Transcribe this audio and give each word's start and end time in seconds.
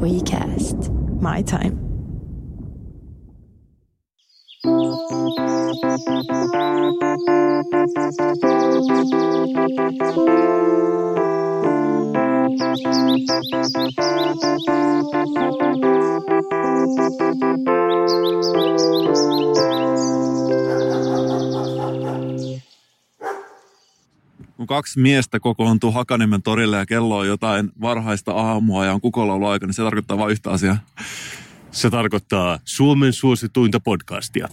WeCast. 0.00 1.20
My 1.20 1.42
time. 1.42 1.90
Kun 24.60 24.66
kaksi 24.66 25.00
miestä 25.00 25.40
kokoontuu 25.40 25.92
Hakaniemen 25.92 26.42
torille 26.42 26.76
ja 26.76 26.86
kello 26.86 27.18
on 27.18 27.26
jotain 27.26 27.72
varhaista 27.80 28.32
aamua 28.32 28.84
ja 28.84 28.94
on 28.94 29.00
kukolauaika, 29.00 29.66
niin 29.66 29.74
se 29.74 29.82
tarkoittaa 29.82 30.18
vain 30.18 30.30
yhtä 30.30 30.50
asiaa. 30.50 30.76
Se 31.70 31.90
tarkoittaa 31.90 32.58
Suomen 32.64 33.12
suosituinta 33.12 33.80
podcastia. 33.80 34.48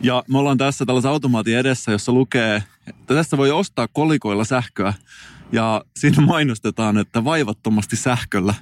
Ja 0.00 0.24
me 0.28 0.38
ollaan 0.38 0.58
tässä 0.58 0.86
tällaisen 0.86 1.10
automaatin 1.10 1.56
edessä, 1.56 1.92
jossa 1.92 2.12
lukee, 2.12 2.62
että 2.86 3.14
tästä 3.14 3.36
voi 3.36 3.50
ostaa 3.50 3.88
kolikoilla 3.88 4.44
sähköä. 4.44 4.94
Ja 5.52 5.84
siinä 5.96 6.26
mainostetaan, 6.26 6.98
että 6.98 7.24
vaivattomasti 7.24 7.96
sähköllä. 7.96 8.54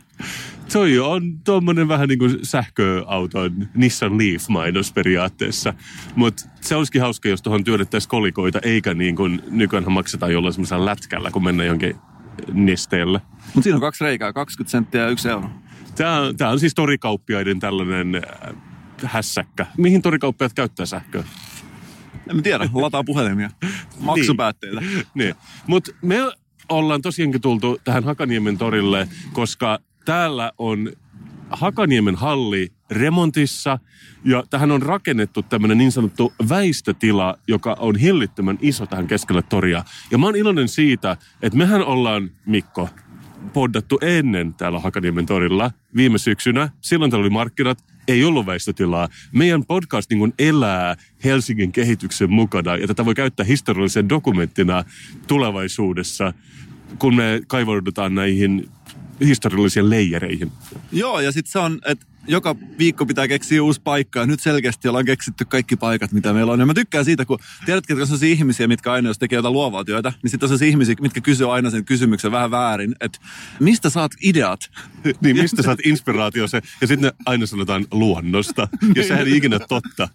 Toi 0.72 0.98
on 0.98 1.40
tuommoinen 1.44 1.88
vähän 1.88 2.08
niin 2.08 2.18
kuin 2.18 2.38
sähköauton 2.42 3.68
Nissan 3.74 4.18
Leaf-mainos 4.18 4.92
periaatteessa. 4.92 5.74
Mutta 6.16 6.42
se 6.60 6.76
olisikin 6.76 7.00
hauska, 7.00 7.28
jos 7.28 7.42
tuohon 7.42 7.64
työdettäisiin 7.64 8.10
kolikoita, 8.10 8.58
eikä 8.62 8.94
niin 8.94 9.16
kuin 9.16 9.42
nykyään 9.50 9.92
maksetaan 9.92 10.32
jollain 10.32 10.52
semmoisella 10.52 10.84
lätkällä, 10.84 11.30
kun 11.30 11.44
mennään 11.44 11.66
jonkin 11.66 11.96
nesteelle. 12.52 13.20
Mutta 13.54 13.62
siinä 13.62 13.76
on 13.76 13.80
kaksi 13.80 14.04
reikää, 14.04 14.32
20 14.32 14.70
senttiä 14.70 15.00
ja 15.00 15.08
yksi 15.08 15.28
euro. 15.28 15.50
Tämä 15.96 16.20
on, 16.20 16.36
tämä 16.36 16.50
on 16.50 16.60
siis 16.60 16.74
torikauppiaiden 16.74 17.60
tällainen 17.60 18.14
äh, 18.14 18.54
hässäkkä. 19.04 19.66
Mihin 19.76 20.02
torikauppiaat 20.02 20.52
käyttää 20.52 20.86
sähköä? 20.86 21.24
En 22.30 22.36
mä 22.36 22.42
tiedä, 22.42 22.68
lataa 22.72 23.04
puhelimia. 23.04 23.50
Maksupäätteitä. 24.00 24.82
Niin. 25.14 25.34
Mutta 25.66 25.90
me 26.02 26.16
ollaan 26.68 27.02
tosiaankin 27.02 27.40
tultu 27.40 27.80
tähän 27.84 28.04
Hakaniemen 28.04 28.58
torille, 28.58 29.08
koska 29.32 29.78
täällä 30.04 30.52
on 30.58 30.92
Hakaniemen 31.50 32.14
halli 32.14 32.72
remontissa 32.90 33.78
ja 34.24 34.44
tähän 34.50 34.70
on 34.70 34.82
rakennettu 34.82 35.42
tämmöinen 35.42 35.78
niin 35.78 35.92
sanottu 35.92 36.32
väistötila, 36.48 37.38
joka 37.48 37.76
on 37.80 37.96
hillittömän 37.96 38.58
iso 38.60 38.86
tähän 38.86 39.06
keskelle 39.06 39.42
toria. 39.42 39.84
Ja 40.10 40.18
mä 40.18 40.26
oon 40.26 40.36
iloinen 40.36 40.68
siitä, 40.68 41.16
että 41.42 41.58
mehän 41.58 41.84
ollaan, 41.84 42.30
Mikko, 42.46 42.88
poddattu 43.52 43.98
ennen 44.02 44.54
täällä 44.54 44.80
Hakaniemen 44.80 45.26
torilla 45.26 45.70
viime 45.96 46.18
syksynä. 46.18 46.68
Silloin 46.80 47.10
täällä 47.10 47.24
oli 47.24 47.30
markkinat, 47.30 47.84
ei 48.08 48.24
ollut 48.24 48.46
väistötilaa. 48.46 49.08
Meidän 49.32 49.64
podcast 49.64 50.10
niin 50.10 50.34
elää 50.38 50.96
Helsingin 51.24 51.72
kehityksen 51.72 52.30
mukana 52.30 52.76
ja 52.76 52.86
tätä 52.86 53.04
voi 53.04 53.14
käyttää 53.14 53.46
historiallisen 53.46 54.08
dokumenttina 54.08 54.84
tulevaisuudessa, 55.26 56.32
kun 56.98 57.14
me 57.14 57.40
kaivaudutaan 57.46 58.14
näihin 58.14 58.68
historiallisiin 59.20 59.90
leijereihin. 59.90 60.52
Joo, 60.92 61.20
ja 61.20 61.32
sitten 61.32 61.52
se 61.52 61.58
on, 61.58 61.78
että 61.86 62.06
joka 62.28 62.56
viikko 62.78 63.06
pitää 63.06 63.28
keksiä 63.28 63.62
uusi 63.62 63.80
paikka. 63.84 64.20
Ja 64.20 64.26
nyt 64.26 64.40
selkeästi 64.40 64.88
ollaan 64.88 65.04
keksitty 65.04 65.44
kaikki 65.44 65.76
paikat, 65.76 66.12
mitä 66.12 66.32
meillä 66.32 66.52
on. 66.52 66.60
Ja 66.60 66.66
mä 66.66 66.74
tykkään 66.74 67.04
siitä, 67.04 67.24
kun 67.24 67.38
tiedätkö, 67.66 67.92
että 67.92 68.02
on 68.02 68.06
sellaisia 68.06 68.32
ihmisiä, 68.32 68.68
mitkä 68.68 68.92
aina, 68.92 69.08
jos 69.08 69.18
tekee 69.18 69.36
jotain 69.36 69.52
luovaa 69.52 69.84
työtä, 69.84 70.12
niin 70.22 70.30
sitten 70.30 70.44
on 70.44 70.48
sellaisia 70.48 70.68
ihmisiä, 70.68 70.94
mitkä 71.00 71.20
kysyy 71.20 71.54
aina 71.54 71.70
sen 71.70 71.84
kysymyksen 71.84 72.32
vähän 72.32 72.50
väärin, 72.50 72.94
että 73.00 73.18
mistä 73.60 73.90
saat 73.90 74.12
ideat? 74.22 74.60
Niin, 75.20 75.36
mistä 75.36 75.62
saat 75.62 75.78
inspiraatio 75.84 76.48
se? 76.48 76.62
Ja 76.80 76.86
sitten 76.86 77.00
ne 77.06 77.12
aina 77.26 77.46
sanotaan 77.46 77.86
luonnosta. 77.90 78.68
Ja 78.96 79.02
sehän 79.02 79.26
ei 79.26 79.36
ikinä 79.36 79.58
totta. 79.58 80.08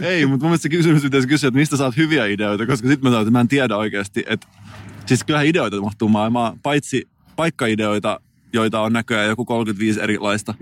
Ei, 0.00 0.26
mutta 0.26 0.44
mun 0.44 0.50
mielestä 0.50 0.62
se 0.62 0.68
kysymys 0.68 1.02
pitäisi 1.02 1.28
kysyä, 1.28 1.48
että 1.48 1.58
mistä 1.58 1.76
saat 1.76 1.96
hyviä 1.96 2.26
ideoita, 2.26 2.66
koska 2.66 2.88
sitten 2.88 3.04
mä 3.04 3.10
sanon, 3.10 3.22
että 3.22 3.30
mä 3.30 3.40
en 3.40 3.48
tiedä 3.48 3.76
oikeasti, 3.76 4.24
että 4.26 4.46
siis 5.06 5.24
kyllähän 5.24 5.46
ideoita 5.46 5.80
mahtuu 5.80 6.08
maailmaan, 6.08 6.60
paitsi 6.62 7.08
paikkaideoita, 7.36 8.20
joita 8.54 8.80
on 8.80 8.92
näköjään 8.92 9.28
joku 9.28 9.44
35 9.44 10.00
erilaista. 10.00 10.54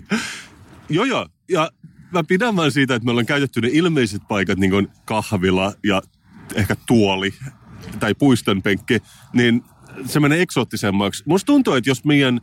Joo, 0.88 1.04
joo. 1.04 1.28
Ja 1.48 1.70
mä 2.12 2.25
pidän 2.28 2.56
vaan 2.56 2.72
siitä, 2.72 2.94
että 2.94 3.04
me 3.04 3.10
ollaan 3.10 3.26
käytetty 3.26 3.60
ne 3.60 3.69
ilmeiset 3.72 4.22
paikat, 4.28 4.58
niin 4.58 4.70
kuin 4.70 4.88
kahvila 5.04 5.72
ja 5.84 6.02
ehkä 6.54 6.76
tuoli 6.86 7.34
tai 8.00 8.14
puistonpenkki, 8.14 8.98
niin 9.32 9.64
se 10.06 10.20
menee 10.20 10.42
eksoottisemmaksi. 10.42 11.22
Musta 11.26 11.47
tuntuu, 11.47 11.75
että 11.75 11.91
jos 11.91 12.04
meidän 12.04 12.41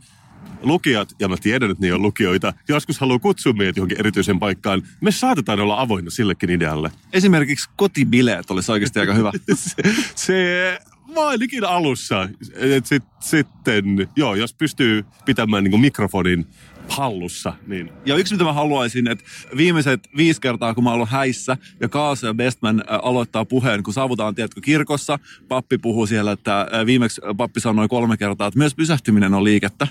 lukijat, 0.62 1.14
ja 1.18 1.28
mä 1.28 1.36
tiedän, 1.36 1.70
että 1.70 1.86
ne 1.86 1.94
on 1.94 2.02
lukijoita, 2.02 2.52
joskus 2.68 2.98
haluaa 2.98 3.18
kutsua 3.18 3.52
meidät 3.52 3.76
johonkin 3.76 4.00
erityiseen 4.00 4.38
paikkaan, 4.38 4.82
me 5.00 5.10
saatetaan 5.10 5.60
olla 5.60 5.80
avoinna 5.80 6.10
sillekin 6.10 6.50
idealle. 6.50 6.90
Esimerkiksi 7.12 7.70
kotibileet 7.76 8.50
olisi 8.50 8.72
oikeasti 8.72 9.00
aika 9.00 9.14
hyvä. 9.14 9.32
se, 9.54 9.82
se 10.14 10.78
mä 11.14 11.26
ainakin 11.28 11.64
alussa. 11.64 12.28
Et 12.56 12.86
sit, 12.86 13.02
sitten, 13.20 14.08
joo, 14.16 14.34
jos 14.34 14.54
pystyy 14.54 15.04
pitämään 15.24 15.64
niin 15.64 15.80
mikrofonin 15.80 16.46
hallussa, 16.88 17.52
niin... 17.66 17.92
Ja 18.06 18.16
yksi, 18.16 18.34
mitä 18.34 18.44
mä 18.44 18.52
haluaisin, 18.52 19.08
että 19.08 19.24
viimeiset 19.56 20.08
viisi 20.16 20.40
kertaa, 20.40 20.74
kun 20.74 20.84
mä 20.84 20.92
oon 20.92 21.08
häissä, 21.08 21.56
ja 21.80 21.88
Kaaso 21.88 22.26
ja 22.26 22.34
Bestman 22.34 22.84
aloittaa 22.88 23.44
puheen, 23.44 23.82
kun 23.82 23.94
saavutaan, 23.94 24.34
tiedätkö, 24.34 24.60
kirkossa, 24.60 25.18
pappi 25.48 25.78
puhuu 25.78 26.06
siellä, 26.06 26.32
että 26.32 26.68
viimeksi 26.86 27.20
pappi 27.36 27.60
sanoi 27.60 27.88
kolme 27.88 28.16
kertaa, 28.16 28.46
että 28.46 28.58
myös 28.58 28.74
pysähtyminen 28.74 29.34
on 29.34 29.44
liikettä. 29.44 29.86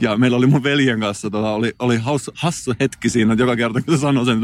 Ja 0.00 0.16
meillä 0.16 0.36
oli 0.36 0.46
mun 0.46 0.62
veljen 0.62 1.00
kanssa, 1.00 1.30
tota, 1.30 1.50
oli, 1.50 1.72
oli 1.78 1.96
hassu, 1.96 2.30
hassu 2.34 2.74
hetki 2.80 3.08
siinä, 3.08 3.34
joka 3.34 3.56
kerta 3.56 3.80
kun 3.82 3.98
sanoi 3.98 4.26
sen, 4.26 4.40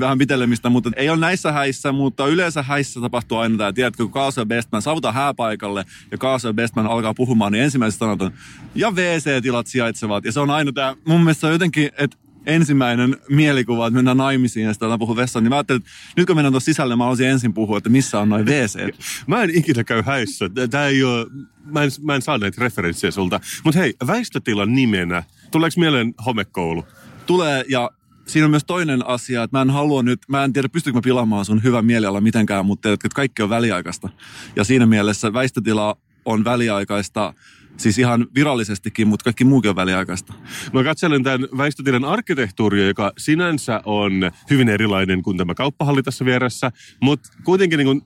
vähän 0.00 0.18
pitelemistä, 0.18 0.68
mutta 0.70 0.90
ei 0.96 1.10
ole 1.10 1.18
näissä 1.18 1.52
häissä, 1.52 1.92
mutta 1.92 2.26
yleensä 2.26 2.62
häissä 2.62 3.00
tapahtuu 3.00 3.38
aina 3.38 3.58
tämä, 3.58 3.72
tiedätkö, 3.72 4.02
kun 4.02 4.12
Kaaso 4.12 4.40
ja 4.40 4.46
Bestman 4.46 4.82
saavutaan 4.82 5.14
hääpaikalle 5.14 5.84
ja 6.10 6.18
Kaaso 6.18 6.48
ja 6.48 6.54
Bestman 6.54 6.86
alkaa 6.86 7.14
puhumaan, 7.14 7.52
niin 7.52 7.64
ensimmäiset 7.64 7.98
sanot 7.98 8.22
on, 8.22 8.32
ja 8.74 8.90
WC-tilat 8.90 9.66
sijaitsevat. 9.66 10.24
Ja 10.24 10.32
se 10.32 10.40
on 10.40 10.50
aina 10.50 10.72
tämä, 10.72 10.96
mun 11.04 11.20
mielestä 11.20 11.48
jotenkin, 11.48 11.90
että 11.98 12.16
ensimmäinen 12.48 13.16
mielikuva, 13.28 13.86
että 13.86 13.94
mennään 13.94 14.16
naimisiin 14.16 14.66
ja 14.66 14.72
sitten 14.72 14.98
puhua 14.98 15.16
vessaan, 15.16 15.42
niin 15.42 15.50
mä 15.50 15.56
ajattelin, 15.56 15.80
että 15.80 15.90
nyt 16.16 16.26
kun 16.26 16.36
mennään 16.36 16.52
tuossa 16.52 16.64
sisälle, 16.64 16.96
mä 16.96 17.04
haluaisin 17.04 17.26
ensin 17.26 17.54
puhua, 17.54 17.78
että 17.78 17.90
missä 17.90 18.20
on 18.20 18.28
noin 18.28 18.46
WC. 18.46 18.94
Mä 19.26 19.42
en 19.42 19.50
ikinä 19.50 19.84
käy 19.84 20.02
häissä. 20.02 20.50
Tää 20.70 20.86
ei 20.86 21.04
ole, 21.04 21.26
mä 21.64 21.82
en, 21.82 21.90
mä 22.02 22.14
en 22.14 22.22
saa 22.22 22.38
näitä 22.38 22.60
referenssejä 22.60 23.10
sulta. 23.10 23.40
Mutta 23.64 23.80
hei, 23.80 23.94
väistötilan 24.06 24.74
nimenä, 24.74 25.22
tuleeko 25.50 25.74
mieleen 25.80 26.14
homekoulu? 26.26 26.84
Tulee 27.26 27.64
ja 27.68 27.90
siinä 28.26 28.44
on 28.44 28.50
myös 28.50 28.64
toinen 28.64 29.06
asia, 29.06 29.42
että 29.42 29.56
mä 29.56 29.62
en 29.62 29.70
halua 29.70 30.02
nyt, 30.02 30.20
mä 30.28 30.44
en 30.44 30.52
tiedä 30.52 30.68
pystykö 30.68 30.98
mä 30.98 31.02
pilaamaan 31.02 31.44
sun 31.44 31.62
hyvän 31.62 31.84
mieliala 31.84 32.20
mitenkään, 32.20 32.66
mutta 32.66 32.92
että 32.92 33.08
kaikki 33.14 33.42
on 33.42 33.50
väliaikaista. 33.50 34.08
Ja 34.56 34.64
siinä 34.64 34.86
mielessä 34.86 35.32
väistötila 35.32 35.96
on 36.24 36.44
väliaikaista, 36.44 37.34
siis 37.76 37.98
ihan 37.98 38.26
virallisestikin, 38.34 39.08
mutta 39.08 39.24
kaikki 39.24 39.44
muukin 39.44 39.68
on 39.68 39.76
väliaikaista. 39.76 40.34
Mä 40.72 40.84
katselen 40.84 41.22
tämän 41.22 41.48
väistötilan 41.56 42.04
arkkitehtuuria, 42.04 42.86
joka 42.86 43.12
sinänsä 43.18 43.80
on 43.84 44.12
hyvin 44.50 44.68
erilainen 44.68 45.22
kuin 45.22 45.36
tämä 45.36 45.54
kauppahalli 45.54 46.02
tässä 46.02 46.24
vieressä, 46.24 46.72
mutta 47.00 47.28
kuitenkin 47.44 47.78
niin 47.78 48.02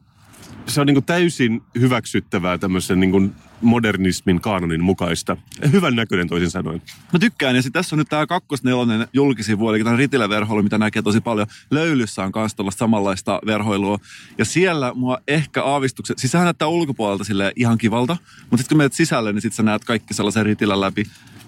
se 0.66 0.80
on 0.80 0.86
niin 0.86 1.04
täysin 1.04 1.62
hyväksyttävää 1.80 2.58
tämmöisen 2.58 3.00
niin 3.00 3.34
modernismin 3.60 4.40
kaanonin 4.40 4.82
mukaista. 4.82 5.36
Hyvän 5.72 5.96
näköinen 5.96 6.28
toisin 6.28 6.50
sanoen. 6.50 6.82
Mä 7.12 7.18
tykkään, 7.18 7.56
ja 7.56 7.62
tässä 7.72 7.96
on 7.96 7.98
nyt 7.98 8.08
tää 8.08 8.26
kakkosnelonen 8.26 9.08
julkisivu, 9.12 9.68
eli 9.68 9.84
tämä 9.84 9.96
Ritilä-verhoilu, 9.96 10.62
mitä 10.62 10.78
näkee 10.78 11.02
tosi 11.02 11.20
paljon. 11.20 11.46
Löylyssä 11.70 12.24
on 12.24 12.32
kanssa 12.32 12.56
tällaista 12.56 12.78
samanlaista 12.78 13.40
verhoilua. 13.46 13.98
Ja 14.38 14.44
siellä 14.44 14.92
mua 14.94 15.18
ehkä 15.28 15.64
aavistukset, 15.64 16.18
siis 16.18 16.32
sehän 16.32 16.44
näyttää 16.44 16.68
ulkopuolelta 16.68 17.24
sille 17.24 17.52
ihan 17.56 17.78
kivalta, 17.78 18.16
mutta 18.40 18.56
sitten 18.56 18.68
kun 18.68 18.76
menet 18.76 18.92
sisälle, 18.92 19.32
niin 19.32 19.42
sit 19.42 19.52
sä 19.52 19.62
näet 19.62 19.84
kaikki 19.84 20.14
sellaisen 20.14 20.46
Ritilän 20.46 20.80
läpi. 20.80 21.04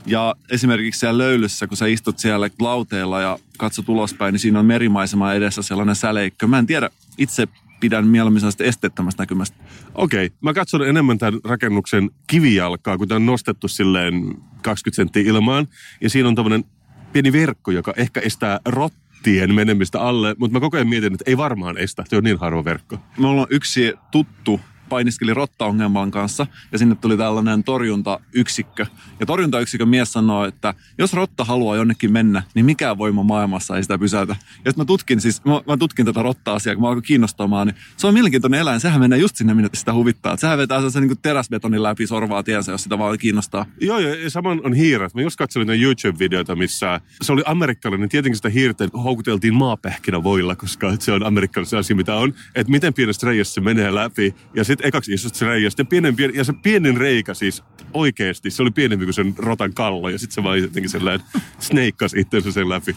Ja 0.06 0.34
esimerkiksi 0.50 1.00
siellä 1.00 1.18
löylyssä, 1.18 1.66
kun 1.66 1.76
sä 1.76 1.86
istut 1.86 2.18
siellä 2.18 2.50
lauteella 2.60 3.20
ja 3.20 3.38
katsot 3.58 3.88
ulospäin, 3.88 4.32
niin 4.32 4.40
siinä 4.40 4.58
on 4.58 4.66
merimaisema 4.66 5.32
edessä 5.32 5.62
sellainen 5.62 5.96
säleikkö. 5.96 6.46
Mä 6.46 6.58
en 6.58 6.66
tiedä, 6.66 6.90
itse 7.18 7.48
pidän 7.84 8.06
mieluummin 8.06 8.40
sellaista 8.40 8.64
esteettömästä 8.64 9.22
näkymästä. 9.22 9.56
Okei, 9.94 10.30
mä 10.40 10.54
katson 10.54 10.88
enemmän 10.88 11.18
tämän 11.18 11.40
rakennuksen 11.44 12.10
kivijalkaa, 12.26 12.98
kun 12.98 13.08
tämä 13.08 13.16
on 13.16 13.26
nostettu 13.26 13.68
silleen 13.68 14.14
20 14.62 14.96
senttiä 14.96 15.22
ilmaan. 15.22 15.68
Ja 16.00 16.10
siinä 16.10 16.28
on 16.28 16.34
tämmöinen 16.34 16.64
pieni 17.12 17.32
verkko, 17.32 17.70
joka 17.70 17.94
ehkä 17.96 18.20
estää 18.20 18.60
rottien 18.64 19.54
menemistä 19.54 20.00
alle, 20.00 20.34
mutta 20.38 20.52
mä 20.52 20.60
koko 20.60 20.76
ajan 20.76 20.88
mietin, 20.88 21.12
että 21.12 21.24
ei 21.26 21.36
varmaan 21.36 21.78
estä, 21.78 22.04
se 22.08 22.16
on 22.16 22.24
niin 22.24 22.38
harva 22.38 22.64
verkko. 22.64 22.98
Me 23.18 23.26
ollaan 23.26 23.48
yksi 23.50 23.94
tuttu 24.10 24.60
painiskeli 24.88 25.34
rottaongelman 25.34 26.10
kanssa 26.10 26.46
ja 26.72 26.78
sinne 26.78 26.94
tuli 26.94 27.16
tällainen 27.16 27.64
torjuntayksikkö. 27.64 28.86
Ja 29.20 29.26
torjuntayksikön 29.26 29.88
mies 29.88 30.12
sanoo, 30.12 30.44
että 30.44 30.74
jos 30.98 31.12
rotta 31.12 31.44
haluaa 31.44 31.76
jonnekin 31.76 32.12
mennä, 32.12 32.42
niin 32.54 32.66
mikään 32.66 32.98
voima 32.98 33.22
maailmassa 33.22 33.76
ei 33.76 33.82
sitä 33.82 33.98
pysäytä. 33.98 34.36
Ja 34.64 34.72
mä 34.76 34.84
tutkin 34.84 35.20
siis, 35.20 35.44
mä, 35.44 35.60
mä 35.66 35.76
tutkin 35.76 36.06
tätä 36.06 36.22
rotta-asiaa, 36.22 36.74
kun 36.74 36.82
mä 36.82 36.88
alkoin 36.88 37.02
kiinnostamaan, 37.02 37.66
niin 37.66 37.76
se 37.96 38.06
on 38.06 38.14
mielenkiintoinen 38.14 38.60
eläin. 38.60 38.80
Sehän 38.80 39.00
menee 39.00 39.18
just 39.18 39.36
sinne, 39.36 39.54
minne 39.54 39.68
sitä 39.74 39.92
huvittaa. 39.92 40.36
Sehän 40.36 40.58
vetää 40.58 40.90
sen 40.90 41.06
niin 41.06 41.18
teräsbetonin 41.22 41.82
läpi 41.82 42.06
sorvaa 42.06 42.42
tiensä, 42.42 42.72
jos 42.72 42.82
sitä 42.82 42.98
vaan 42.98 43.18
kiinnostaa. 43.18 43.66
Joo, 43.80 43.98
ja 43.98 44.30
saman 44.30 44.60
on 44.64 44.74
hiiret. 44.74 45.14
Mä 45.14 45.22
just 45.22 45.36
katselin 45.36 45.82
YouTube-videoita, 45.82 46.56
missä 46.56 47.00
se 47.22 47.32
oli 47.32 47.42
amerikkalainen. 47.46 48.08
Tietenkin 48.08 48.36
sitä 48.36 48.48
hiirtä 48.48 48.88
houkuteltiin 49.04 49.54
maapähkinävoilla, 49.54 50.56
koska 50.56 50.92
se 50.98 51.12
on 51.12 51.26
amerikkalainen 51.26 51.78
asia, 51.78 51.96
mitä 51.96 52.14
on. 52.14 52.34
Että 52.54 52.70
miten 52.70 52.94
pienestä 52.94 53.26
reiästä 53.26 53.54
se 53.54 53.60
menee 53.60 53.94
läpi. 53.94 54.34
Ja 54.54 54.64
sitten 54.64 54.83
ekaksi 54.84 55.12
isosta 55.12 55.46
reiästä. 55.46 55.80
Ja, 55.80 55.84
pienen, 55.84 56.16
ja 56.34 56.44
se 56.44 56.52
pienen 56.62 56.96
reikä 56.96 57.34
siis 57.34 57.62
oikeasti, 57.94 58.50
se 58.50 58.62
oli 58.62 58.70
pienempi 58.70 59.04
kuin 59.04 59.14
sen 59.14 59.34
rotan 59.38 59.74
kallo. 59.74 60.08
Ja 60.08 60.18
sitten 60.18 60.34
se 60.34 60.42
vaan 60.42 60.58
jotenkin 60.58 60.90
sellainen 60.90 61.26
sneikkasi 61.58 62.20
itsensä 62.20 62.52
sen 62.52 62.68
läpi. 62.68 62.96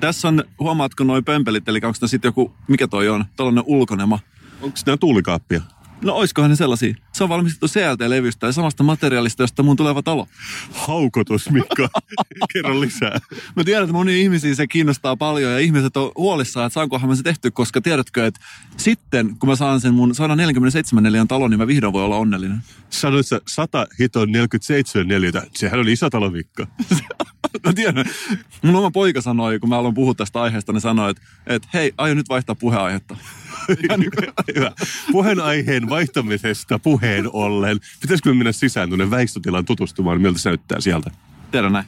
Tässä 0.00 0.28
on, 0.28 0.44
huomaatko 0.58 1.04
noin 1.04 1.24
pömpelit, 1.24 1.68
eli 1.68 1.80
onko 1.82 2.06
sitten 2.06 2.28
joku, 2.28 2.52
mikä 2.68 2.88
toi 2.88 3.08
on, 3.08 3.24
tällainen 3.36 3.64
ulkonema. 3.66 4.18
Onko 4.60 4.78
nämä 4.86 4.96
tuulikaappia? 4.96 5.60
No 6.04 6.14
oiskohan 6.14 6.50
ne 6.50 6.56
sellaisia? 6.56 6.94
Se 7.12 7.24
on 7.24 7.28
valmistettu 7.28 7.66
CLT-levystä 7.66 8.46
ja 8.46 8.52
samasta 8.52 8.82
materiaalista, 8.82 9.42
josta 9.42 9.62
mun 9.62 9.76
tuleva 9.76 10.02
talo. 10.02 10.28
Haukotus, 10.72 11.50
Mikko. 11.50 11.88
Kerro 12.52 12.80
lisää. 12.80 13.20
Mä 13.56 13.64
tiedän, 13.64 13.84
että 13.84 13.92
moni 13.92 14.20
ihmisiä 14.20 14.54
se 14.54 14.66
kiinnostaa 14.66 15.16
paljon 15.16 15.52
ja 15.52 15.58
ihmiset 15.58 15.96
on 15.96 16.12
huolissaan, 16.16 16.66
että 16.66 16.74
saankohan 16.74 17.08
mä 17.08 17.16
se 17.16 17.22
tehty, 17.22 17.50
koska 17.50 17.80
tiedätkö, 17.80 18.26
että 18.26 18.40
sitten 18.76 19.36
kun 19.38 19.48
mä 19.48 19.56
saan 19.56 19.80
sen 19.80 19.94
mun 19.94 20.14
147 20.14 21.02
neliön 21.02 21.28
talon, 21.28 21.50
niin 21.50 21.58
mä 21.58 21.66
vihdoin 21.66 21.92
voi 21.92 22.04
olla 22.04 22.16
onnellinen. 22.16 22.58
Sanoit 22.90 23.26
sä 23.26 23.40
100 23.48 23.86
hiton 23.98 24.32
47 24.32 25.08
neliötä. 25.08 25.42
Sehän 25.54 25.80
oli 25.80 25.92
iso 25.92 26.10
talo, 26.10 26.30
Mikko. 26.30 26.66
mä 27.66 27.72
tiedän. 27.72 28.04
Mun 28.62 28.76
oma 28.76 28.90
poika 28.90 29.20
sanoi, 29.20 29.58
kun 29.58 29.68
mä 29.68 29.78
aloin 29.78 29.94
puhua 29.94 30.14
tästä 30.14 30.42
aiheesta, 30.42 30.72
niin 30.72 30.80
sanoi, 30.80 31.10
että, 31.10 31.22
että 31.46 31.68
hei, 31.74 31.92
aion 31.98 32.16
nyt 32.16 32.28
vaihtaa 32.28 32.54
puheenaihetta. 32.54 33.16
Hyvä. 34.56 34.72
Puheenaiheen 35.12 35.88
vaihtamisesta 35.88 36.78
puheen 36.78 37.30
ollen. 37.32 37.80
Pitäisikö 38.00 38.34
mennä 38.34 38.52
sisään 38.52 38.88
tuonne 38.88 39.10
väistötilaan 39.10 39.64
tutustumaan, 39.64 40.20
miltä 40.20 40.38
se 40.38 40.48
näyttää 40.50 40.80
sieltä? 40.80 41.10
Tiedän 41.50 41.72
näin. 41.72 41.86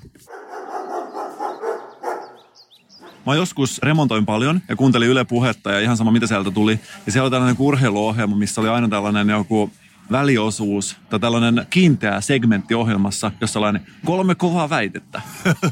Mä 3.26 3.34
joskus 3.34 3.78
remontoin 3.82 4.26
paljon 4.26 4.60
ja 4.68 4.76
kuuntelin 4.76 5.08
Yle 5.08 5.24
Puhetta 5.24 5.70
ja 5.70 5.80
ihan 5.80 5.96
sama 5.96 6.10
mitä 6.10 6.26
sieltä 6.26 6.50
tuli. 6.50 6.80
Ja 7.06 7.12
siellä 7.12 7.24
oli 7.24 7.30
tällainen 7.30 7.56
urheiluohjelma, 7.58 8.36
missä 8.36 8.60
oli 8.60 8.68
aina 8.68 8.88
tällainen 8.88 9.28
joku 9.28 9.70
väliosuus 10.10 10.96
tai 11.10 11.20
tällainen 11.20 11.66
kiinteä 11.70 12.20
segmentti 12.20 12.74
ohjelmassa, 12.74 13.32
jossa 13.40 13.60
oli 13.60 13.78
kolme 14.04 14.34
kovaa 14.34 14.70
väitettä. 14.70 15.22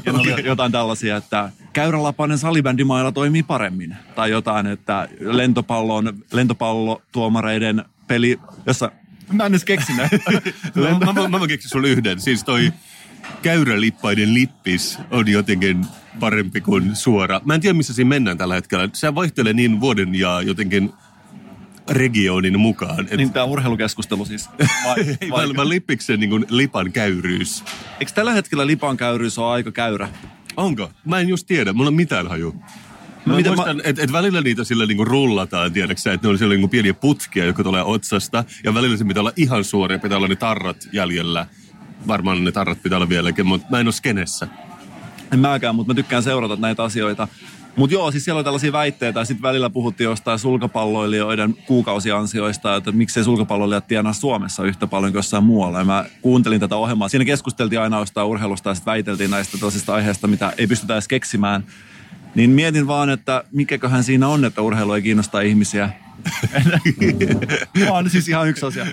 Ja 0.05 0.13
oli 0.13 0.45
jotain 0.45 0.71
tällaisia, 0.71 1.17
että 1.17 1.49
käyrälapainen 1.73 2.37
salibändimailla 2.37 3.11
toimii 3.11 3.43
paremmin. 3.43 3.95
Tai 4.15 4.31
jotain, 4.31 4.67
että 4.67 5.07
lentopallon, 5.19 6.13
lentopallotuomareiden 6.31 7.85
peli, 8.07 8.39
jossa 8.65 8.91
Mä 9.31 9.45
en 9.45 9.51
edes 9.51 9.65
keksin 9.65 9.97
näin. 9.97 10.09
mä, 10.99 11.13
mä, 11.13 11.27
mä, 11.29 11.39
mä 11.39 11.47
keksin 11.47 11.69
sulle 11.69 11.87
yhden. 11.87 12.19
Siis 12.19 12.43
toi 12.43 12.73
käyrälippaiden 13.41 14.33
lippis 14.33 14.97
on 15.11 15.27
jotenkin 15.27 15.85
parempi 16.19 16.61
kuin 16.61 16.95
suora. 16.95 17.41
Mä 17.45 17.55
en 17.55 17.61
tiedä, 17.61 17.73
missä 17.73 17.93
siinä 17.93 18.09
mennään 18.09 18.37
tällä 18.37 18.55
hetkellä. 18.55 18.89
Se 18.93 19.15
vaihtelee 19.15 19.53
niin 19.53 19.79
vuoden 19.79 20.15
ja 20.15 20.41
jotenkin 20.41 20.93
regionin 21.89 22.59
mukaan. 22.59 23.07
Et... 23.11 23.17
Niin 23.17 23.33
tämä 23.33 23.45
urheilukeskustelu 23.45 24.25
siis. 24.25 24.49
Vai, 24.85 24.95
vai... 25.31 25.53
mä 25.53 25.69
lippiksen 25.69 26.19
niin 26.19 26.45
lipan 26.49 26.91
käyryys. 26.91 27.63
Eikö 27.99 28.11
tällä 28.11 28.33
hetkellä 28.33 28.67
lipan 28.67 28.97
käyryys 28.97 29.37
ole 29.37 29.53
aika 29.53 29.71
käyrä? 29.71 30.09
Onko? 30.57 30.91
Mä 31.05 31.19
en 31.19 31.29
just 31.29 31.47
tiedä. 31.47 31.73
Mulla 31.73 31.87
on 31.87 31.93
mitään 31.93 32.27
haju. 32.27 32.55
Mä 33.25 33.33
no, 33.33 33.33
muistan, 33.33 33.75
mä... 33.75 33.81
että 33.83 34.03
et 34.03 34.11
välillä 34.11 34.41
niitä 34.41 34.63
sillä 34.63 34.85
niinku 34.85 35.05
rullataan, 35.05 35.73
tiedäksä, 35.73 36.13
että 36.13 36.27
ne 36.27 36.31
on 36.31 36.37
siellä 36.37 36.53
niinku 36.53 36.67
pieniä 36.67 36.93
putkia, 36.93 37.45
jotka 37.45 37.63
tulee 37.63 37.83
otsasta. 37.83 38.43
Ja 38.63 38.73
välillä 38.73 38.97
se 38.97 39.05
pitää 39.05 39.21
olla 39.21 39.31
ihan 39.35 39.63
suoria, 39.63 39.99
pitää 39.99 40.17
olla 40.17 40.27
ne 40.27 40.35
tarrat 40.35 40.87
jäljellä. 40.93 41.47
Varmaan 42.07 42.43
ne 42.43 42.51
tarrat 42.51 42.83
pitää 42.83 42.97
olla 42.97 43.09
vieläkin, 43.09 43.45
mutta 43.45 43.67
mä 43.69 43.79
en 43.79 43.87
ole 43.87 43.93
skenessä. 43.93 44.47
En 45.33 45.39
mäkään, 45.39 45.75
mutta 45.75 45.93
mä 45.93 45.95
tykkään 45.95 46.23
seurata 46.23 46.55
näitä 46.55 46.83
asioita. 46.83 47.27
Mutta 47.75 47.93
joo, 47.93 48.11
siis 48.11 48.25
siellä 48.25 48.37
oli 48.37 48.43
tällaisia 48.43 48.71
väitteitä 48.71 49.25
sitten 49.25 49.41
välillä 49.41 49.69
puhuttiin 49.69 50.05
jostain 50.05 50.39
sulkapalloilijoiden 50.39 51.55
kuukausiansioista, 51.67 52.75
että 52.75 52.91
miksei 52.91 53.23
sulkapalloilijat 53.23 53.87
tienaa 53.87 54.13
Suomessa 54.13 54.63
yhtä 54.63 54.87
paljon 54.87 55.11
kuin 55.11 55.19
jossain 55.19 55.43
muualla. 55.43 55.79
Ja 55.79 55.85
mä 55.85 56.05
kuuntelin 56.21 56.59
tätä 56.59 56.75
ohjelmaa. 56.75 57.07
Siinä 57.07 57.25
keskusteltiin 57.25 57.81
aina 57.81 57.99
jostain 57.99 58.27
urheilusta 58.27 58.69
ja 58.69 58.73
sitten 58.75 58.91
väiteltiin 58.91 59.31
näistä 59.31 59.57
toisista 59.57 59.93
aiheista, 59.93 60.27
mitä 60.27 60.53
ei 60.57 60.67
pystytä 60.67 60.93
edes 60.93 61.07
keksimään. 61.07 61.63
Niin 62.35 62.49
mietin 62.49 62.87
vaan, 62.87 63.09
että 63.09 63.43
mikäköhän 63.51 64.03
siinä 64.03 64.27
on, 64.27 64.45
että 64.45 64.61
urheilu 64.61 64.93
ei 64.93 65.01
kiinnosta 65.01 65.41
ihmisiä. 65.41 65.89
vaan 67.89 68.09
siis 68.09 68.29
ihan 68.29 68.47
yksi 68.47 68.65
asia. 68.65 68.85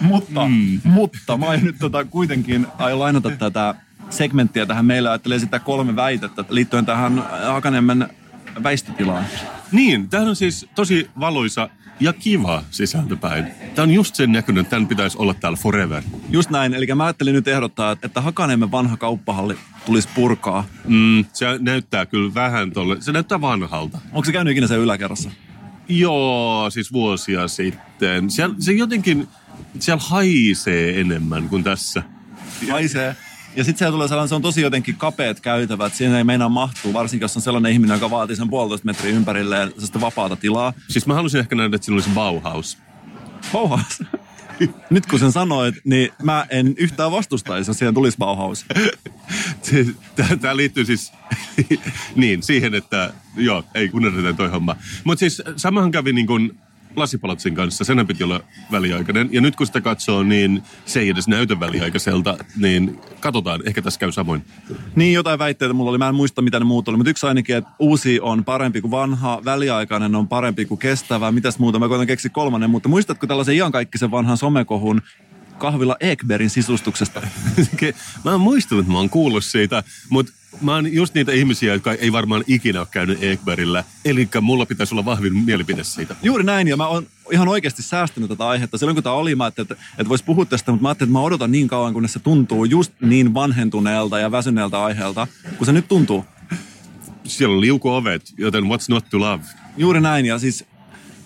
Mutta, 0.00 0.48
mm. 0.48 0.80
mutta 0.84 1.36
mä 1.36 1.56
nyt 1.56 1.76
tota, 1.78 2.04
kuitenkin 2.04 2.66
aion 2.78 2.98
lainata 2.98 3.30
tätä 3.30 3.74
segmenttiä 4.10 4.66
tähän. 4.66 4.84
Meillä 4.84 5.10
ajattelee 5.10 5.38
sitä 5.38 5.58
kolme 5.58 5.96
väitettä 5.96 6.44
liittyen 6.48 6.86
tähän 6.86 7.24
Hakaniemen 7.46 8.08
väistötilaan. 8.62 9.24
Niin, 9.72 10.08
tämä 10.08 10.28
on 10.28 10.36
siis 10.36 10.66
tosi 10.74 11.10
valoisa 11.20 11.68
ja 12.00 12.12
kiva 12.12 12.62
sisältöpäin. 12.70 13.46
Tämä 13.74 13.82
on 13.82 13.90
just 13.90 14.14
sen 14.14 14.32
näköinen, 14.32 14.60
että 14.60 14.70
tämän 14.70 14.88
pitäisi 14.88 15.18
olla 15.18 15.34
täällä 15.34 15.56
forever. 15.56 16.02
Just 16.30 16.50
näin, 16.50 16.74
eli 16.74 16.86
mä 16.86 17.04
ajattelin 17.04 17.34
nyt 17.34 17.48
ehdottaa, 17.48 17.96
että 18.02 18.20
Hakaniemen 18.20 18.70
vanha 18.70 18.96
kauppahalli 18.96 19.56
tulisi 19.86 20.08
purkaa. 20.14 20.64
Mm, 20.86 21.24
se 21.32 21.46
näyttää 21.58 22.06
kyllä 22.06 22.34
vähän 22.34 22.72
tolle, 22.72 22.96
se 23.00 23.12
näyttää 23.12 23.40
vanhalta. 23.40 23.98
Onko 24.12 24.24
se 24.24 24.32
käynyt 24.32 24.52
ikinä 24.52 24.66
sen 24.66 24.78
yläkerrassa? 24.78 25.30
Joo, 25.88 26.70
siis 26.70 26.92
vuosia 26.92 27.48
sitten. 27.48 28.30
Siellä, 28.30 28.54
se 28.58 28.72
jotenkin, 28.72 29.28
siellä 29.78 30.02
haisee 30.06 31.00
enemmän 31.00 31.48
kuin 31.48 31.64
tässä. 31.64 32.02
Haisee? 32.70 33.16
Ja 33.56 33.64
sitten 33.64 33.78
siellä 33.78 33.92
tulee 33.92 34.08
sellainen, 34.08 34.28
se 34.28 34.34
on 34.34 34.42
tosi 34.42 34.60
jotenkin 34.60 34.96
kapeat 34.96 35.40
käytävät, 35.40 35.94
siinä 35.94 36.18
ei 36.18 36.24
meinaa 36.24 36.48
mahtua, 36.48 36.92
varsinkin 36.92 37.24
jos 37.24 37.36
on 37.36 37.42
sellainen 37.42 37.72
ihminen, 37.72 37.94
joka 37.94 38.10
vaatii 38.10 38.36
sen 38.36 38.50
puolitoista 38.50 38.86
metriä 38.86 39.12
ympärilleen 39.12 39.68
sellaista 39.68 40.00
vapaata 40.00 40.36
tilaa. 40.36 40.72
Siis 40.88 41.06
mä 41.06 41.14
halusin 41.14 41.40
ehkä 41.40 41.54
nähdä, 41.54 41.76
että 41.76 41.84
siinä 41.84 41.96
olisi 41.96 42.10
Bauhaus. 42.10 42.78
Bauhaus? 43.52 44.02
Nyt 44.90 45.06
kun 45.06 45.18
sen 45.18 45.32
sanoit, 45.32 45.74
niin 45.84 46.12
mä 46.22 46.46
en 46.50 46.74
yhtään 46.76 47.10
vastustaisi, 47.10 47.70
jos 47.70 47.78
siihen 47.78 47.94
tulisi 47.94 48.18
Bauhaus. 48.18 48.66
Tämä 50.40 50.56
liittyy 50.56 50.84
siis 50.84 51.12
niin, 52.16 52.42
siihen, 52.42 52.74
että 52.74 53.12
joo, 53.36 53.64
ei 53.74 53.90
unohdeta 53.92 54.32
toi 54.32 54.48
homma. 54.48 54.76
Mutta 55.04 55.20
siis 55.20 55.42
samahan 55.56 55.90
kävi 55.90 56.12
niin 56.12 56.26
kuin 56.26 56.58
Lasipalatsin 56.96 57.54
kanssa, 57.54 57.84
senhän 57.84 58.06
piti 58.06 58.24
olla 58.24 58.40
väliaikainen. 58.72 59.28
Ja 59.32 59.40
nyt 59.40 59.56
kun 59.56 59.66
sitä 59.66 59.80
katsoo, 59.80 60.22
niin 60.22 60.62
se 60.86 61.00
ei 61.00 61.08
edes 61.08 61.28
näytä 61.28 61.60
väliaikaiselta, 61.60 62.38
niin 62.56 63.00
katsotaan, 63.20 63.60
ehkä 63.66 63.82
tässä 63.82 64.00
käy 64.00 64.12
samoin. 64.12 64.44
Niin, 64.94 65.12
jotain 65.12 65.38
väitteitä 65.38 65.74
mulla 65.74 65.90
oli, 65.90 65.98
mä 65.98 66.08
en 66.08 66.14
muista 66.14 66.42
mitä 66.42 66.58
ne 66.58 66.64
muut 66.64 66.88
oli, 66.88 66.96
mutta 66.96 67.10
yksi 67.10 67.26
ainakin, 67.26 67.56
että 67.56 67.70
uusi 67.78 68.20
on 68.20 68.44
parempi 68.44 68.80
kuin 68.80 68.90
vanha, 68.90 69.40
väliaikainen 69.44 70.14
on 70.14 70.28
parempi 70.28 70.64
kuin 70.64 70.78
kestävä, 70.78 71.32
mitäs 71.32 71.58
muuta, 71.58 71.78
mä 71.78 71.88
koitan 71.88 72.06
keksiä 72.06 72.30
kolmannen, 72.30 72.70
mutta 72.70 72.88
muistatko 72.88 73.26
tällaisen 73.26 73.54
iankaikkisen 73.54 74.10
vanhan 74.10 74.36
somekohun, 74.36 75.02
kahvilla 75.58 75.96
Ekbergin 76.00 76.50
sisustuksesta. 76.50 77.20
mä 78.24 78.30
oon 78.30 78.40
muistanut, 78.40 78.82
että 78.82 78.92
mä 78.92 78.98
oon 78.98 79.10
kuullut 79.10 79.44
siitä, 79.44 79.82
mutta 80.08 80.32
mä 80.60 80.74
oon 80.74 80.92
just 80.92 81.14
niitä 81.14 81.32
ihmisiä, 81.32 81.72
jotka 81.72 81.92
ei 81.92 82.12
varmaan 82.12 82.44
ikinä 82.46 82.80
ole 82.80 82.88
käynyt 82.90 83.22
Ekbergillä. 83.22 83.84
Eli 84.04 84.28
mulla 84.40 84.66
pitäisi 84.66 84.94
olla 84.94 85.04
vahvin 85.04 85.36
mielipide 85.36 85.84
siitä. 85.84 86.16
Juuri 86.22 86.44
näin, 86.44 86.68
ja 86.68 86.76
mä 86.76 86.86
oon 86.86 87.06
ihan 87.32 87.48
oikeasti 87.48 87.82
säästänyt 87.82 88.28
tätä 88.28 88.48
aihetta. 88.48 88.78
Silloin 88.78 88.96
kun 88.96 89.02
tämä 89.02 89.14
oli, 89.14 89.34
mä 89.34 89.46
että, 89.46 89.62
että, 89.62 89.76
että 89.98 90.08
voisi 90.08 90.24
puhua 90.24 90.44
tästä, 90.44 90.72
mutta 90.72 90.82
mä 90.82 90.88
ajattelin, 90.88 91.08
että 91.08 91.18
mä 91.18 91.24
odotan 91.24 91.52
niin 91.52 91.68
kauan, 91.68 91.92
kunnes 91.92 92.12
se 92.12 92.18
tuntuu 92.18 92.64
just 92.64 92.92
niin 93.00 93.34
vanhentuneelta 93.34 94.18
ja 94.18 94.30
väsyneeltä 94.30 94.84
aiheelta, 94.84 95.26
kun 95.58 95.66
se 95.66 95.72
nyt 95.72 95.88
tuntuu. 95.88 96.24
Siellä 97.24 97.54
on 97.54 97.60
liukuovet, 97.60 98.22
joten 98.38 98.64
what's 98.64 98.86
not 98.88 99.04
to 99.10 99.20
love? 99.20 99.44
Juuri 99.76 100.00
näin, 100.00 100.26
ja 100.26 100.38
siis 100.38 100.64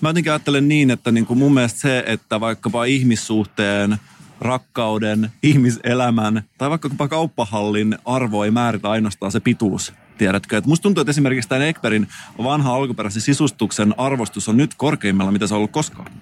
mä 0.01 0.09
jotenkin 0.09 0.33
ajattelen 0.33 0.69
niin, 0.69 0.91
että 0.91 1.13
niin 1.13 1.27
kuin 1.27 1.39
mun 1.39 1.55
mielestä 1.55 1.81
se, 1.81 2.05
että 2.07 2.41
vaikkapa 2.41 2.85
ihmissuhteen– 2.85 3.97
rakkauden, 4.41 5.31
ihmiselämän 5.43 6.43
tai 6.59 6.71
vaikka 6.71 7.09
kauppahallin 7.09 7.99
arvo 8.05 8.45
ei 8.45 8.51
määritä 8.51 8.91
ainoastaan 8.91 9.33
se 9.33 9.41
pituus. 9.41 9.93
Tiedätkö? 10.19 10.59
Et 10.59 10.67
musta 10.67 10.83
tuntuu, 10.83 11.01
että 11.01 11.11
esimerkiksi 11.11 11.49
tämän 11.49 11.67
Ekberin 11.67 12.09
vanha 12.43 12.75
alkuperäisen 12.75 13.23
sisustuksen 13.23 13.95
arvostus 13.99 14.49
on 14.49 14.57
nyt 14.57 14.75
korkeimmalla, 14.75 15.33
mitä 15.33 15.47
se 15.47 15.55
on 15.55 15.59
ollut 15.59 15.71
koskaan. 15.71 16.13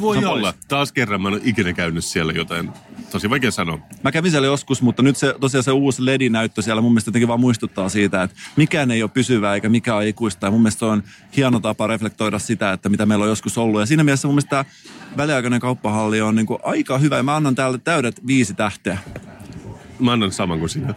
Voi 0.00 0.24
olla. 0.24 0.52
Pois. 0.52 0.66
Taas 0.68 0.92
kerran 0.92 1.22
mä 1.22 1.28
en 1.28 1.34
ole 1.34 1.40
ikinä 1.44 1.72
käynyt 1.72 2.04
siellä 2.04 2.32
joten 2.32 2.72
tosi 3.10 3.30
vaikea 3.30 3.50
sanoa. 3.50 3.78
Mä 4.04 4.12
kävin 4.12 4.30
siellä 4.30 4.46
joskus, 4.46 4.82
mutta 4.82 5.02
nyt 5.02 5.16
se, 5.16 5.34
tosiaan 5.40 5.64
se 5.64 5.72
uusi 5.72 6.06
LED-näyttö 6.06 6.62
siellä 6.62 6.82
mun 6.82 6.92
mielestä 6.92 7.08
jotenkin 7.08 7.28
vaan 7.28 7.40
muistuttaa 7.40 7.88
siitä, 7.88 8.22
että 8.22 8.36
mikään 8.56 8.90
ei 8.90 9.02
ole 9.02 9.10
pysyvää 9.14 9.54
eikä 9.54 9.68
mikä 9.68 9.96
on 9.96 10.04
ikuista. 10.04 10.46
Ja 10.46 10.50
mun 10.50 10.60
mielestä 10.60 10.78
se 10.78 10.84
on 10.84 11.02
hieno 11.36 11.60
tapa 11.60 11.86
reflektoida 11.86 12.38
sitä, 12.38 12.72
että 12.72 12.88
mitä 12.88 13.06
meillä 13.06 13.22
on 13.22 13.28
joskus 13.28 13.58
ollut. 13.58 13.80
Ja 13.80 13.86
siinä 13.86 14.04
mielessä 14.04 14.28
mun 14.28 14.34
mielestä 14.34 14.50
tämä 14.50 14.64
väliaikainen 15.16 15.60
kauppahalli 15.60 16.20
on 16.20 16.34
niin 16.34 16.46
kuin 16.46 16.58
aika 16.62 16.98
hyvä 16.98 17.16
ja 17.16 17.22
mä 17.22 17.36
annan 17.36 17.54
täällä 17.54 17.78
täydet 17.78 18.26
viisi 18.26 18.54
tähteä. 18.54 18.98
Mä 19.98 20.12
annan 20.12 20.32
saman 20.32 20.58
kuin 20.58 20.68
sinä. 20.68 20.94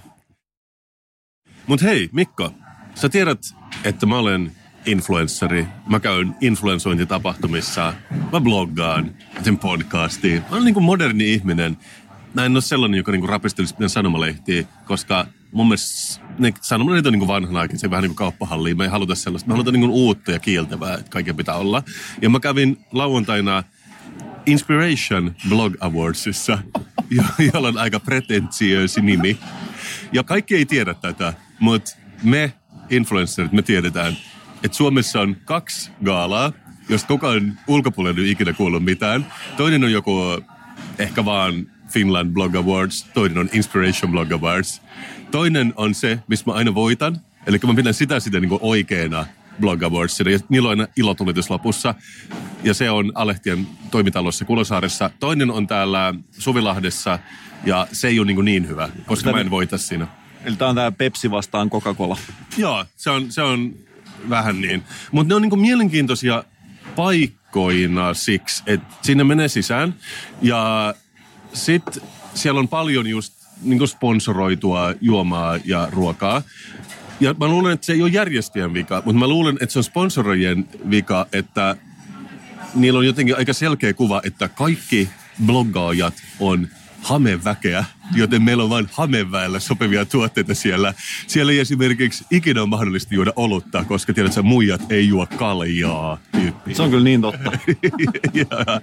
Mut 1.67 1.82
hei, 1.82 2.10
Mikko, 2.12 2.53
sä 2.96 3.10
tiedät, 3.10 3.39
että 3.84 4.05
mä 4.05 4.17
olen 4.17 4.51
influenssari. 4.86 5.67
Mä 5.88 6.00
käyn 6.00 6.36
influensointitapahtumissa, 6.41 7.93
mä 8.32 8.39
bloggaan, 8.39 9.05
mä 9.34 9.41
teen 9.41 9.58
podcastia. 9.58 10.41
Mä 10.41 10.48
olen 10.51 10.63
niin 10.63 10.74
kuin 10.74 10.84
moderni 10.84 11.34
ihminen. 11.34 11.77
Mä 12.33 12.45
en 12.45 12.51
ole 12.55 12.61
sellainen, 12.61 12.97
joka 12.97 13.11
niin 13.11 13.29
rapistelisi 13.29 13.73
mitään 13.73 13.89
sanomalehtiä, 13.89 14.63
koska 14.85 15.25
mun 15.51 15.67
mielestä 15.67 16.21
ne 16.39 16.53
sanomalehdet 16.61 17.05
on 17.05 17.13
niin 17.13 17.27
vanhanaikaisia, 17.27 17.89
vähän 17.89 18.01
niin 18.01 18.09
kuin 18.09 18.15
kauppahalliin. 18.15 18.77
Me 18.77 18.83
ei 18.83 18.89
haluta 18.89 19.15
sellaista. 19.15 19.47
Me 19.47 19.53
halutaan 19.53 19.73
niin 19.73 19.89
uutta 19.89 20.31
ja 20.31 20.39
kieltävää, 20.39 20.93
että 20.93 21.11
kaiken 21.11 21.35
pitää 21.35 21.55
olla. 21.55 21.83
Ja 22.21 22.29
mä 22.29 22.39
kävin 22.39 22.77
lauantaina 22.91 23.63
Inspiration 24.45 25.35
Blog 25.49 25.73
Awardsissa, 25.79 26.59
jolla 27.53 27.67
on 27.67 27.77
aika 27.77 27.99
pretentsiösi 27.99 29.01
nimi. 29.01 29.37
Ja 30.13 30.23
kaikki 30.23 30.55
ei 30.55 30.65
tiedä 30.65 30.93
tätä, 30.93 31.33
mutta 31.59 31.91
me 32.23 32.53
influencerit, 32.89 33.51
me 33.51 33.61
tiedetään, 33.61 34.17
että 34.63 34.77
Suomessa 34.77 35.21
on 35.21 35.37
kaksi 35.45 35.91
gaalaa, 36.05 36.51
josta 36.89 37.07
kukaan 37.07 37.59
ulkopuolella 37.67 38.21
ei 38.21 38.31
ikinä 38.31 38.53
kuullut 38.53 38.83
mitään. 38.83 39.25
Toinen 39.57 39.83
on 39.83 39.91
joku 39.91 40.21
ehkä 40.99 41.25
vaan 41.25 41.73
Finland 41.93 42.33
Blog 42.33 42.55
Awards, 42.55 43.03
toinen 43.13 43.38
on 43.38 43.50
Inspiration 43.53 44.12
Blog 44.12 44.31
Awards. 44.31 44.81
Toinen 45.31 45.73
on 45.75 45.95
se, 45.95 46.19
missä 46.27 46.45
mä 46.47 46.53
aina 46.53 46.75
voitan, 46.75 47.21
eli 47.47 47.59
mä 47.67 47.73
pidän 47.73 47.93
sitä 47.93 48.19
sitä 48.19 48.39
niin 48.39 48.57
oikeana 48.62 49.25
Blog 49.59 49.83
Awardsina, 49.83 50.31
ja 50.31 50.39
niillä 50.50 50.69
on 50.69 50.79
aina 50.79 50.88
ilotulitus 50.95 51.50
lopussa. 51.50 51.95
Ja 52.63 52.73
se 52.73 52.89
on 52.89 53.12
Alehtien 53.15 53.67
toimitalossa 53.91 54.45
Kulosaaressa. 54.45 55.09
Toinen 55.19 55.51
on 55.51 55.67
täällä 55.67 56.13
Suvilahdessa, 56.31 57.19
ja 57.65 57.88
se 57.91 58.07
ei 58.07 58.19
ole 58.19 58.27
niin, 58.27 58.45
niin 58.45 58.67
hyvä, 58.67 58.89
koska 59.05 59.31
mä 59.31 59.39
en 59.39 59.50
voita 59.50 59.77
siinä. 59.77 60.07
Eli 60.45 60.55
tää 60.55 60.67
on 60.67 60.75
tää 60.75 60.91
Pepsi 60.91 61.31
vastaan 61.31 61.69
Coca-Cola. 61.69 62.17
Joo, 62.57 62.85
se 62.95 63.09
on, 63.09 63.31
se 63.31 63.41
on 63.41 63.73
vähän 64.29 64.62
niin. 64.62 64.83
Mutta 65.12 65.29
ne 65.31 65.35
on 65.35 65.41
niinku 65.41 65.55
mielenkiintoisia 65.55 66.43
paikkoina 66.95 68.13
siksi, 68.13 68.63
että 68.65 68.95
sinne 69.01 69.23
menee 69.23 69.47
sisään. 69.47 69.95
Ja 70.41 70.93
sitten 71.53 72.03
siellä 72.33 72.60
on 72.60 72.67
paljon 72.67 73.07
just 73.07 73.33
niinku 73.62 73.88
sponsoroitua 73.88 74.93
juomaa 75.01 75.60
ja 75.65 75.88
ruokaa. 75.91 76.41
Ja 77.19 77.36
mä 77.39 77.48
luulen, 77.48 77.74
että 77.74 77.86
se 77.86 77.93
ei 77.93 78.01
ole 78.01 78.10
järjestäjän 78.10 78.74
vika, 78.74 79.01
mutta 79.05 79.19
mä 79.19 79.27
luulen, 79.27 79.57
että 79.62 79.74
se 79.74 79.79
on 79.79 79.83
sponsoroijien 79.83 80.67
vika, 80.89 81.27
että 81.33 81.75
niillä 82.75 83.00
on 83.00 83.05
jotenkin 83.05 83.38
aika 83.38 83.53
selkeä 83.53 83.93
kuva, 83.93 84.22
että 84.25 84.48
kaikki 84.48 85.10
bloggaajat 85.45 86.13
on 86.39 86.67
hameväkeä, 87.03 87.86
joten 88.15 88.41
meillä 88.41 88.63
on 88.63 88.69
vain 88.69 88.89
hameväellä 88.91 89.60
sopivia 89.60 90.05
tuotteita 90.05 90.53
siellä. 90.53 90.93
Siellä 91.27 91.51
ei 91.51 91.60
esimerkiksi 91.60 92.25
ikinä 92.31 92.62
ole 92.62 92.69
mahdollista 92.69 93.15
juoda 93.15 93.33
olutta, 93.36 93.83
koska 93.83 94.13
tiedät, 94.13 94.31
että 94.31 94.41
muijat 94.41 94.91
ei 94.91 95.07
juo 95.07 95.27
kaljaa. 95.38 96.17
Tyyppi. 96.31 96.75
Se 96.75 96.81
on 96.81 96.89
kyllä 96.89 97.03
niin 97.03 97.22
totta. 97.22 97.51
ja, 98.33 98.81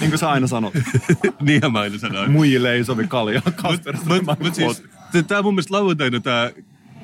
niin 0.00 0.10
kuin 0.10 0.18
sä 0.18 0.30
aina 0.30 0.46
sanot. 0.46 0.74
niin 1.40 1.72
mä 1.72 1.80
aina 1.80 1.98
sanoin. 1.98 2.30
Muijille 2.30 2.72
ei 2.72 2.84
sovi 2.84 3.06
kaljaa. 3.06 3.42
Mutta 3.44 4.36
mut 4.40 4.54
siis, 4.54 4.82
tämä 5.26 5.42
mun 5.42 5.54
mielestä 5.54 5.74
lauantaina 5.74 6.20
tämä 6.20 6.50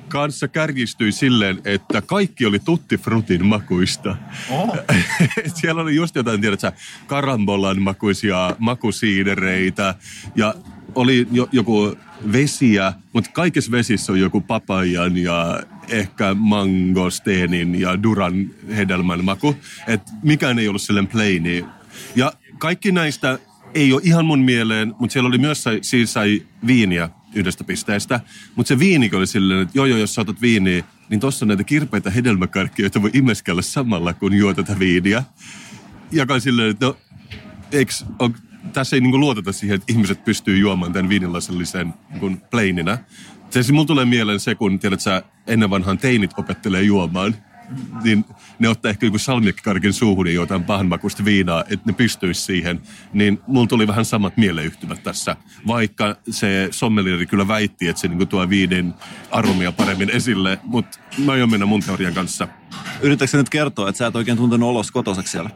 kanssa 0.08 0.48
kärjistyi 0.48 1.12
silleen, 1.12 1.60
että 1.64 2.02
kaikki 2.02 2.46
oli 2.46 2.58
tutti 2.58 2.96
frutin 2.98 3.46
makuista. 3.46 4.16
Oh. 4.50 4.76
Siellä 5.54 5.82
oli 5.82 5.94
just 5.94 6.16
jotain, 6.16 6.40
tiedätkö, 6.40 6.72
karambollan 7.06 7.82
makuisia 7.82 8.56
makusiidereitä 8.58 9.94
ja 10.34 10.54
oli 10.94 11.28
jo, 11.32 11.48
joku 11.52 11.96
vesiä, 12.32 12.92
mutta 13.12 13.30
kaikissa 13.32 13.70
vesissä 13.70 14.12
on 14.12 14.20
joku 14.20 14.40
papajan 14.40 15.16
ja 15.16 15.62
ehkä 15.88 16.34
mangosteenin 16.34 17.80
ja 17.80 18.02
duran 18.02 18.50
hedelmän 18.76 19.24
maku. 19.24 19.56
Et 19.86 20.02
mikään 20.22 20.58
ei 20.58 20.68
ollut 20.68 20.82
sellainen 20.82 21.12
plaini. 21.12 21.64
Ja 22.16 22.32
kaikki 22.58 22.92
näistä 22.92 23.38
ei 23.74 23.92
ole 23.92 24.00
ihan 24.04 24.24
mun 24.24 24.38
mieleen, 24.38 24.94
mutta 24.98 25.12
siellä 25.12 25.28
oli 25.28 25.38
myös, 25.38 25.64
siis 25.82 26.12
sai 26.12 26.42
viiniä 26.66 27.10
yhdestä 27.34 27.64
pisteestä. 27.64 28.20
Mutta 28.56 28.68
se 28.68 28.78
viini 28.78 29.10
oli 29.14 29.26
silleen, 29.26 29.62
että 29.62 29.78
joo 29.78 29.86
joo, 29.86 29.98
jos 29.98 30.14
saatat 30.14 30.40
viiniä, 30.40 30.84
niin 31.08 31.20
tuossa 31.20 31.46
näitä 31.46 31.64
kirpeitä 31.64 32.10
hedelmäkarkkia, 32.10 32.84
joita 32.84 33.02
voi 33.02 33.10
imeskellä 33.12 33.62
samalla, 33.62 34.14
kun 34.14 34.34
juo 34.34 34.54
tätä 34.54 34.78
viiniä. 34.78 35.22
Ja 36.12 36.26
kai 36.26 36.40
silleen, 36.40 36.70
että 36.70 36.86
no, 36.86 36.96
eiks, 37.72 38.04
on, 38.18 38.34
tässä 38.72 38.96
ei 38.96 39.00
niinku 39.00 39.18
luoteta 39.18 39.52
siihen, 39.52 39.74
että 39.74 39.92
ihmiset 39.92 40.24
pystyy 40.24 40.58
juomaan 40.58 40.92
tämän 40.92 41.08
viinilasillisen 41.08 41.94
niin 42.20 42.42
plaininä. 42.50 42.98
Se 43.50 43.62
siis 43.62 43.72
mulla 43.72 43.86
tulee 43.86 44.04
mieleen 44.04 44.40
se, 44.40 44.54
kun 44.54 44.78
tiedät 44.78 45.00
sä, 45.00 45.22
ennen 45.46 45.70
vanhaan 45.70 45.98
teinit 45.98 46.30
opettelee 46.36 46.82
juomaan 46.82 47.34
niin 48.04 48.24
ne 48.58 48.68
ottaa 48.68 48.90
ehkä 48.90 49.06
joku 49.06 49.18
salmiakkikarkin 49.18 49.92
suuhun 49.92 50.26
ja 50.26 50.32
jotain 50.32 50.64
pahanmakuista 50.64 51.24
viinaa, 51.24 51.60
että 51.60 51.86
ne 51.86 51.92
pystyisi 51.92 52.42
siihen. 52.42 52.80
Niin 53.12 53.40
mulla 53.46 53.66
tuli 53.66 53.86
vähän 53.86 54.04
samat 54.04 54.36
mieleyhtymät 54.36 55.02
tässä, 55.02 55.36
vaikka 55.66 56.16
se 56.30 56.68
sommelieri 56.70 57.26
kyllä 57.26 57.48
väitti, 57.48 57.88
että 57.88 58.00
se 58.00 58.08
niin 58.08 58.28
tuo 58.28 58.48
viinin 58.48 58.94
aromia 59.30 59.72
paremmin 59.72 60.10
esille, 60.10 60.58
mutta 60.62 60.98
mä 61.24 61.32
aion 61.32 61.50
mennä 61.50 61.66
mun 61.66 61.80
teorian 61.80 62.14
kanssa. 62.14 62.48
Yritätkö 63.00 63.36
nyt 63.36 63.48
kertoa, 63.48 63.88
että 63.88 63.98
sä 63.98 64.06
et 64.06 64.16
oikein 64.16 64.36
tuntenut 64.36 64.68
olos 64.68 64.90
kotoseksi 64.90 65.30
siellä? 65.32 65.50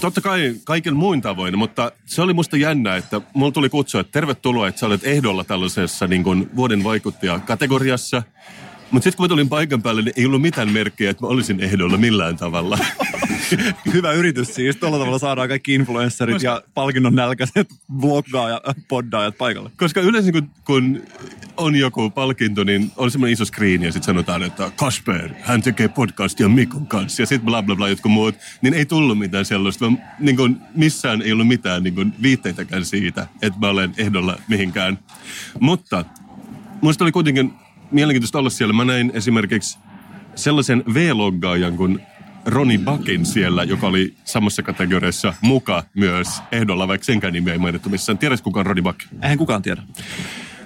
Totta 0.00 0.20
kai 0.20 0.54
kaiken 0.64 0.96
muin 0.96 1.20
tavoin, 1.20 1.58
mutta 1.58 1.92
se 2.06 2.22
oli 2.22 2.32
musta 2.32 2.56
jännä, 2.56 2.96
että 2.96 3.20
mulla 3.34 3.52
tuli 3.52 3.68
kutsua, 3.68 4.00
että 4.00 4.12
tervetuloa, 4.12 4.68
että 4.68 4.78
sä 4.78 4.86
olet 4.86 5.04
ehdolla 5.04 5.44
tällaisessa 5.44 6.06
niin 6.06 6.22
kuin 6.22 6.50
vuoden 6.56 6.84
vaikuttaja 6.84 7.38
kategoriassa. 7.38 8.22
Mutta 8.90 9.04
sitten 9.04 9.16
kun 9.16 9.24
mä 9.24 9.28
tulin 9.28 9.48
paikan 9.48 9.82
päälle, 9.82 10.02
niin 10.02 10.14
ei 10.16 10.26
ollut 10.26 10.42
mitään 10.42 10.72
merkkejä, 10.72 11.10
että 11.10 11.24
mä 11.24 11.28
olisin 11.28 11.60
ehdolla 11.60 11.96
millään 11.96 12.36
tavalla. 12.36 12.78
Hyvä 13.92 14.12
yritys 14.12 14.54
siis. 14.54 14.76
Tuolla 14.76 14.98
tavalla 14.98 15.18
saadaan 15.18 15.48
kaikki 15.48 15.74
influencerit 15.74 16.34
Koska... 16.34 16.48
ja 16.48 16.62
palkinnon 16.74 17.14
nälkäiset 17.14 17.68
bloggaajat, 17.92 18.62
poddaajat 18.88 19.38
paikalle. 19.38 19.70
Koska 19.76 20.00
yleensä 20.00 20.32
kun, 20.32 20.50
kun 20.64 21.02
on 21.56 21.76
joku 21.76 22.10
palkinto, 22.10 22.64
niin 22.64 22.92
on 22.96 23.10
semmoinen 23.10 23.32
iso 23.32 23.44
screen 23.44 23.82
ja 23.82 23.92
sitten 23.92 24.06
sanotaan, 24.06 24.42
että 24.42 24.70
Kasper, 24.76 25.30
hän 25.40 25.62
tekee 25.62 25.88
podcastia 25.88 26.48
Mikon 26.48 26.86
kanssa 26.86 27.22
ja 27.22 27.26
sitten 27.26 27.46
bla 27.46 27.62
bla 27.62 27.76
bla 27.76 27.88
jotkut 27.88 28.12
muut. 28.12 28.34
Niin 28.62 28.74
ei 28.74 28.86
tullut 28.86 29.18
mitään 29.18 29.44
sellaista, 29.44 29.84
vaan 29.84 29.98
niin 30.20 30.36
kun 30.36 30.60
missään 30.74 31.22
ei 31.22 31.32
ollut 31.32 31.48
mitään 31.48 31.82
niin 31.82 31.94
kun 31.94 32.12
viitteitäkään 32.22 32.84
siitä, 32.84 33.26
että 33.42 33.58
mä 33.60 33.68
olen 33.68 33.94
ehdolla 33.96 34.38
mihinkään. 34.48 34.98
Mutta 35.60 36.04
muista 36.82 37.04
oli 37.04 37.12
kuitenkin 37.12 37.52
mielenkiintoista 37.90 38.38
olla 38.38 38.50
siellä. 38.50 38.72
Mä 38.72 38.84
näin 38.84 39.10
esimerkiksi 39.14 39.78
sellaisen 40.34 40.84
V-loggaajan 40.94 41.76
kuin 41.76 42.00
Roni 42.44 42.78
Bakin 42.78 43.26
siellä, 43.26 43.64
joka 43.64 43.86
oli 43.86 44.14
samassa 44.24 44.62
kategoriassa 44.62 45.34
muka 45.40 45.84
myös 45.94 46.28
ehdolla, 46.52 46.88
vaikka 46.88 47.04
senkään 47.04 47.32
nimiä 47.32 47.52
ei 47.52 47.58
mainittu 47.58 47.88
missään. 47.88 48.18
Tiedätkö 48.18 48.44
kuka 48.44 48.60
on 48.60 48.66
Roni 48.66 48.82
Bak? 48.82 48.96
Eihän 49.22 49.38
kukaan 49.38 49.62
tiedä. 49.62 49.82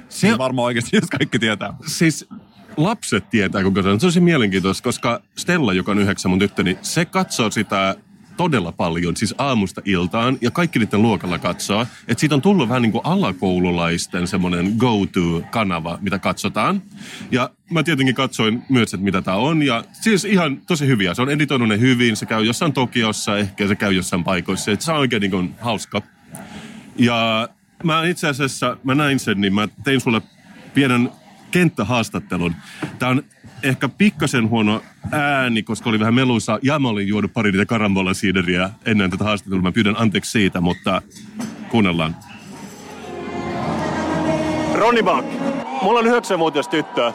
Se 0.08 0.32
on 0.32 0.38
varmaan 0.38 0.66
oikeasti, 0.66 0.96
jos 0.96 1.10
kaikki 1.10 1.38
tietää. 1.38 1.74
Siis 1.86 2.28
lapset 2.76 3.30
tietää, 3.30 3.62
kuka 3.62 3.82
se 3.82 3.88
on. 3.88 4.00
Se 4.00 4.06
on 4.06 4.12
se 4.12 4.20
mielenkiintoista, 4.20 4.82
koska 4.82 5.22
Stella, 5.36 5.72
joka 5.72 5.92
on 5.92 5.98
yhdeksän 5.98 6.30
mun 6.30 6.38
tyttöni, 6.38 6.78
se 6.82 7.04
katsoo 7.04 7.50
sitä 7.50 7.96
todella 8.40 8.72
paljon, 8.72 9.16
siis 9.16 9.34
aamusta 9.38 9.82
iltaan, 9.84 10.38
ja 10.40 10.50
kaikki 10.50 10.78
niiden 10.78 11.02
luokalla 11.02 11.38
katsoo. 11.38 11.86
Että 12.08 12.20
siitä 12.20 12.34
on 12.34 12.42
tullut 12.42 12.68
vähän 12.68 12.82
niin 12.82 12.92
kuin 12.92 13.04
alakoululaisten 13.04 14.26
semmoinen 14.26 14.74
go-to-kanava, 14.78 15.98
mitä 16.00 16.18
katsotaan. 16.18 16.82
Ja 17.30 17.50
mä 17.70 17.82
tietenkin 17.82 18.14
katsoin 18.14 18.62
myös, 18.68 18.94
että 18.94 19.04
mitä 19.04 19.22
tämä 19.22 19.36
on, 19.36 19.62
ja 19.62 19.84
siis 19.92 20.24
ihan 20.24 20.60
tosi 20.66 20.86
hyviä. 20.86 21.14
Se 21.14 21.22
on 21.22 21.30
editoinut 21.30 21.68
ne 21.68 21.80
hyvin, 21.80 22.16
se 22.16 22.26
käy 22.26 22.44
jossain 22.44 22.72
Tokiossa, 22.72 23.38
ehkä 23.38 23.68
se 23.68 23.76
käy 23.76 23.92
jossain 23.92 24.24
paikoissa, 24.24 24.72
että 24.72 24.84
se 24.84 24.92
on 24.92 24.98
oikein 24.98 25.20
niin 25.20 25.30
kuin 25.30 25.54
hauska. 25.60 26.02
Ja 26.96 27.48
mä 27.84 28.04
itse 28.04 28.28
asiassa, 28.28 28.76
mä 28.84 28.94
näin 28.94 29.18
sen, 29.18 29.40
niin 29.40 29.54
mä 29.54 29.68
tein 29.84 30.00
sulle 30.00 30.22
pienen 30.74 31.10
kenttähaastattelun. 31.50 32.54
Tämä 32.98 33.10
on 33.10 33.22
ehkä 33.62 33.88
pikkasen 33.88 34.50
huono 34.50 34.82
ääni, 35.12 35.62
koska 35.62 35.90
oli 35.90 36.00
vähän 36.00 36.14
meluisa 36.14 36.58
ja 36.62 36.78
mä 36.78 36.88
olin 36.88 37.08
juonut 37.08 37.32
pari 37.32 37.52
niitä 37.52 37.66
karambola 37.66 38.14
siideriä 38.14 38.70
ennen 38.86 39.10
tätä 39.10 39.24
haastattelua. 39.24 39.62
Mä 39.62 39.72
pyydän 39.72 39.98
anteeksi 39.98 40.30
siitä, 40.30 40.60
mutta 40.60 41.02
kuunnellaan. 41.68 42.16
Roni 44.74 45.02
Bak, 45.02 45.24
mulla 45.82 45.98
on 45.98 46.06
yhdeksänvuotias 46.06 46.68
tyttö 46.68 47.12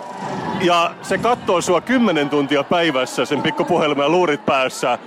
ja 0.62 0.96
se 1.02 1.18
katsoo 1.18 1.62
sua 1.62 1.82
kymmenen 1.82 2.30
tuntia 2.30 2.64
päivässä 2.64 3.26
sen 3.26 3.42
pikkupuhelimen 3.42 4.12
luurit 4.12 4.46
päässä. 4.46 5.00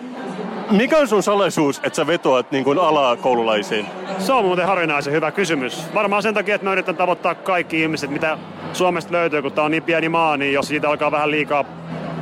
Mikä 0.70 0.98
on 0.98 1.08
sun 1.08 1.22
salaisuus, 1.22 1.80
että 1.84 1.96
sä 1.96 2.06
vetoat 2.06 2.50
niin 2.50 2.64
kuin 2.64 2.78
alakoululaisiin? 2.78 3.86
Se 4.18 4.32
on 4.32 4.44
muuten 4.44 4.66
harvinaisen 4.66 5.12
hyvä 5.12 5.30
kysymys. 5.30 5.94
Varmaan 5.94 6.22
sen 6.22 6.34
takia, 6.34 6.54
että 6.54 6.64
mä 6.64 6.72
yritän 6.72 6.96
tavoittaa 6.96 7.34
kaikki 7.34 7.82
ihmiset, 7.82 8.10
mitä 8.10 8.38
Suomesta 8.72 9.12
löytyy, 9.12 9.42
kun 9.42 9.52
tää 9.52 9.64
on 9.64 9.70
niin 9.70 9.82
pieni 9.82 10.08
maa, 10.08 10.36
niin 10.36 10.52
jos 10.52 10.68
siitä 10.68 10.88
alkaa 10.88 11.10
vähän 11.10 11.30
liikaa 11.30 11.64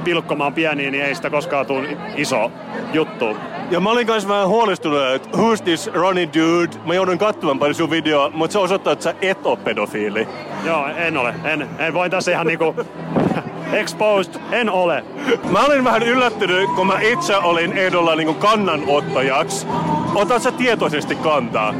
pilkkomaan 0.04 0.54
pieniä, 0.54 0.90
niin 0.90 1.04
ei 1.04 1.14
sitä 1.14 1.30
koskaan 1.30 1.66
tule 1.66 1.96
iso 2.16 2.52
juttu. 2.92 3.36
Ja 3.70 3.80
mä 3.80 3.90
olin 3.90 4.06
kanssa 4.06 4.28
vähän 4.28 4.48
huolestunut, 4.48 5.02
että 5.14 5.28
who's 5.28 5.62
this 5.64 5.90
Ronnie 5.92 6.28
dude? 6.28 6.76
Mä 6.86 6.94
joudun 6.94 7.18
katsomaan 7.18 7.58
paljon 7.58 7.74
sun 7.74 7.90
videoa, 7.90 8.30
mutta 8.30 8.52
se 8.52 8.58
osoittaa, 8.58 8.92
että 8.92 9.02
sä 9.02 9.14
et 9.22 9.46
ole 9.46 9.56
pedofiili. 9.56 10.28
Joo, 10.64 10.86
en 10.86 11.16
ole. 11.16 11.34
En, 11.44 11.68
en 11.78 11.94
voin 11.94 12.10
tässä 12.10 12.30
ihan 12.30 12.46
niinku 12.46 12.74
exposed. 13.72 14.34
En 14.52 14.70
ole. 14.70 15.04
Mä 15.50 15.64
olin 15.64 15.84
vähän 15.84 16.02
yllättynyt, 16.02 16.70
kun 16.70 16.86
mä 16.86 17.00
itse 17.00 17.36
olin 17.36 17.72
ehdolla 17.72 18.16
niinku 18.16 18.34
kannanottajaksi. 18.34 19.66
Otat 20.14 20.42
sä 20.42 20.52
tietoisesti 20.52 21.16
kantaa? 21.16 21.74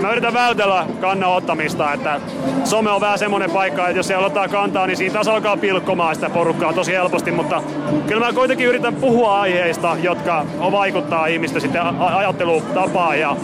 Mä 0.00 0.12
yritän 0.12 0.34
vältellä 0.34 0.86
kannan 1.00 1.30
ottamista, 1.30 1.92
että 1.92 2.20
some 2.64 2.90
on 2.90 3.00
vähän 3.00 3.18
semmonen 3.18 3.50
paikka, 3.50 3.88
että 3.88 3.98
jos 3.98 4.06
siellä 4.06 4.26
ottaa 4.26 4.48
kantaa, 4.48 4.86
niin 4.86 4.96
siitä 4.96 5.12
taas 5.12 5.28
alkaa 5.28 5.56
pilkkomaan 5.56 6.14
sitä 6.14 6.30
porukkaa 6.30 6.72
tosi 6.72 6.92
helposti, 6.92 7.32
mutta 7.32 7.62
kyllä 8.06 8.26
mä 8.26 8.32
kuitenkin 8.32 8.66
yritän 8.66 8.94
puhua 8.94 9.40
aiheista, 9.40 9.96
jotka 10.02 10.46
vaikuttaa 10.72 11.26
ihmisten 11.26 11.60
sitten 11.60 11.82
ajattelutapaan 12.00 13.20
ja 13.20 13.36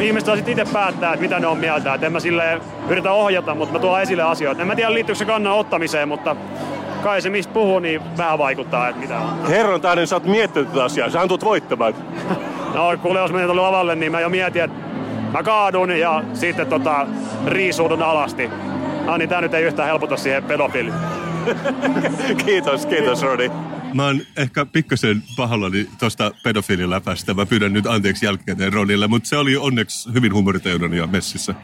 ihmiset 0.00 0.26
saa 0.26 0.36
sitten 0.36 0.58
itse 0.58 0.72
päättää, 0.72 1.12
että 1.12 1.22
mitä 1.22 1.40
ne 1.40 1.46
on 1.46 1.58
mieltä. 1.58 1.94
Et 1.94 2.02
en 2.02 2.12
mä 2.12 2.20
sille 2.20 2.60
yritä 2.88 3.12
ohjata, 3.12 3.54
mutta 3.54 3.72
mä 3.72 3.78
tuon 3.78 4.02
esille 4.02 4.22
asioita. 4.22 4.60
En 4.60 4.68
mä 4.68 4.76
tiedä 4.76 4.94
liittyykö 4.94 5.18
se 5.18 5.24
kannan 5.24 5.52
ottamiseen, 5.52 6.08
mutta 6.08 6.36
kai 7.04 7.22
se 7.22 7.30
mistä 7.30 7.52
puhuu, 7.52 7.78
niin 7.78 8.00
vähän 8.16 8.38
vaikuttaa, 8.38 8.88
että 8.88 9.00
mitä 9.00 9.18
on. 9.18 9.46
Herran 9.46 9.80
tähden 9.80 10.06
sä 10.06 10.16
oot 10.16 10.24
miettinyt 10.24 10.68
tätä 10.68 10.84
asiaa, 10.84 11.10
sähän 11.10 11.28
tulet 11.28 11.44
voittamaan. 11.44 11.94
No 12.74 12.98
kuule, 13.02 13.18
jos 13.18 13.32
menet 13.32 13.50
lavalle, 13.50 13.94
niin 13.94 14.12
mä 14.12 14.20
jo 14.20 14.28
mietin, 14.28 14.62
että 14.62 14.76
mä 15.32 15.42
kaadun 15.42 15.90
ja 15.90 16.24
sitten 16.34 16.66
tota, 16.66 17.06
riisuudun 17.46 18.02
alasti. 18.02 18.50
No 19.06 19.16
niin, 19.16 19.28
tää 19.28 19.40
nyt 19.40 19.54
ei 19.54 19.64
yhtään 19.64 19.88
helpota 19.88 20.16
siihen 20.16 20.44
pedofiliin. 20.44 20.94
kiitos, 22.44 22.86
kiitos 22.86 23.22
Rodi. 23.22 23.50
Mä 23.94 24.04
oon 24.04 24.20
ehkä 24.36 24.66
pikkasen 24.66 25.22
pahallani 25.36 25.88
tuosta 25.98 26.32
pedofiililäpästä. 26.44 27.34
Mä 27.34 27.46
pyydän 27.46 27.72
nyt 27.72 27.86
anteeksi 27.86 28.26
jälkikäteen 28.26 28.72
Ronille, 28.72 29.06
mutta 29.06 29.28
se 29.28 29.36
oli 29.36 29.56
onneksi 29.56 30.12
hyvin 30.14 30.32
huumoritajuinen 30.32 30.92
ja 30.92 31.06
messissä. 31.06 31.54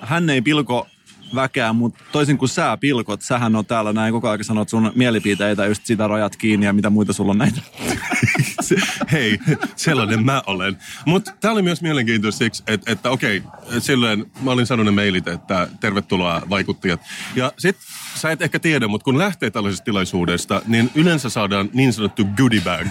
Hän 0.00 0.30
ei 0.30 0.42
pilko 0.42 0.86
väkeä, 1.34 1.72
mutta 1.72 2.04
toisin 2.12 2.38
kuin 2.38 2.48
sä 2.48 2.76
pilkot, 2.80 3.22
sähän 3.22 3.56
on 3.56 3.66
täällä 3.66 3.92
näin 3.92 4.12
koko 4.12 4.28
ajan 4.28 4.44
sanot 4.44 4.68
sun 4.68 4.92
mielipiteitä, 4.94 5.66
just 5.66 5.86
sitä 5.86 6.08
rajat 6.08 6.36
kiinni 6.36 6.66
ja 6.66 6.72
mitä 6.72 6.90
muita 6.90 7.12
sulla 7.12 7.30
on 7.30 7.38
näitä. 7.38 7.60
Hei, 9.12 9.38
sellainen 9.76 10.24
mä 10.24 10.42
olen. 10.46 10.76
Mutta 11.06 11.32
tämä 11.40 11.52
oli 11.52 11.62
myös 11.62 11.82
mielenkiintoista 11.82 12.38
siksi, 12.38 12.62
että, 12.66 12.92
että 12.92 13.10
okei, 13.10 13.42
silloin 13.78 14.30
mä 14.42 14.50
olin 14.50 14.66
sanonut 14.66 14.94
mailit, 14.94 15.28
että 15.28 15.68
tervetuloa 15.80 16.42
vaikuttajat. 16.50 17.00
Ja 17.36 17.52
sit 17.58 17.76
sä 18.14 18.30
et 18.30 18.42
ehkä 18.42 18.58
tiedä, 18.58 18.88
mutta 18.88 19.04
kun 19.04 19.18
lähtee 19.18 19.50
tällaisesta 19.50 19.84
tilaisuudesta, 19.84 20.62
niin 20.66 20.90
yleensä 20.94 21.28
saadaan 21.28 21.70
niin 21.72 21.92
sanottu 21.92 22.24
goodie 22.24 22.60
bag, 22.60 22.86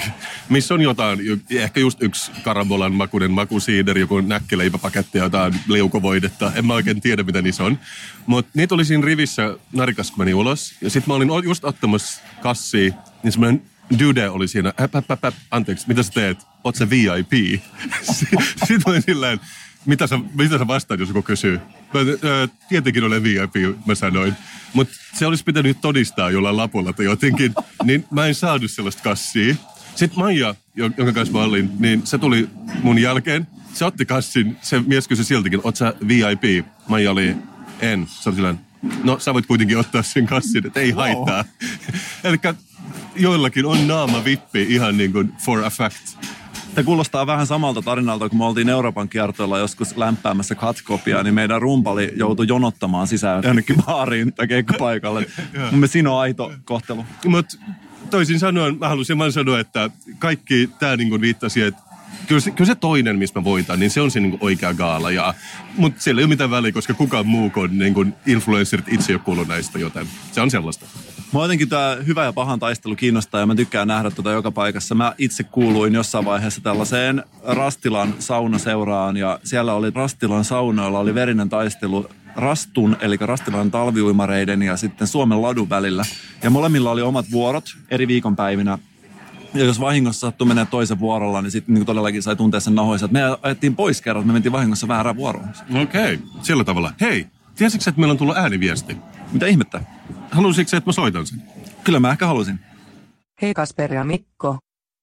missä 0.49 0.73
on 0.73 0.81
jotain, 0.81 1.19
ehkä 1.49 1.79
just 1.79 2.01
yksi 2.01 2.31
karambolan 2.43 2.93
makuinen 2.93 3.31
makusiideri, 3.31 4.01
joku 4.01 4.21
näkkileipäpaketti 4.21 5.17
ja 5.17 5.23
jotain 5.23 5.53
leukovoidetta. 5.67 6.51
En 6.55 6.65
mä 6.65 6.73
oikein 6.73 7.01
tiedä, 7.01 7.23
mitä 7.23 7.41
niissä 7.41 7.63
on. 7.63 7.79
Mutta 8.25 8.51
niitä 8.53 8.75
oli 8.75 8.85
siinä 8.85 9.05
rivissä 9.05 9.57
narikas, 9.73 10.11
kun 10.11 10.19
meni 10.19 10.33
ulos. 10.33 10.73
Ja 10.81 10.89
sitten 10.89 11.11
mä 11.11 11.15
olin 11.15 11.43
just 11.43 11.65
ottamassa 11.65 12.21
kassia, 12.41 12.93
niin 13.23 13.31
semmoinen 13.31 13.61
dude 13.99 14.29
oli 14.29 14.47
siinä, 14.47 14.73
äp, 14.81 14.95
äp, 14.95 15.11
äp, 15.11 15.25
äp, 15.25 15.35
anteeksi, 15.51 15.87
mitä 15.87 16.03
sä 16.03 16.11
teet? 16.13 16.47
Oot 16.63 16.75
se 16.75 16.89
VIP? 16.89 17.61
Sitten 18.67 18.81
olin 18.85 19.01
silleen, 19.01 19.39
mitä 19.85 20.07
sä, 20.07 20.19
mitä 20.33 20.57
sä 20.57 20.67
vastaat, 20.67 20.99
jos 20.99 21.09
joku 21.09 21.21
kysyy? 21.21 21.61
Mä, 21.93 21.99
ää, 22.29 22.47
tietenkin 22.69 23.03
olen 23.03 23.23
VIP, 23.23 23.55
mä 23.85 23.95
sanoin. 23.95 24.33
Mutta 24.73 24.93
se 25.13 25.25
olisi 25.25 25.43
pitänyt 25.43 25.81
todistaa 25.81 26.31
jollain 26.31 26.57
lapulla 26.57 26.93
tai 26.93 27.05
jotenkin. 27.05 27.53
Niin 27.83 28.05
mä 28.11 28.27
en 28.27 28.35
saanut 28.35 28.71
sellaista 28.71 29.03
kassia. 29.03 29.55
Sitten 29.95 30.19
Maija, 30.19 30.55
jonka 30.75 31.13
kanssa 31.13 31.37
mä 31.37 31.43
olin, 31.43 31.71
niin 31.79 32.07
se 32.07 32.17
tuli 32.17 32.49
mun 32.83 32.99
jälkeen. 32.99 33.47
Se 33.73 33.85
otti 33.85 34.05
kassin, 34.05 34.57
se 34.61 34.79
mies 34.79 35.07
kysyi 35.07 35.25
siltikin, 35.25 35.61
oot 35.63 35.75
sä 35.75 35.93
VIP? 36.07 36.65
Maija 36.87 37.11
oli, 37.11 37.35
en. 37.79 38.07
Se 38.21 38.29
oli 38.29 38.35
silleen, 38.35 38.59
no 39.03 39.19
sä 39.19 39.33
voit 39.33 39.45
kuitenkin 39.45 39.77
ottaa 39.77 40.03
sen 40.03 40.25
kassin, 40.25 40.67
että 40.67 40.79
ei 40.79 40.91
wow. 40.91 40.97
haittaa. 40.99 41.45
Eli 42.23 42.37
joillakin 43.15 43.65
on 43.65 43.87
naama 43.87 44.25
vippi 44.25 44.61
ihan 44.69 44.97
niin 44.97 45.11
kuin 45.11 45.33
for 45.45 45.63
a 45.63 45.69
fact. 45.69 46.17
Tämä 46.75 46.85
kuulostaa 46.85 47.27
vähän 47.27 47.47
samalta 47.47 47.81
tarinalta, 47.81 48.29
kun 48.29 48.37
me 48.37 48.45
oltiin 48.45 48.69
Euroopan 48.69 49.09
kiertoilla 49.09 49.59
joskus 49.59 49.97
lämpäämässä 49.97 50.55
katkopia, 50.55 51.23
niin 51.23 51.33
meidän 51.33 51.61
rumpali 51.61 52.13
joutui 52.15 52.45
jonottamaan 52.47 53.07
sisään 53.07 53.43
jonnekin 53.43 53.83
baariin 53.85 54.33
tai 54.33 54.47
keikkapaikalle. 54.47 55.25
Mun 55.71 55.87
siinä 55.87 56.11
on 56.11 56.19
aito 56.19 56.51
kohtelu. 56.65 57.05
Mutta 57.25 57.57
toisin 58.09 58.39
sanoen, 58.39 58.79
mä 58.79 58.89
halusin 58.89 59.17
vaan 59.17 59.31
sanoa, 59.31 59.59
että 59.59 59.89
kaikki 60.19 60.69
tämä 60.79 60.95
niinku 60.95 61.21
viittasi, 61.21 61.61
että 61.61 61.81
kyllä 62.31 62.41
se, 62.41 62.51
kyllä 62.51 62.67
se 62.67 62.75
toinen, 62.75 63.17
mistä 63.17 63.39
mä 63.39 63.43
voitan, 63.43 63.79
niin 63.79 63.89
se 63.89 64.01
on 64.01 64.11
se 64.11 64.19
niin 64.19 64.37
oikea 64.41 64.73
gaala. 64.73 65.11
Ja, 65.11 65.33
mutta 65.77 66.01
siellä 66.01 66.19
ei 66.19 66.23
ole 66.23 66.29
mitään 66.29 66.51
väliä, 66.51 66.71
koska 66.71 66.93
kukaan 66.93 67.27
muu 67.27 67.49
kuin, 67.49 67.79
niin 67.79 67.93
kuin 67.93 68.13
influencerit 68.25 68.87
itse 68.87 69.11
ei 69.11 69.15
ole 69.15 69.21
kuullut 69.25 69.47
näistä, 69.47 69.79
joten 69.79 70.07
se 70.31 70.41
on 70.41 70.51
sellaista. 70.51 70.85
Mua 71.31 71.43
jotenkin 71.43 71.69
tämä 71.69 71.97
hyvä 72.07 72.23
ja 72.23 72.33
pahan 72.33 72.59
taistelu 72.59 72.95
kiinnostaa 72.95 73.39
ja 73.39 73.45
mä 73.45 73.55
tykkään 73.55 73.87
nähdä 73.87 74.11
tuota 74.11 74.31
joka 74.31 74.51
paikassa. 74.51 74.95
Mä 74.95 75.15
itse 75.17 75.43
kuuluin 75.43 75.93
jossain 75.93 76.25
vaiheessa 76.25 76.61
tällaiseen 76.61 77.23
Rastilan 77.43 78.15
saunaseuraan 78.19 79.17
ja 79.17 79.39
siellä 79.43 79.73
oli 79.73 79.91
Rastilan 79.95 80.45
saunoilla 80.45 80.99
oli 80.99 81.15
verinen 81.15 81.49
taistelu 81.49 82.09
Rastun, 82.35 82.97
eli 83.01 83.17
Rastilan 83.19 83.71
talviuimareiden 83.71 84.61
ja 84.61 84.77
sitten 84.77 85.07
Suomen 85.07 85.41
ladun 85.41 85.69
välillä. 85.69 86.05
Ja 86.43 86.49
molemmilla 86.49 86.91
oli 86.91 87.01
omat 87.01 87.25
vuorot 87.31 87.77
eri 87.89 88.07
viikonpäivinä. 88.07 88.77
Ja 89.53 89.65
jos 89.65 89.79
vahingossa 89.79 90.19
sattui 90.19 90.47
menee 90.47 90.65
toisen 90.65 90.99
vuorolla, 90.99 91.41
niin 91.41 91.51
sitten 91.51 91.75
niin 91.75 91.85
todellakin 91.85 92.23
sai 92.23 92.35
tuntea 92.35 92.59
sen 92.59 92.75
nahoissa. 92.75 93.05
Että 93.05 93.13
me 93.19 93.37
ajettiin 93.41 93.75
pois 93.75 94.01
kerran, 94.01 94.27
me 94.27 94.33
mentiin 94.33 94.51
vahingossa 94.51 94.87
väärään 94.87 95.15
vuoroon. 95.15 95.49
Okei, 95.81 96.13
okay. 96.13 96.27
sillä 96.41 96.63
tavalla. 96.63 96.93
Hei, 97.01 97.27
tiesitkö 97.55 97.89
että 97.89 97.99
meillä 98.01 98.11
on 98.11 98.17
tullut 98.17 98.37
ääniviesti? 98.37 98.97
Mitä 99.31 99.45
ihmettä? 99.45 99.81
Halusitko 100.31 100.77
että 100.77 100.87
mä 100.87 100.91
soitan 100.93 101.25
sen? 101.25 101.41
Kyllä 101.83 101.99
mä 101.99 102.11
ehkä 102.11 102.27
halusin. 102.27 102.59
Hei 103.41 103.53
Kasper 103.53 103.93
ja 103.93 104.03
Mikko. 104.03 104.57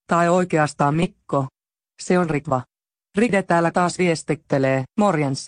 Tai 0.07 0.29
oikeastaan 0.29 0.95
Mikko. 0.95 1.47
Se 2.03 2.19
on 2.19 2.31
Ritva. 2.31 2.63
Ride 3.19 3.43
täällä 3.43 3.71
taas 3.71 3.99
viestittelee, 3.99 4.85
morjens. 4.99 5.47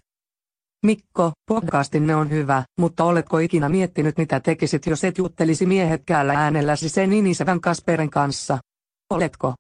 Mikko, 0.87 1.33
podcastinne 1.49 2.17
on 2.17 2.31
hyvä, 2.31 2.63
mutta 2.79 3.05
oletko 3.05 3.39
ikinä 3.39 3.69
miettinyt 3.69 4.19
mitä 4.19 4.41
tekisit 4.41 4.87
jos 4.87 5.05
et 5.05 5.19
juttelisi 5.19 5.67
miehekkäällä 5.67 6.33
äänelläsi 6.33 6.89
sen 6.89 7.13
inisevän 7.13 7.61
Kasperin 7.61 8.11
kanssa? 8.11 8.59
Oletko? 9.11 9.55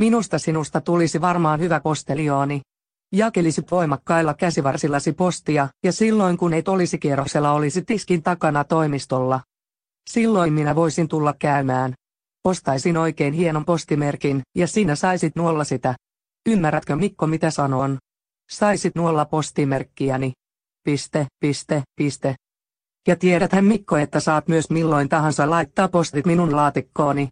Minusta 0.00 0.38
sinusta 0.38 0.80
tulisi 0.80 1.20
varmaan 1.20 1.60
hyvä 1.60 1.80
posteliooni. 1.80 2.60
Jakelisit 3.12 3.70
voimakkailla 3.70 4.34
käsivarsillasi 4.34 5.12
postia, 5.12 5.68
ja 5.84 5.92
silloin 5.92 6.36
kun 6.36 6.54
et 6.54 6.68
olisi 6.68 6.98
kierroksella 6.98 7.52
olisi 7.52 7.82
tiskin 7.82 8.22
takana 8.22 8.64
toimistolla. 8.64 9.40
Silloin 10.10 10.52
minä 10.52 10.74
voisin 10.74 11.08
tulla 11.08 11.34
käymään. 11.38 11.94
Ostaisin 12.44 12.96
oikein 12.96 13.32
hienon 13.32 13.64
postimerkin, 13.64 14.42
ja 14.56 14.66
sinä 14.66 14.94
saisit 14.94 15.36
nuolla 15.36 15.64
sitä. 15.64 15.94
Ymmärrätkö 16.48 16.96
Mikko 16.96 17.26
mitä 17.26 17.50
sanon? 17.50 17.98
Saisit 18.50 18.94
nuolla 18.94 19.24
postimerkkiäni. 19.24 20.32
Piste, 20.84 21.26
piste, 21.40 21.82
piste. 21.96 22.34
Ja 23.08 23.16
tiedäthän 23.16 23.64
Mikko, 23.64 23.96
että 23.96 24.20
saat 24.20 24.48
myös 24.48 24.70
milloin 24.70 25.08
tahansa 25.08 25.50
laittaa 25.50 25.88
postit 25.88 26.26
minun 26.26 26.56
laatikkooni. 26.56 27.28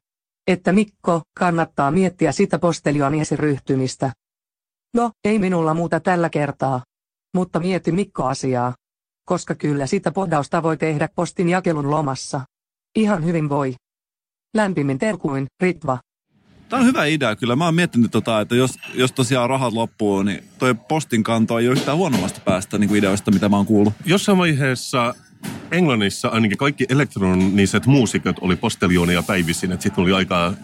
Että 0.49 0.73
Mikko, 0.73 1.23
kannattaa 1.39 1.91
miettiä 1.91 2.33
sitä 2.33 2.59
postelioniesi 2.59 3.37
ryhtymistä. 3.37 4.13
No, 4.95 5.11
ei 5.25 5.39
minulla 5.39 5.75
muuta 5.75 6.01
tällä 6.01 6.31
kertaa. 6.31 6.83
Mutta 7.35 7.61
mieti 7.61 7.93
Mikko 7.93 8.25
asiaa. 8.25 8.75
Koska 9.25 9.55
kyllä 9.55 9.87
sitä 9.87 10.13
podausta 10.13 10.63
voi 10.63 10.77
tehdä 10.77 11.09
postin 11.15 11.49
jakelun 11.49 11.91
lomassa. 11.91 12.41
Ihan 12.97 13.25
hyvin 13.25 13.49
voi. 13.49 13.75
Lämpimin 14.57 14.99
terkuin, 14.99 15.47
Ritva. 15.63 15.99
Tämä 16.69 16.81
on 16.81 16.87
hyvä 16.87 17.05
idea 17.05 17.37
kyllä. 17.37 17.57
Mä 17.57 17.65
oon 17.65 17.75
miettinyt, 17.75 18.11
tota, 18.11 18.41
että 18.41 18.55
jos, 18.55 18.79
jos 18.95 19.13
tosiaan 19.13 19.51
rahat 19.51 19.73
loppuu, 19.73 20.23
niin 20.23 20.45
toi 20.59 20.75
postin 20.75 21.23
kanto 21.23 21.59
ei 21.59 21.69
ole 21.69 21.73
yhtään 21.79 21.97
huonommasta 21.97 22.41
päästä 22.45 22.79
niin 22.79 22.89
kuin 22.89 22.99
ideoista, 22.99 23.31
mitä 23.31 23.49
mä 23.49 23.57
oon 23.57 23.67
kuullut. 23.67 23.95
Jossain 24.05 24.39
vaiheessa 24.39 25.15
Englannissa 25.71 26.29
ainakin 26.29 26.59
kaikki 26.59 26.87
elektroniset 26.89 27.87
muusikot 27.87 28.37
oli 28.41 28.57
postelioneja 28.57 29.23
päivisin, 29.23 29.73
että 29.73 29.83
sitten 29.83 30.03
oli 30.03 30.13
aikaa 30.13 30.55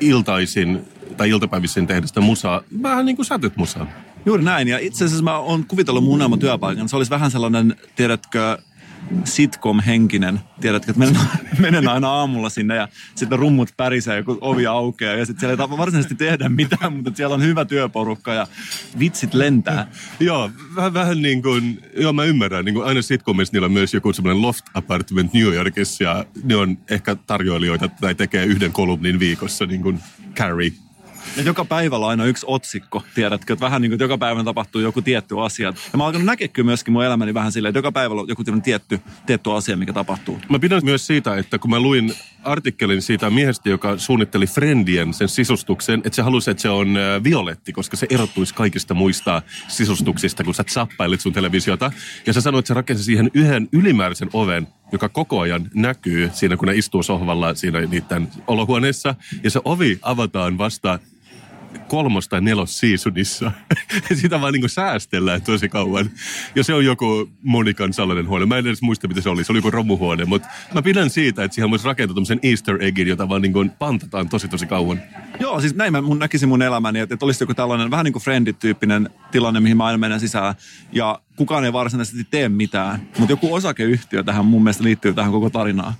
iltaisin 0.00 0.80
tai 1.16 1.30
iltapäivisin 1.30 1.86
tehdä 1.86 2.06
sitä 2.06 2.20
musaa, 2.20 2.62
vähän 2.82 3.06
niin 3.06 3.16
kuin 3.16 3.26
sä 3.26 3.38
teet 3.38 3.56
musaa. 3.56 3.86
Juuri 4.26 4.44
näin, 4.44 4.68
ja 4.68 4.78
itse 4.78 5.04
asiassa 5.04 5.24
mä 5.24 5.38
oon 5.38 5.64
kuvitellut 5.66 6.04
mun 6.04 6.38
työpaikan. 6.38 6.88
Se 6.88 6.96
olisi 6.96 7.10
vähän 7.10 7.30
sellainen, 7.30 7.76
tiedätkö, 7.96 8.58
sitcom-henkinen. 9.24 10.40
Tiedätkö, 10.60 10.90
että 10.90 10.98
menen, 10.98 11.16
menen 11.58 11.88
aina 11.88 12.08
aamulla 12.08 12.48
sinne 12.48 12.76
ja 12.76 12.88
sitten 13.14 13.38
rummut 13.38 13.68
pärisee, 13.76 14.22
kun 14.22 14.38
ovi 14.40 14.66
aukeaa. 14.66 15.14
Ja 15.14 15.26
sitten 15.26 15.40
siellä 15.40 15.64
ei 15.64 15.78
varsinaisesti 15.78 16.14
tehdä 16.14 16.48
mitään, 16.48 16.92
mutta 16.92 17.12
siellä 17.14 17.34
on 17.34 17.42
hyvä 17.42 17.64
työporukka 17.64 18.34
ja 18.34 18.46
vitsit 18.98 19.34
lentää. 19.34 19.86
Joo, 20.20 20.50
vähän, 20.76 20.94
vähän 20.94 21.22
niin 21.22 21.42
kuin, 21.42 21.82
joo 21.96 22.12
mä 22.12 22.24
ymmärrän, 22.24 22.64
niin 22.64 22.74
kuin 22.74 22.86
aina 22.86 23.02
sitcomissa 23.02 23.52
niillä 23.52 23.66
on 23.66 23.72
myös 23.72 23.94
joku 23.94 24.12
semmoinen 24.12 24.42
loft 24.42 24.64
apartment 24.74 25.32
New 25.32 25.54
Yorkissa 25.54 26.04
ja 26.04 26.24
ne 26.44 26.56
on 26.56 26.78
ehkä 26.90 27.14
tarjoilijoita 27.14 27.88
tai 27.88 28.14
tekee 28.14 28.44
yhden 28.44 28.72
kolumnin 28.72 29.18
viikossa, 29.18 29.66
niin 29.66 29.82
kuin 29.82 29.98
Carrie 30.34 30.72
ja 31.36 31.42
joka 31.42 31.64
päivällä 31.64 32.06
aina 32.06 32.24
yksi 32.24 32.46
otsikko, 32.48 33.02
tiedätkö, 33.14 33.52
että 33.52 33.64
vähän 33.64 33.82
niin 33.82 33.90
kuin, 33.90 33.94
että 33.94 34.04
joka 34.04 34.18
päivä 34.18 34.44
tapahtuu 34.44 34.80
joku 34.80 35.02
tietty 35.02 35.40
asia. 35.40 35.72
Ja 35.92 35.98
mä 35.98 36.06
alkanut 36.06 36.26
näkeä 36.26 36.48
kyllä 36.48 36.66
myöskin 36.66 36.92
mun 36.92 37.04
elämäni 37.04 37.34
vähän 37.34 37.52
silleen, 37.52 37.70
että 37.70 37.78
joka 37.78 37.92
päivällä 37.92 38.22
on 38.22 38.28
joku 38.28 38.42
tietty, 38.62 39.00
tietty 39.26 39.52
asia, 39.52 39.76
mikä 39.76 39.92
tapahtuu. 39.92 40.40
Mä 40.48 40.58
pidän 40.58 40.80
myös 40.84 41.06
siitä, 41.06 41.36
että 41.36 41.58
kun 41.58 41.70
mä 41.70 41.80
luin 41.80 42.14
artikkelin 42.44 43.02
siitä 43.02 43.30
miehestä, 43.30 43.70
joka 43.70 43.98
suunnitteli 43.98 44.46
Friendien 44.46 45.14
sen 45.14 45.28
sisustuksen, 45.28 46.02
että 46.04 46.16
se 46.16 46.22
halusi, 46.22 46.50
että 46.50 46.62
se 46.62 46.68
on 46.68 46.98
violetti, 47.24 47.72
koska 47.72 47.96
se 47.96 48.06
erottuisi 48.10 48.54
kaikista 48.54 48.94
muista 48.94 49.42
sisustuksista, 49.68 50.44
kun 50.44 50.54
sä 50.54 50.64
zappailit 50.70 51.20
sun 51.20 51.32
televisiota. 51.32 51.92
Ja 52.26 52.32
sä 52.32 52.40
sanoit, 52.40 52.62
että 52.62 52.68
se 52.68 52.74
rakensi 52.74 53.04
siihen 53.04 53.30
yhden 53.34 53.68
ylimääräisen 53.72 54.30
oven, 54.32 54.66
joka 54.92 55.08
koko 55.08 55.40
ajan 55.40 55.70
näkyy 55.74 56.30
siinä, 56.32 56.56
kun 56.56 56.68
ne 56.68 56.74
istuu 56.74 57.02
sohvalla 57.02 57.54
siinä 57.54 57.80
niiden 57.80 58.28
olohuoneessa. 58.46 59.14
Ja 59.42 59.50
se 59.50 59.60
ovi 59.64 59.98
avataan 60.02 60.58
vasta 60.58 60.98
kolmos- 61.94 62.28
tai 62.28 62.40
nelos 62.40 62.78
seasonissa. 62.78 63.52
Sitä 64.20 64.40
vaan 64.40 64.52
niin 64.52 64.68
säästellään 64.68 65.42
tosi 65.42 65.68
kauan. 65.68 66.10
Ja 66.54 66.64
se 66.64 66.74
on 66.74 66.84
joku 66.84 67.30
Monikan 67.42 67.92
salainen 67.92 68.28
huone. 68.28 68.46
Mä 68.46 68.58
en 68.58 68.66
edes 68.66 68.82
muista, 68.82 69.08
mitä 69.08 69.20
se 69.20 69.28
oli. 69.28 69.44
Se 69.44 69.52
oli 69.52 69.58
joku 69.58 69.70
romuhuone. 69.70 70.24
Mutta 70.24 70.48
mä 70.74 70.82
pidän 70.82 71.10
siitä, 71.10 71.44
että 71.44 71.54
siihen 71.54 71.70
voisi 71.70 71.84
rakentaa 71.84 72.14
tämmöisen 72.14 72.38
easter 72.42 72.82
eggin, 72.82 73.08
jota 73.08 73.28
vaan 73.28 73.42
niin 73.42 73.70
pantataan 73.78 74.28
tosi 74.28 74.48
tosi 74.48 74.66
kauan. 74.66 75.02
Joo, 75.40 75.60
siis 75.60 75.74
näin 75.74 75.92
mä 75.92 76.02
mun 76.02 76.18
näkisin 76.18 76.48
mun 76.48 76.62
elämäni, 76.62 76.98
että, 76.98 77.14
että 77.14 77.26
olisi 77.26 77.42
joku 77.42 77.54
tällainen 77.54 77.90
vähän 77.90 78.04
niin 78.04 78.12
kuin 78.12 78.22
friendit-tyyppinen 78.22 79.10
tilanne, 79.30 79.60
mihin 79.60 79.76
mä 79.76 79.84
aina 79.84 79.98
menen 79.98 80.20
sisään. 80.20 80.54
Ja 80.92 81.20
kukaan 81.36 81.64
ei 81.64 81.72
varsinaisesti 81.72 82.26
tee 82.30 82.48
mitään. 82.48 83.08
Mutta 83.18 83.32
joku 83.32 83.54
osakeyhtiö 83.54 84.22
tähän 84.22 84.46
mun 84.46 84.62
mielestä 84.62 84.84
liittyy 84.84 85.14
tähän 85.14 85.32
koko 85.32 85.50
tarinaan 85.50 85.94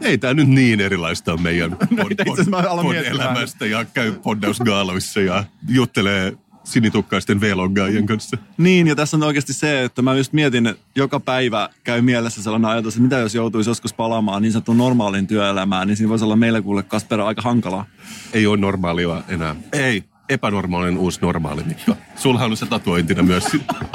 ei 0.00 0.18
tämä 0.18 0.34
nyt 0.34 0.48
niin 0.48 0.80
erilaista 0.80 1.32
on 1.32 1.42
meidän 1.42 1.70
pod, 1.76 2.12
pod, 2.24 2.38
pod 2.82 2.94
elämästä 2.94 3.66
ja 3.66 3.84
käy 3.84 4.12
poddausgaaloissa 4.12 5.20
ja 5.20 5.44
juttelee 5.68 6.36
sinitukkaisten 6.64 7.40
vloggaajien 7.40 8.06
kanssa. 8.06 8.36
Niin, 8.58 8.86
ja 8.86 8.96
tässä 8.96 9.16
on 9.16 9.22
oikeasti 9.22 9.52
se, 9.52 9.84
että 9.84 10.02
mä 10.02 10.14
just 10.14 10.32
mietin, 10.32 10.66
että 10.66 10.82
joka 10.94 11.20
päivä 11.20 11.68
käy 11.84 12.02
mielessä 12.02 12.42
sellainen 12.42 12.70
ajatus, 12.70 12.94
että 12.94 13.02
mitä 13.02 13.18
jos 13.18 13.34
joutuisi 13.34 13.70
joskus 13.70 13.92
palaamaan 13.92 14.42
niin 14.42 14.52
sanottuun 14.52 14.78
normaaliin 14.78 15.26
työelämään, 15.26 15.88
niin 15.88 15.96
siinä 15.96 16.08
voisi 16.10 16.24
olla 16.24 16.36
meille 16.36 16.62
kuule 16.62 16.82
Kasper 16.82 17.20
aika 17.20 17.42
hankalaa. 17.42 17.86
Ei 18.32 18.46
ole 18.46 18.56
normaalia 18.56 19.22
enää. 19.28 19.56
Ei 19.72 20.04
epänormaalinen 20.28 20.98
uusi 20.98 21.20
normaali, 21.22 21.62
Mikko. 21.62 21.96
Sulla 22.16 22.44
on 22.44 22.56
se 22.56 22.66
tatuointina 22.66 23.22
myös, 23.22 23.44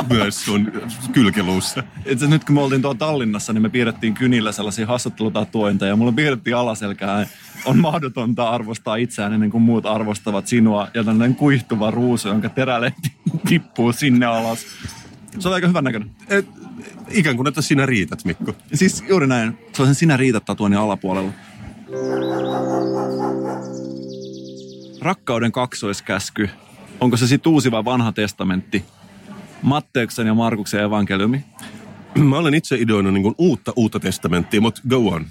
myös 0.09 0.45
sun 0.45 0.71
kylkiluussa. 1.11 1.83
Itse 2.05 2.27
nyt 2.27 2.43
kun 2.43 2.55
me 2.55 2.61
oltiin 2.61 2.81
tuolla 2.81 2.97
Tallinnassa, 2.97 3.53
niin 3.53 3.61
me 3.61 3.69
piirrettiin 3.69 4.13
kynillä 4.13 4.51
sellaisia 4.51 4.87
hassuttelutatuointeja. 4.87 5.89
Ja 5.89 5.95
mulla 5.95 6.11
piirrettiin 6.11 6.55
alaselkään. 6.55 7.27
On 7.65 7.77
mahdotonta 7.77 8.49
arvostaa 8.49 8.95
itseään 8.95 9.33
ennen 9.33 9.49
kuin 9.49 9.61
muut 9.61 9.85
arvostavat 9.85 10.47
sinua. 10.47 10.87
Ja 10.93 11.03
tämmöinen 11.03 11.35
kuihtuva 11.35 11.91
ruusu, 11.91 12.27
jonka 12.27 12.49
terälehti 12.49 13.11
tippuu 13.49 13.93
sinne 13.93 14.25
alas. 14.25 14.65
Se 15.39 15.47
on 15.47 15.53
aika 15.53 15.67
hyvän 15.67 15.83
näköinen. 15.83 16.11
Et, 16.29 16.45
ikään 17.09 17.35
kuin, 17.35 17.47
että 17.47 17.61
sinä 17.61 17.85
riität, 17.85 18.25
Mikko. 18.25 18.55
Siis 18.73 19.03
juuri 19.09 19.27
näin. 19.27 19.57
Se 19.73 19.81
on 19.81 19.87
sen 19.87 19.95
sinä 19.95 20.17
riität 20.17 20.45
tatuoinnin 20.45 20.79
alapuolella. 20.79 21.31
Rakkauden 25.03 25.51
kaksoiskäsky, 25.51 26.49
onko 26.99 27.17
se 27.17 27.27
sitten 27.27 27.51
uusi 27.51 27.71
vai 27.71 27.85
vanha 27.85 28.11
testamentti? 28.11 28.85
Matteuksen 29.61 30.27
ja 30.27 30.33
Markuksen 30.33 30.83
evankeliumi? 30.83 31.45
Mä 32.15 32.37
olen 32.37 32.53
itse 32.53 32.75
ideoinut 32.75 33.13
niin 33.13 33.35
uutta 33.37 33.73
uutta 33.75 33.99
testamenttia, 33.99 34.61
mutta 34.61 34.81
go 34.89 34.97
on. 34.97 35.25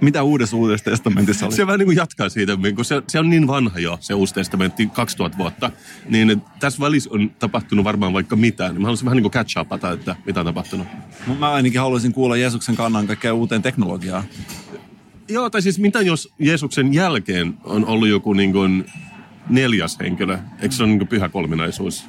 Mitä 0.00 0.22
uudessa 0.22 0.56
uudessa 0.56 0.90
testamentissa 0.90 1.46
oli? 1.46 1.54
Se 1.54 1.66
vähän 1.66 1.78
niin 1.78 1.86
kuin 1.86 1.96
jatkaa 1.96 2.28
siitä, 2.28 2.58
kun 2.76 2.84
se, 2.84 3.02
se 3.08 3.18
on 3.18 3.30
niin 3.30 3.46
vanha 3.46 3.78
jo, 3.78 3.98
se 4.00 4.14
uusi 4.14 4.34
testamentti, 4.34 4.86
2000 4.86 5.38
vuotta. 5.38 5.70
Niin 6.08 6.42
tässä 6.60 6.80
välissä 6.80 7.10
on 7.12 7.30
tapahtunut 7.38 7.84
varmaan 7.84 8.12
vaikka 8.12 8.36
mitään. 8.36 8.70
Niin 8.70 8.82
mä 8.82 8.86
haluaisin 8.86 9.04
vähän 9.04 9.16
niin 9.16 9.22
kuin 9.22 9.32
catch 9.32 9.60
upata, 9.60 9.90
että 9.92 10.16
mitä 10.26 10.40
on 10.40 10.46
tapahtunut. 10.46 10.86
Mä 11.38 11.50
ainakin 11.50 11.80
haluaisin 11.80 12.12
kuulla 12.12 12.36
Jeesuksen 12.36 12.76
kannan 12.76 13.06
kaikkea 13.06 13.34
uuteen 13.34 13.62
teknologiaan. 13.62 14.24
Joo, 15.28 15.50
tai 15.50 15.62
siis 15.62 15.78
mitä 15.78 16.00
jos 16.00 16.32
Jeesuksen 16.38 16.94
jälkeen 16.94 17.54
on 17.64 17.86
ollut 17.86 18.08
joku 18.08 18.32
niin 18.32 18.52
kuin 18.52 18.84
neljäs 19.48 19.98
henkilö, 20.00 20.38
eikö 20.60 20.74
se 20.74 20.82
ole 20.82 20.92
niin 20.92 21.08
pyhä 21.08 21.28
kolminaisuus? 21.28 22.04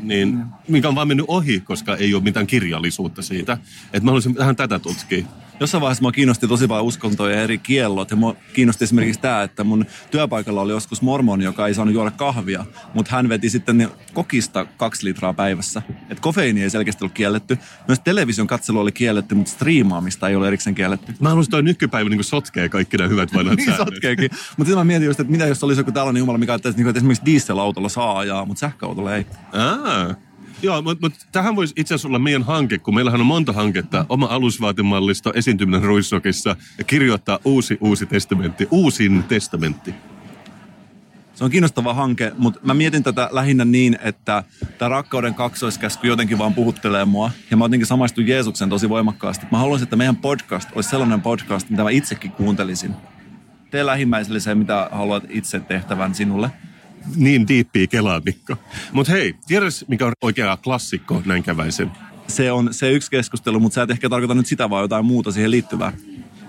Niin, 0.00 0.44
mikä 0.68 0.88
on 0.88 0.94
vaan 0.94 1.08
mennyt 1.08 1.26
ohi, 1.28 1.60
koska 1.60 1.96
ei 1.96 2.14
ole 2.14 2.22
mitään 2.22 2.46
kirjallisuutta 2.46 3.22
siitä. 3.22 3.52
Että 3.84 4.00
mä 4.00 4.10
haluaisin 4.10 4.36
vähän 4.36 4.56
tätä 4.56 4.78
tutkia 4.78 5.24
jossain 5.62 5.80
vaiheessa 5.80 6.02
mua 6.02 6.12
kiinnosti 6.12 6.48
tosi 6.48 6.66
paljon 6.66 6.86
uskontoja 6.86 7.36
ja 7.36 7.42
eri 7.42 7.58
kiellot. 7.58 8.10
Ja 8.10 8.16
mua 8.16 8.36
kiinnosti 8.52 8.84
esimerkiksi 8.84 9.20
tämä, 9.20 9.42
että 9.42 9.64
mun 9.64 9.86
työpaikalla 10.10 10.60
oli 10.60 10.72
joskus 10.72 11.02
mormoni, 11.02 11.44
joka 11.44 11.66
ei 11.66 11.74
saanut 11.74 11.94
juoda 11.94 12.10
kahvia, 12.10 12.64
mutta 12.94 13.16
hän 13.16 13.28
veti 13.28 13.50
sitten 13.50 13.88
kokista 14.12 14.64
kaksi 14.64 15.04
litraa 15.04 15.32
päivässä. 15.32 15.82
Et 16.10 16.20
kofeiini 16.20 16.62
ei 16.62 16.70
selkeästi 16.70 17.04
ollut 17.04 17.14
kielletty. 17.14 17.58
Myös 17.88 18.00
television 18.00 18.46
katselu 18.46 18.80
oli 18.80 18.92
kielletty, 18.92 19.34
mutta 19.34 19.52
striimaamista 19.52 20.28
ei 20.28 20.36
ole 20.36 20.48
erikseen 20.48 20.74
kielletty. 20.74 21.14
Mä 21.20 21.28
haluaisin 21.28 21.50
toi 21.50 21.62
nykypäivä 21.62 22.10
niin 22.10 22.24
sotkee 22.24 22.68
kaikki 22.68 22.96
nämä 22.96 23.08
hyvät 23.08 23.34
vanhat 23.34 23.56
niin 23.56 23.76
sotkeekin. 23.76 24.30
Mutta 24.32 24.68
sitten 24.68 24.78
mä 24.78 24.84
mietin 24.84 25.06
just, 25.06 25.20
että 25.20 25.32
mitä 25.32 25.46
jos 25.46 25.64
olisi 25.64 25.80
joku 25.80 25.92
tällainen 25.92 26.20
jumala, 26.20 26.38
mikä 26.38 26.54
että, 26.54 26.68
että 26.68 26.92
esimerkiksi 26.96 27.24
dieselautolla 27.24 27.88
saa 27.88 28.18
ajaa, 28.18 28.44
mutta 28.44 28.60
sähköautolla 28.60 29.16
ei. 29.16 29.26
Aa. 29.52 30.14
Joo, 30.62 30.82
mutta 30.82 31.06
mut, 31.06 31.14
tähän 31.32 31.56
voisi 31.56 31.74
itse 31.76 31.94
asiassa 31.94 32.08
olla 32.08 32.18
meidän 32.18 32.42
hanke, 32.42 32.78
kun 32.78 32.94
meillähän 32.94 33.20
on 33.20 33.26
monta 33.26 33.52
hanketta. 33.52 34.06
Oma 34.08 34.26
alusvaatemallisto, 34.26 35.32
esiintyminen 35.34 35.82
Ruissokissa 35.82 36.56
ja 36.78 36.84
kirjoittaa 36.84 37.38
uusi, 37.44 37.78
uusi 37.80 38.06
testamentti. 38.06 38.68
Uusin 38.70 39.22
testamentti. 39.22 39.94
Se 41.34 41.44
on 41.44 41.50
kiinnostava 41.50 41.94
hanke, 41.94 42.32
mutta 42.38 42.60
mä 42.62 42.74
mietin 42.74 43.02
tätä 43.02 43.28
lähinnä 43.32 43.64
niin, 43.64 43.98
että 44.02 44.44
tämä 44.78 44.88
rakkauden 44.88 45.34
kaksoiskäsky 45.34 46.08
jotenkin 46.08 46.38
vaan 46.38 46.54
puhuttelee 46.54 47.04
mua. 47.04 47.30
Ja 47.50 47.56
mä 47.56 47.64
jotenkin 47.64 47.86
samaistun 47.86 48.26
Jeesuksen 48.26 48.68
tosi 48.68 48.88
voimakkaasti. 48.88 49.46
Mä 49.50 49.58
haluaisin, 49.58 49.84
että 49.84 49.96
meidän 49.96 50.16
podcast 50.16 50.68
olisi 50.74 50.90
sellainen 50.90 51.22
podcast, 51.22 51.70
mitä 51.70 51.82
mä 51.82 51.90
itsekin 51.90 52.32
kuuntelisin. 52.32 52.94
Tee 53.70 53.86
lähimmäiselle 53.86 54.40
se, 54.40 54.54
mitä 54.54 54.88
haluat 54.92 55.24
itse 55.28 55.60
tehtävän 55.60 56.14
sinulle 56.14 56.50
niin 57.16 57.48
diippiä 57.48 57.86
kelaa, 57.86 58.20
Mikko. 58.24 58.56
Mutta 58.92 59.12
hei, 59.12 59.34
tiedätkö 59.46 59.84
mikä 59.88 60.06
on 60.06 60.12
oikea 60.22 60.56
klassikko 60.56 61.22
näin 61.24 61.42
käväisen? 61.42 61.90
Se 62.28 62.52
on 62.52 62.74
se 62.74 62.92
yksi 62.92 63.10
keskustelu, 63.10 63.60
mutta 63.60 63.74
sä 63.74 63.82
et 63.82 63.90
ehkä 63.90 64.08
tarkoita 64.08 64.34
nyt 64.34 64.46
sitä, 64.46 64.70
vaan 64.70 64.82
jotain 64.82 65.04
muuta 65.04 65.32
siihen 65.32 65.50
liittyvää. 65.50 65.92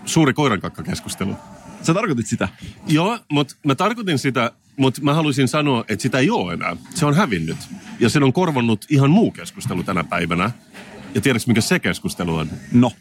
Suuri 0.05 0.33
koirankakka-keskustelu. 0.33 1.35
Sä 1.81 1.93
tarkoitit 1.93 2.27
sitä? 2.27 2.49
Joo, 2.87 3.19
mutta 3.31 3.55
mä 3.65 3.75
tarkoitin 3.75 4.19
sitä, 4.19 4.51
mutta 4.77 5.01
mä 5.01 5.13
haluaisin 5.13 5.47
sanoa, 5.47 5.85
että 5.87 6.03
sitä 6.03 6.19
ei 6.19 6.29
ole 6.29 6.53
enää. 6.53 6.75
Se 6.95 7.05
on 7.05 7.15
hävinnyt. 7.15 7.57
Ja 7.99 8.09
sen 8.09 8.23
on 8.23 8.33
korvannut 8.33 8.85
ihan 8.89 9.09
muu 9.09 9.31
keskustelu 9.31 9.83
tänä 9.83 10.03
päivänä. 10.03 10.51
Ja 11.15 11.21
tiedätkö, 11.21 11.47
mikä 11.47 11.61
se 11.61 11.79
keskustelu 11.79 12.35
on? 12.35 12.49
No. 12.71 12.91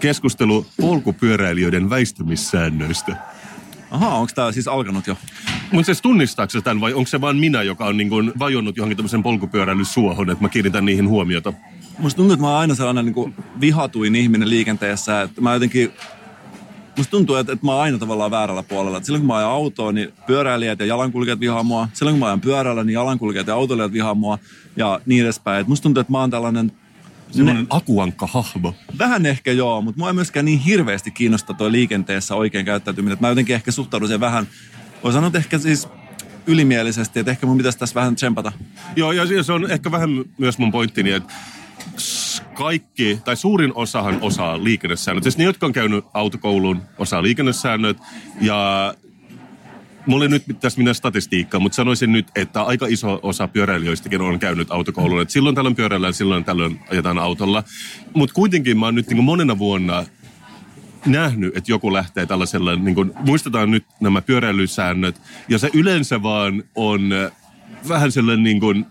Keskustelu 0.00 0.66
polkupyöräilijöiden 0.80 1.90
väistymissäännöistä. 1.90 3.16
Aha, 3.90 4.08
onko 4.08 4.32
tämä 4.34 4.52
siis 4.52 4.68
alkanut 4.68 5.06
jo? 5.06 5.16
Mutta 5.72 5.86
siis 5.86 6.02
tunnistaako 6.02 6.60
tämän 6.64 6.80
vai 6.80 6.94
onko 6.94 7.06
se 7.06 7.20
vain 7.20 7.36
minä, 7.36 7.62
joka 7.62 7.84
on 7.84 7.96
niin 7.96 8.08
kuin 8.08 8.32
vajonnut 8.38 8.76
johonkin 8.76 8.96
tämmöisen 8.96 9.22
polkupyöräilysuohon, 9.22 10.30
että 10.30 10.44
mä 10.44 10.48
kiinnitän 10.48 10.84
niihin 10.84 11.08
huomiota? 11.08 11.52
Musta 11.98 12.16
tuntuu, 12.16 12.32
että 12.32 12.42
mä 12.42 12.50
oon 12.50 12.58
aina 12.58 12.74
sellainen 12.74 13.04
niin 13.04 13.14
kuin 13.14 13.34
vihatuin 13.60 14.14
ihminen 14.14 14.50
liikenteessä, 14.50 15.22
että 15.22 15.40
mä 15.40 15.54
jotenkin 15.54 15.92
Musta 16.96 17.10
tuntuu, 17.10 17.36
että, 17.36 17.52
että 17.52 17.66
mä 17.66 17.72
oon 17.72 17.82
aina 17.82 17.98
tavallaan 17.98 18.30
väärällä 18.30 18.62
puolella. 18.62 18.98
Et 18.98 19.04
silloin 19.04 19.20
kun 19.20 19.26
mä 19.26 19.36
ajan 19.36 19.50
autoa, 19.50 19.92
niin 19.92 20.12
pyöräilijät 20.26 20.80
ja 20.80 20.86
jalankulkijat 20.86 21.40
vihaa 21.40 21.62
mua. 21.62 21.88
Silloin 21.92 22.14
kun 22.14 22.20
mä 22.20 22.26
ajan 22.26 22.40
pyörällä, 22.40 22.84
niin 22.84 22.94
jalankulkijat 22.94 23.46
ja 23.46 23.54
autoilijat 23.54 23.92
vihaa 23.92 24.14
mua. 24.14 24.38
Ja 24.76 25.00
niin 25.06 25.24
edespäin. 25.24 25.60
Et 25.60 25.68
musta 25.68 25.82
tuntuu, 25.82 26.00
että 26.00 26.12
mä 26.12 26.20
oon 26.20 26.30
tällainen 26.30 26.72
Semmoinen 27.30 27.66
akuankka-hahmo. 27.70 28.74
Vähän 28.98 29.26
ehkä 29.26 29.52
joo, 29.52 29.82
mutta 29.82 29.98
mua 29.98 30.08
ei 30.08 30.14
myöskään 30.14 30.44
niin 30.44 30.58
hirveästi 30.58 31.10
kiinnosta 31.10 31.54
toi 31.54 31.72
liikenteessä 31.72 32.34
oikein 32.34 32.64
käyttäytyminen. 32.64 33.12
Että 33.12 33.24
mä 33.24 33.28
jotenkin 33.28 33.54
ehkä 33.54 33.70
suhtaudun 33.70 34.08
siihen 34.08 34.20
vähän, 34.20 34.46
voi 35.04 35.12
sanoa, 35.12 35.26
että 35.26 35.38
ehkä 35.38 35.58
siis 35.58 35.88
ylimielisesti, 36.46 37.20
että 37.20 37.30
ehkä 37.32 37.46
mun 37.46 37.56
pitäisi 37.56 37.78
tässä 37.78 37.94
vähän 37.94 38.16
tsempata. 38.16 38.52
Joo, 38.96 39.12
ja 39.12 39.42
se 39.42 39.52
on 39.52 39.70
ehkä 39.70 39.90
vähän 39.90 40.10
myös 40.38 40.58
mun 40.58 40.72
pointtini, 40.72 41.10
että 41.10 41.32
kaikki, 42.54 43.18
tai 43.24 43.36
suurin 43.36 43.72
osahan 43.74 44.18
osaa 44.20 44.64
liikennesäännöt. 44.64 45.22
Siis 45.22 45.38
ne, 45.38 45.44
jotka 45.44 45.66
on 45.66 45.72
käynyt 45.72 46.04
autokouluun, 46.14 46.82
osaa 46.98 47.22
liikennesäännöt. 47.22 47.96
Ja 48.40 48.94
mulla 50.06 50.24
ei 50.24 50.28
nyt 50.28 50.44
tässä 50.60 50.78
mitään 50.78 50.94
statistiikkaa, 50.94 51.60
mutta 51.60 51.76
sanoisin 51.76 52.12
nyt, 52.12 52.26
että 52.36 52.62
aika 52.62 52.86
iso 52.86 53.20
osa 53.22 53.48
pyöräilijöistäkin 53.48 54.20
on 54.20 54.38
käynyt 54.38 54.70
autokoulun. 54.70 55.22
Et 55.22 55.30
silloin 55.30 55.54
tällöin 55.54 55.76
pyöräillään, 55.76 56.14
silloin 56.14 56.44
tällöin 56.44 56.80
ajetaan 56.90 57.18
autolla. 57.18 57.64
Mutta 58.14 58.34
kuitenkin 58.34 58.78
mä 58.78 58.86
oon 58.86 58.94
nyt 58.94 59.10
niin 59.10 59.24
monena 59.24 59.58
vuonna 59.58 60.04
nähnyt, 61.06 61.56
että 61.56 61.72
joku 61.72 61.92
lähtee 61.92 62.26
tällaisella, 62.26 62.76
niin 62.76 62.94
kuin, 62.94 63.12
muistetaan 63.26 63.70
nyt 63.70 63.84
nämä 64.00 64.22
pyöräilysäännöt, 64.22 65.20
ja 65.48 65.58
se 65.58 65.70
yleensä 65.74 66.22
vaan 66.22 66.64
on 66.74 67.12
äh, 67.12 67.32
vähän 67.88 68.12
sellainen 68.12 68.42
niin 68.42 68.60
kuin 68.60 68.86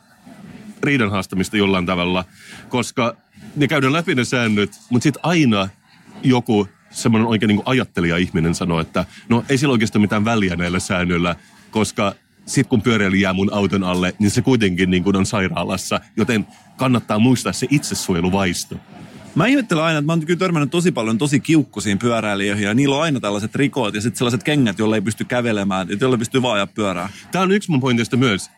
riidan 0.84 1.12
haastamista 1.12 1.58
jollain 1.58 1.86
tavalla, 1.86 2.26
koska 2.70 3.16
ne 3.56 3.68
käydään 3.68 3.94
läpi 3.94 4.16
ne 4.16 4.26
säännöt, 4.26 4.72
mutta 4.90 5.04
sitten 5.04 5.26
aina 5.26 5.70
joku 6.24 6.68
semmoinen 6.90 7.28
oikein 7.28 7.48
niin 7.48 7.62
ajattelija-ihminen 7.66 8.56
sanoo, 8.56 8.80
että 8.80 9.06
no 9.30 9.44
ei 9.50 9.58
sillä 9.58 9.72
oikeastaan 9.72 10.02
mitään 10.02 10.26
väliä 10.26 10.56
näillä 10.56 10.80
säännöillä, 10.80 11.36
koska 11.72 12.16
sitten 12.46 12.70
kun 12.70 12.82
pyöräilijä 12.82 13.22
jää 13.22 13.34
mun 13.34 13.54
auton 13.54 13.84
alle, 13.84 14.16
niin 14.20 14.32
se 14.32 14.42
kuitenkin 14.42 14.92
niin 14.92 15.04
kuin 15.04 15.16
on 15.16 15.26
sairaalassa, 15.26 16.02
joten 16.18 16.48
kannattaa 16.78 17.20
muistaa 17.20 17.54
se 17.54 17.68
itsesuojeluvaisto. 17.70 18.76
Mä 19.36 19.46
ihmettelen 19.46 19.84
aina, 19.84 20.00
että 20.00 20.06
mä 20.06 20.12
oon 20.12 20.26
kyllä 20.26 20.40
törmännyt 20.40 20.72
tosi 20.72 20.92
paljon 20.92 21.18
tosi 21.18 21.40
kiukkuisiin 21.40 22.00
pyöräilijöihin 22.00 22.66
ja 22.66 22.74
niillä 22.74 22.96
on 22.96 23.02
aina 23.02 23.20
tällaiset 23.20 23.56
rikot 23.56 23.94
ja 23.94 24.02
sitten 24.02 24.18
sellaiset 24.18 24.44
kengät, 24.44 24.80
joilla 24.80 24.96
ei 24.96 25.02
pysty 25.02 25.24
kävelemään, 25.24 25.88
joilla 26.00 26.18
pystyy 26.18 26.42
vaan 26.42 26.56
ajaa 26.56 26.68
pyörää. 26.68 27.10
Tämä 27.32 27.44
on 27.44 27.52
yksi 27.52 27.72
mun 27.72 27.80
pointista 27.80 28.18
myös. 28.18 28.50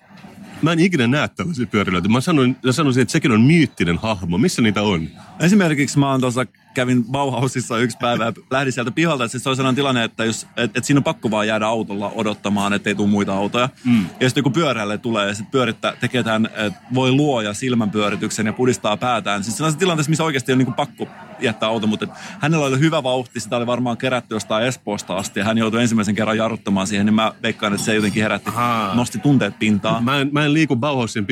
Mä 0.61 0.71
en 0.71 0.79
ikinä 0.79 1.07
näe 1.07 1.27
tällaisia 1.27 1.67
pyöräilijöitä. 1.67 2.09
Mä 2.09 2.21
sanoin, 2.21 2.55
mä 2.65 2.71
sanoisin, 2.71 3.01
että 3.01 3.11
sekin 3.11 3.31
on 3.31 3.41
myyttinen 3.41 3.97
hahmo. 3.97 4.37
Missä 4.37 4.61
niitä 4.61 4.81
on? 4.81 5.07
Esimerkiksi 5.39 5.99
mä 5.99 6.11
oon 6.11 6.21
tuossa 6.21 6.45
kävin 6.73 7.05
Bauhausissa 7.05 7.77
yksi 7.77 7.97
päivä 8.01 8.25
ja 8.25 8.33
lähdin 8.51 8.73
sieltä 8.73 8.91
pihalta. 8.91 9.27
Siis 9.27 9.43
se 9.43 9.49
on 9.49 9.55
sellainen 9.55 9.75
tilanne, 9.75 10.03
että 10.03 10.25
jos, 10.25 10.47
et, 10.57 10.77
et 10.77 10.85
siinä 10.85 10.99
on 10.99 11.03
pakko 11.03 11.31
vaan 11.31 11.47
jäädä 11.47 11.67
autolla 11.67 12.11
odottamaan, 12.15 12.73
ettei 12.73 12.95
tule 12.95 13.07
muita 13.07 13.33
autoja. 13.33 13.69
Mm. 13.85 14.05
Ja 14.19 14.29
sitten 14.29 14.41
joku 14.41 14.49
pyörälle 14.49 14.97
tulee 14.97 15.27
ja 15.27 15.33
sitten 15.33 15.51
pyörittää, 15.51 15.95
tekee 15.95 16.23
tämän, 16.23 16.45
että 16.45 16.79
voi 16.93 17.11
luoja 17.11 17.53
silmänpyörityksen 17.53 18.45
ja 18.45 18.53
pudistaa 18.53 18.97
päätään. 18.97 19.43
Siis 19.43 19.57
sellaisessa 19.57 19.79
tilanteessa, 19.79 20.09
missä 20.09 20.23
oikeasti 20.23 20.51
on 20.51 20.57
niin 20.57 20.73
pakko 20.73 21.07
jättää 21.39 21.69
auto, 21.69 21.87
mutta 21.87 22.07
hänellä 22.39 22.65
oli 22.65 22.79
hyvä 22.79 23.03
vauhti, 23.03 23.39
sitä 23.39 23.57
oli 23.57 23.67
varmaan 23.67 23.97
kerätty 23.97 24.35
jostain 24.35 24.65
Espoosta 24.65 25.15
asti 25.17 25.39
ja 25.39 25.45
hän 25.45 25.57
joutui 25.57 25.81
ensimmäisen 25.81 26.15
kerran 26.15 26.37
jarruttamaan 26.37 26.87
siihen, 26.87 27.05
niin 27.05 27.13
mä 27.13 27.33
veikkaan, 27.43 27.73
että 27.73 27.85
se 27.85 27.95
jotenkin 27.95 28.23
herätti, 28.23 28.49
Aha. 28.49 28.91
nosti 28.93 29.19
tunteet 29.19 29.59
pintaan. 29.59 30.03
Mä 30.03 30.19
en, 30.19 30.29
mä 30.31 30.45
en 30.45 30.53
liiku 30.53 30.75
Bauhausin 30.75 31.25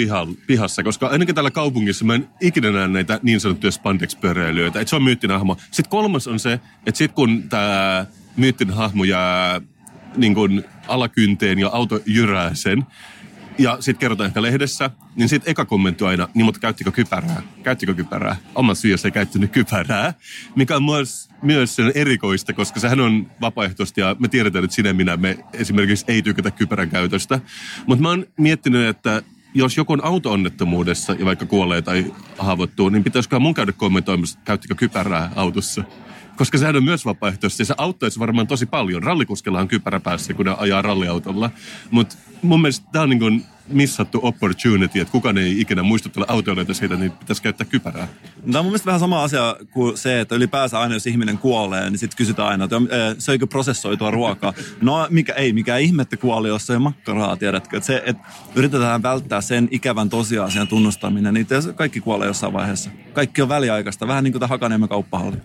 pihassa, 0.47 0.83
koska 0.83 1.07
ainakin 1.07 1.35
täällä 1.35 1.51
kaupungissa 1.51 2.05
mä 2.05 2.15
en 2.15 2.27
ikinä 2.41 2.71
näe 2.71 2.87
näitä 2.87 3.19
niin 3.23 3.39
sanottuja 3.39 3.71
spandex-pyöräilijöitä. 3.71 4.79
Et 4.79 4.87
se 4.87 4.95
on 4.95 5.03
myyttinen 5.31 5.39
hahmo. 5.39 5.57
Sitten 5.71 5.89
kolmas 5.89 6.27
on 6.27 6.39
se, 6.39 6.59
että 6.85 6.97
sitten 6.97 7.15
kun 7.15 7.43
tämä 7.49 8.05
myyttinen 8.37 8.75
hahmo 8.75 9.03
jää 9.03 9.61
niin 10.17 10.35
kun 10.35 10.63
alakynteen 10.87 11.59
ja 11.59 11.69
auto 11.69 11.99
jyrää 12.05 12.53
sen, 12.53 12.85
ja 13.57 13.77
sitten 13.79 13.99
kerrotaan 13.99 14.27
ehkä 14.27 14.41
lehdessä, 14.41 14.91
niin 15.15 15.29
sitten 15.29 15.51
eka 15.51 15.65
kommentti 15.65 16.03
aina, 16.03 16.27
niin 16.33 16.45
mutta 16.45 16.59
käyttikö 16.59 16.91
kypärää? 16.91 17.41
Käyttikö 17.63 17.93
kypärää? 17.93 18.35
Oma 18.55 18.75
syy, 18.75 18.91
jos 18.91 19.05
ei 19.05 19.11
käyttänyt 19.11 19.51
kypärää. 19.51 20.13
Mikä 20.55 20.75
on 20.75 20.83
myös, 20.83 21.29
myös 21.41 21.75
sen 21.75 21.91
erikoista, 21.95 22.53
koska 22.53 22.79
sehän 22.79 22.99
on 22.99 23.31
vapaaehtoista 23.41 23.99
ja 23.99 24.15
me 24.19 24.27
tiedetään, 24.27 24.63
että 24.63 24.75
sinä 24.75 24.93
minä 24.93 25.17
me 25.17 25.37
esimerkiksi 25.53 26.05
ei 26.07 26.21
tykätä 26.21 26.51
kypärän 26.51 26.89
käytöstä. 26.89 27.39
Mutta 27.85 28.01
mä 28.01 28.09
oon 28.09 28.25
miettinyt, 28.37 28.87
että 28.87 29.23
jos 29.53 29.77
joku 29.77 29.93
on 29.93 30.05
auto-onnettomuudessa 30.05 31.13
ja 31.13 31.25
vaikka 31.25 31.45
kuolee 31.45 31.81
tai 31.81 32.13
haavoittuu, 32.37 32.89
niin 32.89 33.03
pitäisikö 33.03 33.39
mun 33.39 33.53
käydä 33.53 33.71
kommentoimassa, 33.71 34.39
käyttikö 34.45 34.75
kypärää 34.75 35.31
autossa? 35.35 35.83
Koska 36.37 36.57
sehän 36.57 36.75
on 36.75 36.83
myös 36.83 37.05
vapaaehtoisesti. 37.05 37.65
Se 37.65 37.73
auttaisi 37.77 38.19
varmaan 38.19 38.47
tosi 38.47 38.65
paljon. 38.65 39.03
Rallikuskella 39.03 39.59
on 39.59 39.67
kypärä 39.67 39.99
päässä, 39.99 40.33
kun 40.33 40.45
ne 40.45 40.55
ajaa 40.57 40.81
ralliautolla. 40.81 41.49
Mutta 41.91 42.15
mun 42.41 42.61
mielestä 42.61 42.87
tämä 42.91 43.03
on 43.03 43.09
niin 43.09 43.19
kuin 43.19 43.45
missattu 43.67 44.19
opportunity, 44.23 44.99
että 44.99 45.11
kukaan 45.11 45.37
ei 45.37 45.61
ikinä 45.61 45.83
muistuttele 45.83 46.25
autoilijoita 46.29 46.73
siitä, 46.73 46.95
niin 46.95 47.11
pitäisi 47.11 47.41
käyttää 47.41 47.67
kypärää. 47.67 48.07
Tämä 48.51 48.59
on 48.59 48.65
mun 48.65 48.71
mielestä 48.71 48.85
vähän 48.85 48.99
sama 48.99 49.23
asia 49.23 49.55
kuin 49.71 49.97
se, 49.97 50.21
että 50.21 50.35
ylipäänsä 50.35 50.79
aina 50.79 50.95
jos 50.95 51.07
ihminen 51.07 51.37
kuolee, 51.37 51.89
niin 51.89 51.99
sitten 51.99 52.17
kysytään 52.17 52.47
aina, 52.47 52.63
että 52.63 52.77
söikö 53.17 53.47
prosessoitua 53.47 54.11
ruokaa. 54.11 54.53
No 54.81 55.07
mikä 55.09 55.33
ei, 55.33 55.53
mikä 55.53 55.77
ihmettä 55.77 56.17
kuoli, 56.17 56.47
jos 56.47 56.67
se 56.67 56.79
makkaraa, 56.79 57.37
tiedätkö. 57.37 57.77
Että 57.77 57.87
se, 57.87 58.03
että 58.05 58.23
yritetään 58.55 59.03
välttää 59.03 59.41
sen 59.41 59.67
ikävän 59.71 60.09
tosiasian 60.09 60.67
tunnustaminen, 60.67 61.33
niin 61.33 61.47
kaikki 61.75 62.01
kuolee 62.01 62.27
jossain 62.27 62.53
vaiheessa. 62.53 62.89
Kaikki 63.13 63.41
on 63.41 63.49
väliaikaista, 63.49 64.07
vähän 64.07 64.23
niin 64.23 64.31
kuin 64.31 64.39
tämä 64.39 64.47
Hakaniemen 64.47 64.89
kauppahalli 64.89 65.37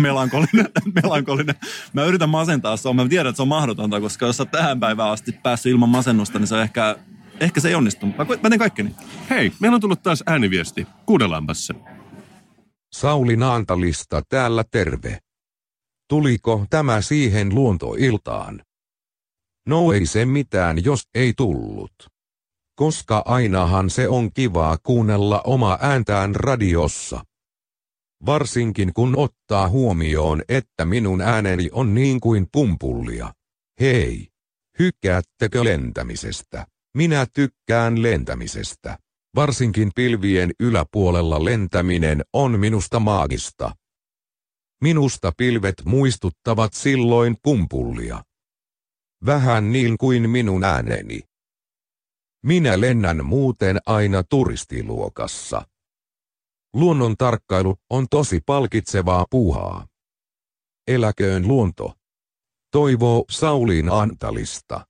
melankolinen, 0.00 0.68
melankolinen. 1.02 1.54
Mä 1.92 2.04
yritän 2.04 2.28
masentaa 2.28 2.76
se 2.76 2.88
on. 2.88 2.96
Mä 2.96 3.08
tiedän, 3.08 3.30
että 3.30 3.36
se 3.36 3.42
on 3.42 3.48
mahdotonta, 3.48 4.00
koska 4.00 4.26
jos 4.26 4.36
sä 4.36 4.44
tähän 4.44 4.80
päivään 4.80 5.10
asti 5.10 5.32
päässyt 5.32 5.70
ilman 5.70 5.88
masennusta, 5.88 6.38
niin 6.38 6.46
se 6.46 6.54
on 6.54 6.62
ehkä, 6.62 6.96
ehkä 7.40 7.60
se 7.60 7.68
ei 7.68 7.74
onnistu. 7.74 8.06
Mä, 8.06 8.26
mä 8.42 8.48
teen 8.48 8.58
kaikkeni. 8.58 8.94
Hei, 9.30 9.52
meillä 9.60 9.74
on 9.74 9.80
tullut 9.80 10.02
taas 10.02 10.22
ääniviesti. 10.26 10.86
Kuunnellaanpa 11.06 11.54
se. 11.54 11.74
Sauli 12.92 13.36
Naantalista 13.36 14.22
täällä 14.28 14.64
terve. 14.70 15.18
Tuliko 16.08 16.66
tämä 16.70 17.00
siihen 17.00 17.54
luontoiltaan? 17.54 18.62
No 19.66 19.92
ei 19.92 20.06
se 20.06 20.24
mitään, 20.24 20.84
jos 20.84 21.02
ei 21.14 21.32
tullut. 21.36 21.92
Koska 22.74 23.22
ainahan 23.24 23.90
se 23.90 24.08
on 24.08 24.32
kivaa 24.32 24.78
kuunnella 24.82 25.40
oma 25.44 25.78
ääntään 25.80 26.34
radiossa. 26.34 27.24
Varsinkin 28.26 28.94
kun 28.94 29.18
ottaa 29.18 29.68
huomioon, 29.68 30.42
että 30.48 30.84
minun 30.84 31.20
ääneni 31.20 31.68
on 31.72 31.94
niin 31.94 32.20
kuin 32.20 32.46
pumpullia. 32.52 33.34
Hei! 33.80 34.28
Hykkäättekö 34.78 35.64
lentämisestä? 35.64 36.66
Minä 36.96 37.26
tykkään 37.34 38.02
lentämisestä. 38.02 38.98
Varsinkin 39.34 39.90
pilvien 39.94 40.50
yläpuolella 40.60 41.44
lentäminen 41.44 42.22
on 42.32 42.60
minusta 42.60 43.00
maagista. 43.00 43.72
Minusta 44.82 45.32
pilvet 45.36 45.74
muistuttavat 45.84 46.74
silloin 46.74 47.36
pumpullia. 47.42 48.22
Vähän 49.26 49.72
niin 49.72 49.98
kuin 49.98 50.30
minun 50.30 50.64
ääneni. 50.64 51.20
Minä 52.42 52.80
lennän 52.80 53.24
muuten 53.26 53.78
aina 53.86 54.22
turistiluokassa. 54.22 55.69
Luonnon 56.74 57.16
tarkkailu 57.16 57.76
on 57.90 58.06
tosi 58.10 58.40
palkitsevaa 58.46 59.24
puuhaa. 59.30 59.86
Eläköön 60.88 61.48
luonto. 61.48 61.94
Toivoo 62.70 63.24
Sauliin 63.30 63.92
Antalista. 63.92 64.86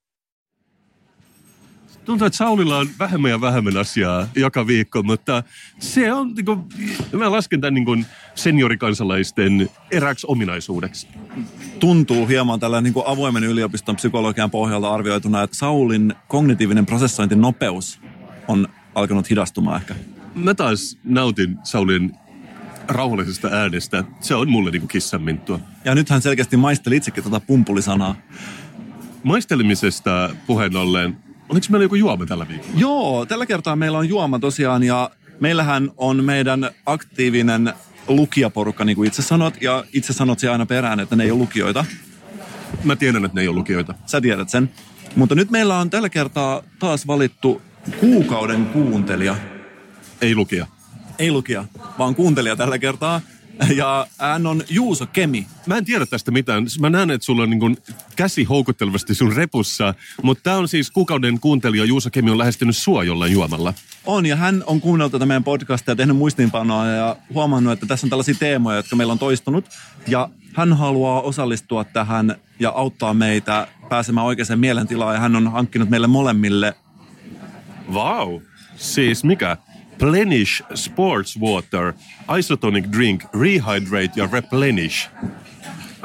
Tuntuu, 2.04 2.26
että 2.26 2.36
Saulilla 2.36 2.78
on 2.78 2.88
vähemmän 2.98 3.30
ja 3.30 3.40
vähemmän 3.40 3.76
asiaa 3.76 4.28
joka 4.36 4.66
viikko, 4.66 5.02
mutta 5.02 5.42
se 5.78 6.12
on, 6.12 6.34
niin 6.34 6.44
kuin, 6.44 6.64
mä 7.12 7.30
lasken 7.30 7.60
tämän 7.60 7.74
niin 7.74 7.84
kuin 7.84 8.06
seniorikansalaisten 8.34 9.70
eräksi 9.90 10.26
ominaisuudeksi. 10.30 11.08
Tuntuu 11.78 12.26
hieman 12.26 12.60
tällä 12.60 12.80
niin 12.80 12.92
kuin 12.92 13.06
avoimen 13.06 13.44
yliopiston 13.44 13.96
psykologian 13.96 14.50
pohjalta 14.50 14.94
arvioituna, 14.94 15.42
että 15.42 15.56
Saulin 15.56 16.14
kognitiivinen 16.28 16.86
prosessointinopeus 16.86 18.00
on 18.48 18.68
alkanut 18.94 19.30
hidastumaan 19.30 19.80
ehkä 19.80 19.94
mä 20.34 20.54
taas 20.54 20.98
nautin 21.04 21.56
Saulin 21.64 22.12
rauhallisesta 22.88 23.48
äänestä. 23.48 24.04
Se 24.20 24.34
on 24.34 24.50
mulle 24.50 24.70
niinku 24.70 24.86
kissanminttua. 24.86 25.60
Ja 25.84 25.94
nyt 25.94 26.10
hän 26.10 26.22
selkeästi 26.22 26.56
maisteli 26.56 26.96
itsekin 26.96 27.22
tuota 27.22 27.40
pumpulisanaa. 27.40 28.14
Maistelemisesta 29.22 30.30
puheen 30.46 30.76
ollen, 30.76 31.16
oliko 31.48 31.66
meillä 31.70 31.84
joku 31.84 31.94
juoma 31.94 32.26
tällä 32.26 32.48
viikolla? 32.48 32.72
Joo, 32.76 33.26
tällä 33.26 33.46
kertaa 33.46 33.76
meillä 33.76 33.98
on 33.98 34.08
juoma 34.08 34.38
tosiaan 34.38 34.82
ja 34.82 35.10
meillähän 35.40 35.90
on 35.96 36.24
meidän 36.24 36.70
aktiivinen 36.86 37.72
lukijaporukka, 38.08 38.84
niin 38.84 38.96
kuin 38.96 39.06
itse 39.06 39.22
sanot, 39.22 39.62
ja 39.62 39.84
itse 39.92 40.12
sanot 40.12 40.38
se 40.38 40.48
aina 40.48 40.66
perään, 40.66 41.00
että 41.00 41.16
ne 41.16 41.24
ei 41.24 41.30
ole 41.30 41.38
lukijoita. 41.38 41.84
Mä 42.84 42.96
tiedän, 42.96 43.24
että 43.24 43.34
ne 43.34 43.40
ei 43.40 43.48
ole 43.48 43.56
lukijoita. 43.56 43.94
Sä 44.06 44.20
tiedät 44.20 44.48
sen. 44.48 44.70
Mutta 45.16 45.34
nyt 45.34 45.50
meillä 45.50 45.78
on 45.78 45.90
tällä 45.90 46.08
kertaa 46.08 46.62
taas 46.78 47.06
valittu 47.06 47.62
kuukauden 48.00 48.66
kuuntelija. 48.66 49.36
Ei 50.20 50.34
lukija. 50.34 50.66
Ei 51.18 51.30
lukija, 51.30 51.64
vaan 51.98 52.14
kuuntelija 52.14 52.56
tällä 52.56 52.78
kertaa. 52.78 53.20
Ja 53.76 54.06
hän 54.18 54.46
on 54.46 54.62
Juuso 54.68 55.06
Kemi. 55.06 55.46
Mä 55.66 55.76
en 55.76 55.84
tiedä 55.84 56.06
tästä 56.06 56.30
mitään. 56.30 56.66
Mä 56.80 56.90
näen, 56.90 57.10
että 57.10 57.24
sulla 57.24 57.42
on 57.42 57.50
niin 57.50 57.76
käsi 58.16 58.44
houkuttelevasti 58.44 59.14
sun 59.14 59.36
repussa. 59.36 59.94
Mutta 60.22 60.42
tämä 60.42 60.56
on 60.56 60.68
siis 60.68 60.90
kuukauden 60.90 61.40
kuuntelija 61.40 61.84
Juuso 61.84 62.10
Kemi 62.10 62.30
on 62.30 62.38
lähestynyt 62.38 62.76
sua 62.76 63.04
jollain 63.04 63.32
juomalla. 63.32 63.74
On, 64.06 64.26
ja 64.26 64.36
hän 64.36 64.64
on 64.66 64.80
kuunnellut 64.80 65.12
tätä 65.12 65.26
meidän 65.26 65.44
podcastia 65.44 65.92
ja 65.92 65.96
tehnyt 65.96 66.16
muistiinpanoa 66.16 66.86
ja 66.86 67.16
huomannut, 67.34 67.72
että 67.72 67.86
tässä 67.86 68.06
on 68.06 68.10
tällaisia 68.10 68.34
teemoja, 68.34 68.76
jotka 68.76 68.96
meillä 68.96 69.12
on 69.12 69.18
toistunut. 69.18 69.64
Ja 70.06 70.28
hän 70.54 70.72
haluaa 70.72 71.20
osallistua 71.20 71.84
tähän 71.84 72.36
ja 72.60 72.70
auttaa 72.70 73.14
meitä 73.14 73.68
pääsemään 73.88 74.26
oikeaan 74.26 74.58
mielentilaan. 74.58 75.14
Ja 75.14 75.20
hän 75.20 75.36
on 75.36 75.52
hankkinut 75.52 75.90
meille 75.90 76.06
molemmille... 76.06 76.74
Wow. 77.92 78.40
Siis 78.76 79.24
mikä? 79.24 79.56
Plenish 80.00 80.62
Sports 80.74 81.38
Water, 81.40 81.92
Isotonic 82.38 82.84
Drink, 82.92 83.24
Rehydrate 83.40 84.10
ja 84.16 84.28
Replenish. 84.32 85.08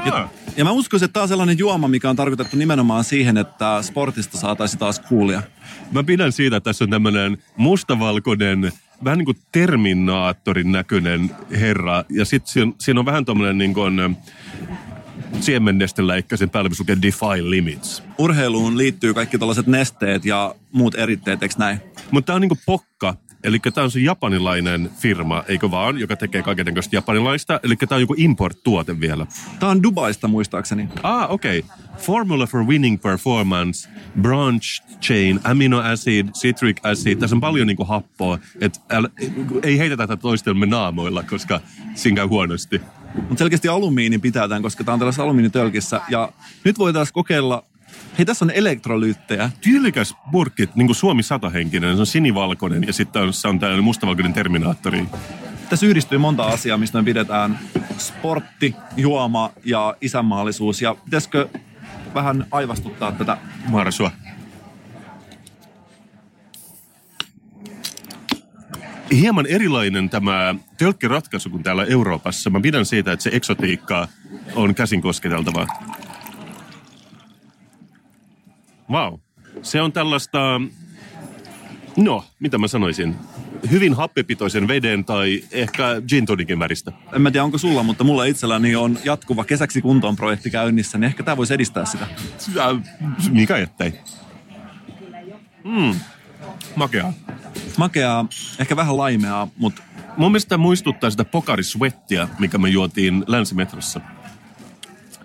Ja, 0.05 0.29
ja 0.57 0.63
mä 0.63 0.71
uskoisin, 0.71 1.05
että 1.05 1.13
tämä 1.13 1.21
on 1.21 1.27
sellainen 1.27 1.57
juoma, 1.57 1.87
mikä 1.87 2.09
on 2.09 2.15
tarkoitettu 2.15 2.57
nimenomaan 2.57 3.03
siihen, 3.03 3.37
että 3.37 3.81
sportista 3.81 4.37
saataisiin 4.37 4.79
taas 4.79 4.99
kuulia. 4.99 5.41
Mä 5.91 6.03
pidän 6.03 6.31
siitä, 6.31 6.57
että 6.57 6.69
tässä 6.69 6.83
on 6.83 6.89
tämmöinen 6.89 7.37
mustavalkoinen, 7.57 8.71
vähän 9.03 9.17
niin 9.17 9.25
kuin 9.25 9.37
Terminaattorin 9.51 10.71
näköinen 10.71 11.31
herra. 11.51 12.03
Ja 12.09 12.25
sitten 12.25 12.53
siinä, 12.53 12.71
siinä 12.79 12.99
on 12.99 13.05
vähän 13.05 13.25
tommonen 13.25 13.57
niin 13.57 13.73
kuin 13.73 14.17
siemennestelläikkäisen 15.39 16.49
päällä, 16.49 16.69
missä 16.69 16.81
lukee 16.81 16.97
Defy 17.01 17.49
Limits. 17.49 18.03
Urheiluun 18.17 18.77
liittyy 18.77 19.13
kaikki 19.13 19.37
tällaiset 19.37 19.67
nesteet 19.67 20.25
ja 20.25 20.55
muut 20.71 20.95
eritteet, 20.95 21.43
eikö 21.43 21.55
näin? 21.57 21.77
Mutta 22.11 22.25
tämä 22.25 22.35
on 22.35 22.41
niinku 22.41 22.57
pokka, 22.65 23.15
eli 23.45 23.59
tämä 23.59 23.85
on 23.85 23.91
se 23.91 23.99
japanilainen 23.99 24.89
firma, 24.99 25.43
eikö 25.47 25.71
vaan, 25.71 25.99
joka 25.99 26.15
tekee 26.15 26.41
kaikenlaista 26.41 26.95
japanilaista. 26.95 27.59
Eli 27.63 27.75
tämä 27.75 27.95
on 27.95 28.01
joku 28.01 28.15
import-tuote 28.17 28.99
vielä. 28.99 29.27
Tämä 29.59 29.71
on 29.71 29.83
Dubaista 29.83 30.27
muistaakseni. 30.27 30.89
Ah, 31.03 31.31
okei. 31.31 31.59
Okay. 31.59 31.77
Formula 31.97 32.47
for 32.47 32.63
winning 32.63 33.01
performance, 33.01 33.89
branch 34.21 34.83
chain, 35.01 35.39
amino 35.43 35.79
acid, 35.79 36.27
citric 36.29 36.77
acid. 36.83 37.19
Tässä 37.19 37.35
on 37.35 37.41
paljon 37.41 37.67
niinku 37.67 37.85
happoa. 37.85 38.39
Et 38.61 38.81
äl, 38.91 39.07
ei 39.63 39.77
heitetä 39.77 40.07
tätä 40.07 40.21
toistelemme 40.21 40.65
naamoilla, 40.65 41.23
koska 41.23 41.61
siinä 41.95 42.15
käy 42.15 42.25
huonosti. 42.25 42.81
Mutta 43.15 43.37
selkeästi 43.37 43.67
alumiini 43.67 44.17
pitää 44.17 44.47
tämän, 44.47 44.61
koska 44.61 44.83
tämä 44.83 44.93
on 44.93 44.99
tällaisessa 44.99 45.23
alumiinitölkissä. 45.23 46.01
Ja 46.09 46.31
nyt 46.63 46.79
voitaisiin 46.79 47.13
kokeilla 47.13 47.63
Hei, 48.17 48.25
tässä 48.25 48.45
on 48.45 48.51
elektrolyyttejä. 48.51 49.49
Tyylikäs 49.61 50.15
burkki, 50.31 50.69
niin 50.75 50.87
kuin 50.87 50.95
Suomi 50.95 51.23
satahenkinen, 51.23 51.95
se 51.95 51.99
on 51.99 52.05
sinivalkoinen 52.05 52.83
ja 52.83 52.93
sitten 52.93 53.21
on, 53.21 53.33
se 53.33 53.47
on 53.47 53.59
tällainen 53.59 53.83
mustavalkoinen 53.83 54.33
terminaattori. 54.33 55.05
Tässä 55.69 55.85
yhdistyy 55.85 56.17
monta 56.17 56.43
asiaa, 56.43 56.77
mistä 56.77 56.97
me 56.97 57.03
pidetään 57.05 57.59
sportti, 57.97 58.75
juoma 58.97 59.51
ja 59.63 59.95
isänmaallisuus. 60.01 60.81
Ja 60.81 60.95
pitäisikö 61.05 61.49
vähän 62.13 62.45
aivastuttaa 62.51 63.11
tätä 63.11 63.37
Marsua. 63.67 64.11
Hieman 69.11 69.45
erilainen 69.45 70.09
tämä 70.09 70.55
tölkkiratkaisu 70.77 71.49
kuin 71.49 71.63
täällä 71.63 71.85
Euroopassa. 71.85 72.49
Mä 72.49 72.59
pidän 72.61 72.85
siitä, 72.85 73.11
että 73.11 73.23
se 73.23 73.29
eksotiikka 73.33 74.07
on 74.55 74.75
käsin 74.75 75.01
kosketeltavaa. 75.01 75.67
Vau. 78.91 79.11
Wow. 79.11 79.19
Se 79.61 79.81
on 79.81 79.91
tällaista, 79.91 80.61
no, 81.97 82.25
mitä 82.39 82.57
mä 82.57 82.67
sanoisin, 82.67 83.15
hyvin 83.71 83.93
happipitoisen 83.93 84.67
veden 84.67 85.05
tai 85.05 85.43
ehkä 85.51 86.01
gin 86.07 86.25
tonicin 86.25 86.59
väristä. 86.59 86.91
En 87.13 87.21
mä 87.21 87.31
tiedä, 87.31 87.43
onko 87.43 87.57
sulla, 87.57 87.83
mutta 87.83 88.03
mulla 88.03 88.25
itselläni 88.25 88.75
on 88.75 88.99
jatkuva 89.03 89.43
kesäksi 89.43 89.81
kuntoon 89.81 90.15
projekti 90.15 90.49
käynnissä, 90.49 90.97
niin 90.97 91.07
ehkä 91.07 91.23
tämä 91.23 91.37
voisi 91.37 91.53
edistää 91.53 91.85
sitä. 91.85 92.07
Äh, 92.57 92.81
mikä 93.29 93.57
ettei? 93.57 93.93
Mm. 95.63 95.99
Makeaa. 96.75 97.13
Makeaa, 97.77 98.25
ehkä 98.59 98.75
vähän 98.75 98.97
laimeaa, 98.97 99.47
mutta 99.57 99.81
Mun 100.17 100.31
mielestä 100.31 100.57
muistuttaa 100.57 101.09
sitä 101.09 101.25
pokariswettiä, 101.25 102.27
mikä 102.39 102.57
me 102.57 102.69
juotiin 102.69 103.23
länsimetrossa. 103.27 104.01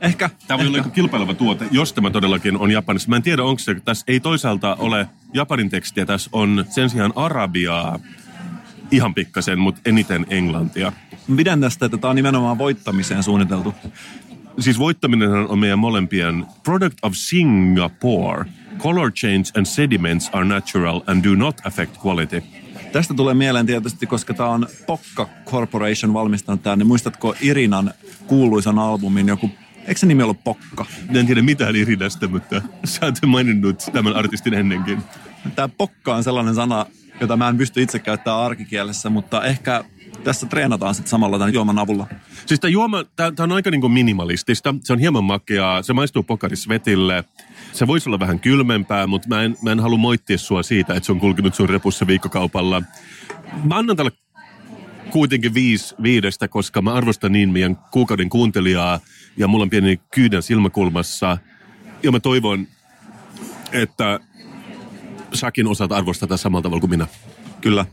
Ehkä... 0.00 0.30
Tämä 0.46 0.58
voi 0.58 0.66
olla 0.66 0.76
ehkä. 0.76 0.88
joku 0.88 0.94
kilpaileva 0.94 1.34
tuote, 1.34 1.64
jos 1.70 1.92
tämä 1.92 2.10
todellakin 2.10 2.56
on 2.56 2.70
Japanissa. 2.70 3.08
Mä 3.08 3.16
en 3.16 3.22
tiedä, 3.22 3.44
onko 3.44 3.58
se, 3.58 3.74
tässä 3.84 4.04
ei 4.08 4.20
toisaalta 4.20 4.74
ole 4.74 5.08
Japanin 5.34 5.70
tekstiä, 5.70 6.06
tässä 6.06 6.30
on 6.32 6.64
sen 6.68 6.90
sijaan 6.90 7.12
arabiaa 7.16 7.98
ihan 8.90 9.14
pikkasen, 9.14 9.58
mutta 9.58 9.80
eniten 9.84 10.26
englantia. 10.28 10.92
Pidän 11.36 11.60
tästä, 11.60 11.86
että 11.86 11.98
tämä 11.98 12.10
on 12.10 12.16
nimenomaan 12.16 12.58
voittamiseen 12.58 13.22
suunniteltu. 13.22 13.74
Siis 14.58 14.78
voittaminen 14.78 15.30
on 15.30 15.58
meidän 15.58 15.78
molempien 15.78 16.46
product 16.62 16.98
of 17.02 17.12
Singapore. 17.14 18.44
Color 18.78 19.12
change 19.12 19.44
and 19.56 19.66
sediments 19.66 20.30
are 20.32 20.44
natural 20.44 21.00
and 21.06 21.24
do 21.24 21.34
not 21.34 21.60
affect 21.64 21.96
quality. 22.06 22.42
Tästä 22.92 23.14
tulee 23.14 23.34
mieleen 23.34 23.66
tietysti, 23.66 24.06
koska 24.06 24.34
tämä 24.34 24.48
on 24.48 24.66
Pokka 24.86 25.28
Corporation 25.46 26.14
valmistanut 26.14 26.62
tämän, 26.62 26.78
niin 26.78 26.86
muistatko 26.86 27.34
Irinan 27.40 27.94
kuuluisan 28.26 28.78
albumin 28.78 29.28
joku, 29.28 29.50
eikö 29.86 30.00
se 30.00 30.06
nimi 30.06 30.22
ollut 30.22 30.44
Pokka? 30.44 30.86
En 31.14 31.26
tiedä 31.26 31.42
mitään 31.42 31.76
Irinästä, 31.76 32.28
mutta 32.28 32.62
sä 32.84 33.06
oot 33.06 33.14
maininnut 33.26 33.78
tämän 33.92 34.16
artistin 34.16 34.54
ennenkin. 34.54 35.02
Tämä 35.54 35.68
Pokka 35.68 36.14
on 36.14 36.24
sellainen 36.24 36.54
sana, 36.54 36.86
jota 37.20 37.36
mä 37.36 37.48
en 37.48 37.56
pysty 37.56 37.82
itse 37.82 37.98
käyttämään 37.98 38.42
arkikielessä, 38.42 39.10
mutta 39.10 39.44
ehkä 39.44 39.84
tässä 40.24 40.46
treenataan 40.46 40.94
sitten 40.94 41.10
samalla 41.10 41.38
tämän 41.38 41.54
juoman 41.54 41.78
avulla. 41.78 42.06
Siis 42.46 42.60
tämä 42.60 42.70
juoma, 42.70 43.04
tämä 43.16 43.32
on 43.40 43.52
aika 43.52 43.70
niinku 43.70 43.88
minimalistista. 43.88 44.74
Se 44.84 44.92
on 44.92 44.98
hieman 44.98 45.24
makeaa, 45.24 45.82
se 45.82 45.92
maistuu 45.92 46.22
pokarisvetille. 46.22 47.24
Se 47.72 47.86
voisi 47.86 48.08
olla 48.08 48.18
vähän 48.18 48.40
kylmempää, 48.40 49.06
mutta 49.06 49.28
mä 49.28 49.42
en, 49.42 49.56
mä 49.62 49.72
en 49.72 49.80
halua 49.80 49.98
moittia 49.98 50.38
sua 50.38 50.62
siitä, 50.62 50.94
että 50.94 51.06
se 51.06 51.12
on 51.12 51.20
kulkenut 51.20 51.54
sun 51.54 51.68
repussa 51.68 52.06
viikkokaupalla. 52.06 52.82
Mä 53.64 53.78
annan 53.78 53.96
tälle 53.96 54.12
kuitenkin 55.11 55.55
viisi 55.55 55.94
viidestä, 56.03 56.49
koska 56.49 56.83
mä 56.83 56.92
arvostan 56.92 57.33
niin 57.33 57.53
meidän 57.53 57.77
kuukauden 57.77 58.31
kuuntelijaa 58.31 59.01
ja 59.37 59.49
mulla 59.49 59.62
on 59.62 59.70
pieni 59.70 60.01
kyydän 60.14 60.42
silmäkulmassa. 60.42 61.38
Ja 62.03 62.12
mä 62.12 62.20
toivon, 62.20 62.66
että 63.73 64.20
säkin 65.33 65.66
osaat 65.66 65.92
arvostaa 65.92 66.29
tätä 66.29 66.37
samalla 66.37 66.62
tavalla 66.62 66.81
kuin 66.81 66.90
minä. 66.90 67.07
Kyllä. 67.61 67.87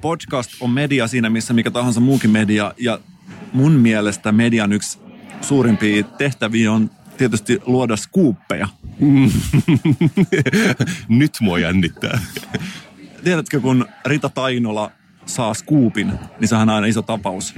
Podcast 0.00 0.50
on 0.60 0.70
media 0.70 1.08
siinä, 1.08 1.30
missä 1.30 1.54
mikä 1.54 1.70
tahansa 1.70 2.00
muukin 2.00 2.30
media. 2.30 2.72
Ja 2.78 3.00
mun 3.52 3.72
mielestä 3.72 4.32
median 4.32 4.72
yksi 4.72 4.98
suurimpia 5.40 6.02
tehtäviä 6.02 6.72
on 6.72 6.90
tietysti 7.20 7.58
luoda 7.66 7.96
skuuppeja. 7.96 8.68
Nyt 11.08 11.32
mua 11.40 11.58
jännittää. 11.58 12.20
Tiedätkö, 13.24 13.60
kun 13.60 13.86
Rita 14.06 14.28
Tainola 14.28 14.90
saa 15.26 15.54
skuupin, 15.54 16.12
niin 16.40 16.48
sehän 16.48 16.68
on 16.68 16.74
aina 16.74 16.86
iso 16.86 17.02
tapaus. 17.02 17.54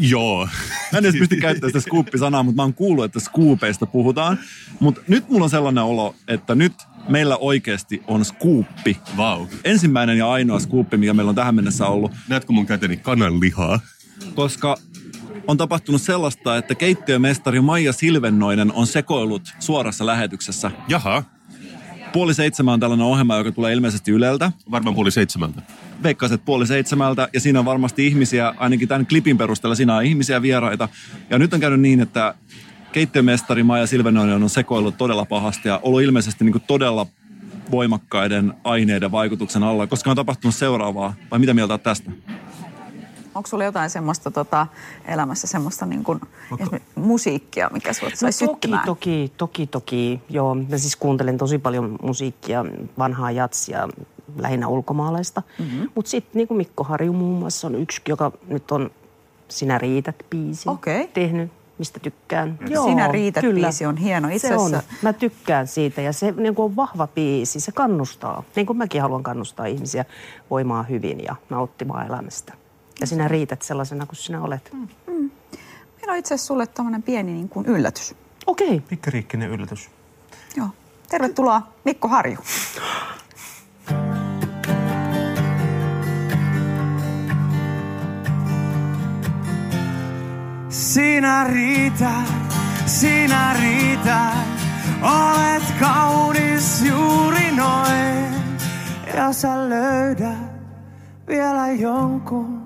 Joo. 0.00 0.48
Mä 0.92 0.98
en 0.98 1.04
edes 1.04 1.18
pysty 1.18 1.36
käyttämään 1.36 1.70
sitä 1.70 1.80
skuuppisanaa, 1.80 2.42
mutta 2.42 2.56
mä 2.56 2.62
oon 2.62 2.74
kuullut, 2.74 3.04
että 3.04 3.20
skuupeista 3.20 3.86
puhutaan. 3.86 4.38
Mutta 4.80 5.00
nyt 5.08 5.28
mulla 5.28 5.44
on 5.44 5.50
sellainen 5.50 5.84
olo, 5.84 6.14
että 6.28 6.54
nyt 6.54 6.72
meillä 7.08 7.36
oikeasti 7.36 8.02
on 8.06 8.24
skuuppi. 8.24 8.96
Vau. 9.16 9.46
Ensimmäinen 9.64 10.18
ja 10.18 10.30
ainoa 10.30 10.60
skuuppi, 10.60 10.96
mikä 10.96 11.14
meillä 11.14 11.30
on 11.30 11.34
tähän 11.34 11.54
mennessä 11.54 11.86
ollut. 11.86 12.12
Näetkö 12.28 12.52
mun 12.52 12.66
käteni 12.66 12.96
kananlihaa? 12.96 13.80
koska 14.34 14.76
on 15.46 15.56
tapahtunut 15.56 16.02
sellaista, 16.02 16.56
että 16.56 16.74
keittiömestari 16.74 17.60
Maija 17.60 17.92
Silvennoinen 17.92 18.72
on 18.72 18.86
sekoillut 18.86 19.54
suorassa 19.58 20.06
lähetyksessä. 20.06 20.70
Jaha, 20.88 21.22
Puoli 22.12 22.34
seitsemän 22.34 22.74
on 22.74 22.80
tällainen 22.80 23.06
ohjelma, 23.06 23.36
joka 23.36 23.52
tulee 23.52 23.72
ilmeisesti 23.72 24.10
Yleltä. 24.10 24.52
varmaan 24.70 24.94
puoli 24.94 25.10
seitsemältä. 25.10 25.62
Veikkaiset 26.02 26.44
puoli 26.44 26.66
seitsemältä 26.66 27.28
ja 27.32 27.40
siinä 27.40 27.58
on 27.58 27.64
varmasti 27.64 28.06
ihmisiä, 28.06 28.54
ainakin 28.56 28.88
tämän 28.88 29.06
klipin 29.06 29.38
perusteella 29.38 29.74
siinä 29.74 29.96
on 29.96 30.04
ihmisiä 30.04 30.42
vieraita. 30.42 30.88
Ja 31.30 31.38
nyt 31.38 31.54
on 31.54 31.60
käynyt 31.60 31.80
niin, 31.80 32.00
että 32.00 32.34
keittiömestari 32.92 33.62
Maija 33.62 33.86
Silvennoinen 33.86 34.42
on 34.42 34.50
sekoillut 34.50 34.98
todella 34.98 35.24
pahasti 35.24 35.68
ja 35.68 35.80
ollut 35.82 36.02
ilmeisesti 36.02 36.44
niin 36.44 36.62
todella 36.66 37.06
voimakkaiden 37.70 38.54
aineiden 38.64 39.12
vaikutuksen 39.12 39.62
alla, 39.62 39.86
koska 39.86 40.10
on 40.10 40.16
tapahtunut 40.16 40.54
seuraavaa. 40.54 41.14
Vai 41.30 41.38
mitä 41.38 41.54
mieltä 41.54 41.72
olet 41.72 41.82
tästä? 41.82 42.10
Onko 43.34 43.46
sulla 43.46 43.64
jotain 43.64 43.90
semmoista 43.90 44.30
tota, 44.30 44.66
elämässä 45.04 45.46
semmoista 45.46 45.86
niin 45.86 46.04
kuin, 46.04 46.20
musiikkia, 46.94 47.70
mikä 47.72 47.92
sut 47.92 48.14
sai 48.14 48.30
No, 48.30 48.46
toki, 48.46 48.52
syttymään? 48.52 48.86
toki, 48.86 49.32
toki, 49.36 49.66
toki. 49.66 50.20
Joo, 50.30 50.54
mä 50.54 50.78
siis 50.78 50.96
kuuntelen 50.96 51.38
tosi 51.38 51.58
paljon 51.58 51.96
musiikkia, 52.02 52.64
vanhaa 52.98 53.30
jatsia, 53.30 53.88
lähinnä 54.36 54.68
ulkomaalaista. 54.68 55.42
Mm-hmm. 55.58 55.88
Mutta 55.94 56.10
sitten 56.10 56.32
niin 56.34 56.48
kuin 56.48 56.58
Mikko 56.58 56.84
Harju 56.84 57.12
muun 57.12 57.38
muassa 57.38 57.66
on 57.66 57.74
yksi, 57.74 58.02
joka 58.08 58.32
nyt 58.48 58.70
on 58.70 58.90
Sinä 59.48 59.78
riität 59.78 60.16
biisi 60.30 60.68
Okei. 60.68 61.08
tehnyt, 61.08 61.52
mistä 61.78 62.00
tykkään. 62.00 62.58
Sinä 62.84 63.08
riität 63.08 63.44
-biisi 63.44 63.86
on 63.88 63.96
hieno. 63.96 64.28
Itse 64.28 64.48
se 64.48 64.56
on. 64.56 64.80
Mä 65.02 65.12
tykkään 65.12 65.66
siitä 65.66 66.00
ja 66.00 66.12
se 66.12 66.34
niin 66.36 66.54
kuin 66.54 66.64
on 66.64 66.76
vahva 66.76 67.06
biisi, 67.06 67.60
se 67.60 67.72
kannustaa. 67.72 68.42
Niin 68.56 68.66
kuin 68.66 68.76
mäkin 68.76 69.02
haluan 69.02 69.22
kannustaa 69.22 69.66
ihmisiä 69.66 70.04
voimaan 70.50 70.88
hyvin 70.88 71.24
ja 71.24 71.36
nauttimaan 71.50 72.06
elämästä. 72.06 72.54
Ja 73.00 73.06
sinä 73.06 73.28
riität 73.28 73.62
sellaisena 73.62 74.06
kuin 74.06 74.16
sinä 74.16 74.42
olet. 74.42 74.70
Mm. 74.72 74.88
Meillä 75.96 76.12
on 76.12 76.16
itse 76.16 76.34
asiassa 76.34 76.46
sulle 76.46 76.66
tämmöinen 76.66 77.02
pieni 77.02 77.32
niin 77.32 77.48
kuin 77.48 77.66
yllätys. 77.66 78.14
Okei. 78.46 78.80
Pikkariikkinen 78.80 79.50
yllätys. 79.50 79.90
Joo. 80.56 80.68
Tervetuloa 81.08 81.62
Mikko 81.84 82.08
Harju. 82.08 82.38
Sinä 90.68 91.44
riität, 91.44 92.28
sinä 92.86 93.56
riität, 93.60 94.48
olet 95.02 95.62
kaunis 95.80 96.82
juuri 96.82 97.52
noin. 97.52 98.34
Ja 99.14 99.32
sä 99.32 99.68
löydät 99.68 100.52
vielä 101.28 101.72
jonkun, 101.72 102.61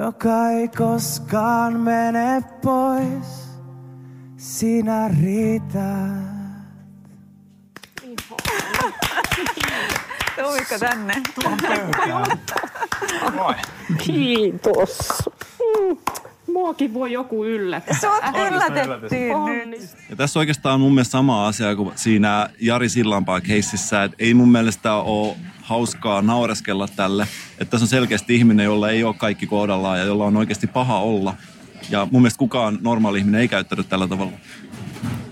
joka 0.00 0.50
ei 0.50 0.68
koskaan 0.68 1.80
mene 1.80 2.42
pois. 2.62 3.50
Sinä 4.36 5.10
riität. 5.22 5.80
Tuliko 10.36 10.78
tänne? 10.80 11.14
Kiitos. 13.98 14.98
Muakin 16.52 16.94
voi 16.94 17.12
joku 17.12 17.44
yllättää. 17.44 17.98
Sut 18.00 18.36
yllätettiin 18.50 19.70
nyt. 19.70 19.80
Ja 20.10 20.16
tässä 20.16 20.38
oikeastaan 20.38 20.74
on 20.74 20.80
mun 20.80 20.94
mielestä 20.94 21.12
sama 21.12 21.46
asia 21.46 21.76
kuin 21.76 21.92
siinä 21.94 22.50
Jari 22.60 22.88
Sillanpää 22.88 23.40
keississä, 23.40 24.04
että 24.04 24.16
ei 24.18 24.34
mun 24.34 24.52
mielestä 24.52 24.94
ole 24.94 25.36
hauskaa 25.70 26.22
naureskella 26.22 26.88
tälle. 26.88 27.28
Että 27.58 27.70
tässä 27.70 27.84
on 27.84 27.88
selkeästi 27.88 28.34
ihminen, 28.34 28.64
jolla 28.64 28.90
ei 28.90 29.04
ole 29.04 29.14
kaikki 29.14 29.46
kohdallaan 29.46 29.98
ja 29.98 30.04
jolla 30.04 30.24
on 30.24 30.36
oikeasti 30.36 30.66
paha 30.66 30.98
olla. 30.98 31.34
Ja 31.90 32.08
mun 32.10 32.22
mielestä 32.22 32.38
kukaan 32.38 32.78
normaali 32.80 33.18
ihminen 33.18 33.40
ei 33.40 33.48
käyttänyt 33.48 33.88
tällä 33.88 34.08
tavalla. 34.08 34.32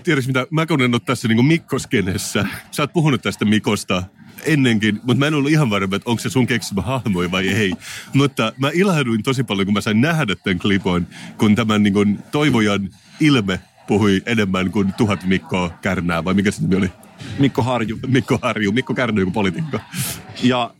Tiedätkö 0.03 0.27
mitä, 0.27 0.47
mä 0.51 0.65
kun 0.65 0.81
en 0.81 0.93
ole 0.93 1.01
tässä 1.05 1.27
niin 1.27 1.45
Mikkoskenessä. 1.45 2.45
Sä 2.71 2.83
oot 2.83 2.93
puhunut 2.93 3.21
tästä 3.21 3.45
Mikosta 3.45 4.03
ennenkin, 4.45 4.95
mutta 4.95 5.19
mä 5.19 5.27
en 5.27 5.33
ollut 5.33 5.51
ihan 5.51 5.69
varma, 5.69 5.95
että 5.95 6.09
onko 6.09 6.21
se 6.21 6.29
sun 6.29 6.47
keksimä 6.47 6.81
hahmoi 6.81 7.31
vai 7.31 7.47
ei. 7.47 7.73
Mutta 8.13 8.53
mä 8.57 8.69
ilahduin 8.73 9.23
tosi 9.23 9.43
paljon, 9.43 9.65
kun 9.65 9.73
mä 9.73 9.81
sain 9.81 10.01
nähdä 10.01 10.35
tämän 10.35 10.59
klipon, 10.59 11.07
kun 11.37 11.55
tämän 11.55 11.83
niin 11.83 11.93
kuin, 11.93 12.19
toivojan 12.31 12.89
ilme 13.19 13.59
puhui 13.87 14.21
enemmän 14.25 14.71
kuin 14.71 14.93
tuhat 14.93 15.25
Mikkoa 15.25 15.69
Kärnää, 15.81 16.23
vai 16.23 16.33
mikä 16.33 16.51
se 16.51 16.61
nimi 16.61 16.75
oli? 16.75 16.91
Mikko 17.39 17.63
Harju. 17.63 17.99
Mikko 18.07 18.39
Harju. 18.41 18.71
Mikko 18.71 18.93
Kärnä 18.93 19.19
joku 19.19 19.31
poliitikko. 19.31 19.79
Ja 20.43 20.73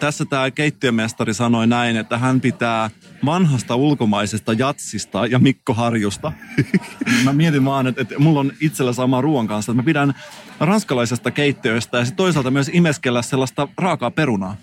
tässä 0.00 0.24
tämä 0.24 0.50
keittiömestari 0.50 1.34
sanoi 1.34 1.66
näin, 1.66 1.96
että 1.96 2.18
hän 2.18 2.40
pitää 2.40 2.90
vanhasta 3.24 3.76
ulkomaisesta 3.76 4.52
jatsista 4.52 5.26
ja 5.26 5.38
Mikko 5.38 5.74
Harjusta. 5.74 6.32
mä 7.24 7.32
mietin 7.32 7.64
vaan, 7.64 7.86
että, 7.86 8.02
että 8.02 8.18
mulla 8.18 8.40
on 8.40 8.52
itsellä 8.60 8.92
sama 8.92 9.20
ruoan 9.20 9.46
kanssa, 9.46 9.72
että 9.72 9.82
mä 9.82 9.86
pidän 9.86 10.14
ranskalaisesta 10.60 11.30
keittiöistä 11.30 11.98
ja 11.98 12.04
sitten 12.04 12.16
toisaalta 12.16 12.50
myös 12.50 12.70
imeskellä 12.72 13.22
sellaista 13.22 13.68
raakaa 13.78 14.10
perunaa. 14.10 14.56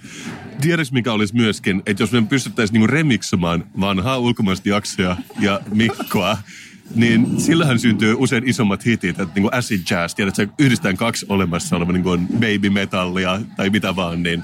Tiedätkö 0.61 0.93
mikä 0.93 1.13
olisi 1.13 1.35
myöskin, 1.35 1.83
että 1.85 2.03
jos 2.03 2.11
me 2.11 2.21
pystyttäisiin 2.21 2.73
niinku 2.73 2.87
remiksomaan 2.87 3.65
vanhaa 3.79 4.17
ulkomaista 4.17 4.69
jaksoja 4.69 5.17
ja 5.39 5.59
Mikkoa, 5.73 6.37
niin 6.95 7.41
sillähän 7.41 7.79
syntyy 7.79 8.15
usein 8.17 8.49
isommat 8.49 8.85
hitit, 8.85 9.19
että 9.19 9.33
niinku 9.35 9.49
acid 9.51 9.81
jazz, 9.89 10.15
tiedätkö, 10.15 10.47
yhdistetään 10.59 10.97
kaksi 10.97 11.25
olemassa 11.29 11.75
oleva 11.75 11.91
niinku 11.91 12.17
baby 12.33 12.69
metallia 12.69 13.39
tai 13.57 13.69
mitä 13.69 13.95
vaan, 13.95 14.23
niin 14.23 14.43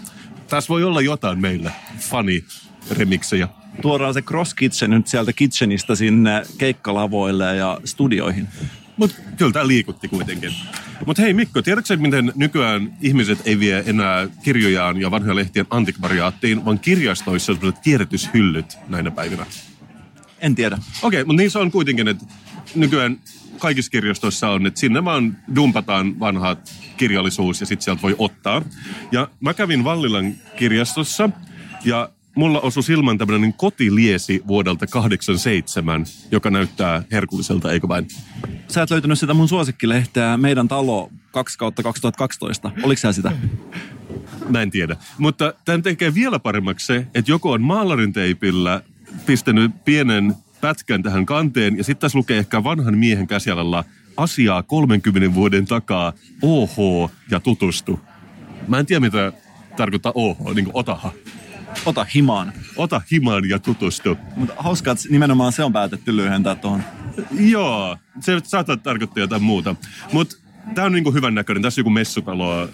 tässä 0.49 0.69
voi 0.69 0.83
olla 0.83 1.01
jotain 1.01 1.41
meillä, 1.41 1.71
funny 1.99 2.43
remiksejä. 2.91 3.47
Tuodaan 3.81 4.13
se 4.13 4.21
Cross 4.21 4.53
Kitchen 4.53 4.89
nyt 4.89 5.07
sieltä 5.07 5.33
kitchenistä 5.33 5.95
sinne 5.95 6.43
keikkalavoille 6.57 7.55
ja 7.55 7.79
studioihin. 7.85 8.47
Mutta 8.97 9.15
kyllä 9.37 9.51
tämä 9.51 9.67
liikutti 9.67 10.07
kuitenkin. 10.07 10.51
Mutta 11.05 11.21
hei 11.21 11.33
Mikko, 11.33 11.61
tiedätkö 11.61 11.97
miten 11.97 12.31
nykyään 12.35 12.93
ihmiset 13.01 13.39
ei 13.45 13.59
vie 13.59 13.83
enää 13.85 14.27
kirjojaan 14.43 15.01
ja 15.01 15.11
vanhoja 15.11 15.35
lehtien 15.35 15.65
antikvariaattiin, 15.69 16.65
vaan 16.65 16.79
kirjastoissa 16.79 17.51
on 17.51 17.73
kierrätyshyllyt 17.83 18.77
näinä 18.87 19.11
päivinä? 19.11 19.45
En 20.43 20.55
tiedä. 20.55 20.75
Okei, 20.75 21.21
okay, 21.21 21.27
mutta 21.27 21.41
niin 21.41 21.51
se 21.51 21.59
on 21.59 21.71
kuitenkin, 21.71 22.07
että 22.07 22.25
nykyään 22.75 23.19
kaikissa 23.59 23.91
kirjastoissa 23.91 24.49
on, 24.49 24.67
että 24.67 24.79
sinne 24.79 25.05
vaan 25.05 25.37
dumpataan 25.55 26.19
vanha 26.19 26.57
kirjallisuus 26.97 27.59
ja 27.59 27.65
sitten 27.65 27.83
sieltä 27.83 28.01
voi 28.01 28.15
ottaa. 28.17 28.61
Ja 29.11 29.27
mä 29.39 29.53
kävin 29.53 29.83
Vallilan 29.83 30.33
kirjastossa 30.55 31.29
ja 31.85 32.09
mulla 32.35 32.59
osui 32.59 32.83
silmään 32.83 33.17
tämmöinen 33.17 33.53
kotiliesi 33.53 34.43
vuodelta 34.47 34.87
87, 34.87 36.05
joka 36.31 36.49
näyttää 36.49 37.03
herkulliselta, 37.11 37.71
eikö 37.71 37.87
vain? 37.87 38.07
Sä 38.67 38.81
et 38.81 38.91
löytänyt 38.91 39.19
sitä 39.19 39.33
mun 39.33 39.47
suosikkilehteä 39.47 40.37
Meidän 40.37 40.67
talo 40.67 41.09
2 41.31 41.57
kautta 41.57 41.83
2012. 41.83 42.71
Oliko 42.83 42.99
sä 42.99 43.11
sitä? 43.11 43.31
Mä 44.49 44.61
en 44.61 44.71
tiedä. 44.71 44.95
Mutta 45.17 45.53
tämän 45.65 45.81
tekee 45.81 46.13
vielä 46.13 46.39
paremmaksi 46.39 46.85
se, 46.85 47.07
että 47.15 47.31
joku 47.31 47.49
on 47.51 47.61
maalarin 47.61 48.13
teipillä 48.13 48.81
pistänyt 49.25 49.71
pienen 49.85 50.35
pätkän 50.61 51.03
tähän 51.03 51.25
kanteen 51.25 51.77
ja 51.77 51.83
sitten 51.83 52.01
tässä 52.01 52.17
lukee 52.17 52.37
ehkä 52.37 52.63
vanhan 52.63 52.97
miehen 52.97 53.27
käsialalla 53.27 53.83
asiaa 54.17 54.63
30 54.63 55.33
vuoden 55.33 55.65
takaa, 55.65 56.13
OH 56.41 57.11
ja 57.31 57.39
tutustu. 57.39 57.99
Mä 58.67 58.79
en 58.79 58.85
tiedä 58.85 58.99
mitä 58.99 59.31
tarkoittaa 59.77 60.11
OH, 60.15 60.37
niin 60.55 60.65
kuin 60.65 60.75
otaha. 60.75 61.11
Ota 61.85 62.05
himaan. 62.15 62.53
Ota 62.75 63.01
himaan 63.11 63.49
ja 63.49 63.59
tutustu. 63.59 64.17
Mutta 64.35 64.53
hauskaa, 64.57 64.91
että 64.91 65.03
nimenomaan 65.09 65.53
se 65.53 65.63
on 65.63 65.73
päätetty 65.73 66.15
lyhentää 66.15 66.55
tuohon. 66.55 66.83
Joo, 67.31 67.97
se 68.19 68.39
saattaa 68.43 68.77
tarkoittaa 68.77 69.23
jotain 69.23 69.43
muuta. 69.43 69.75
Mutta 70.11 70.35
tämä 70.75 70.85
on 70.85 70.91
niinku 70.91 71.11
hyvän 71.11 71.35
näköinen. 71.35 71.63
Tässä 71.63 71.79
on 71.79 71.81
joku 71.81 71.89
messutalo 71.89 72.69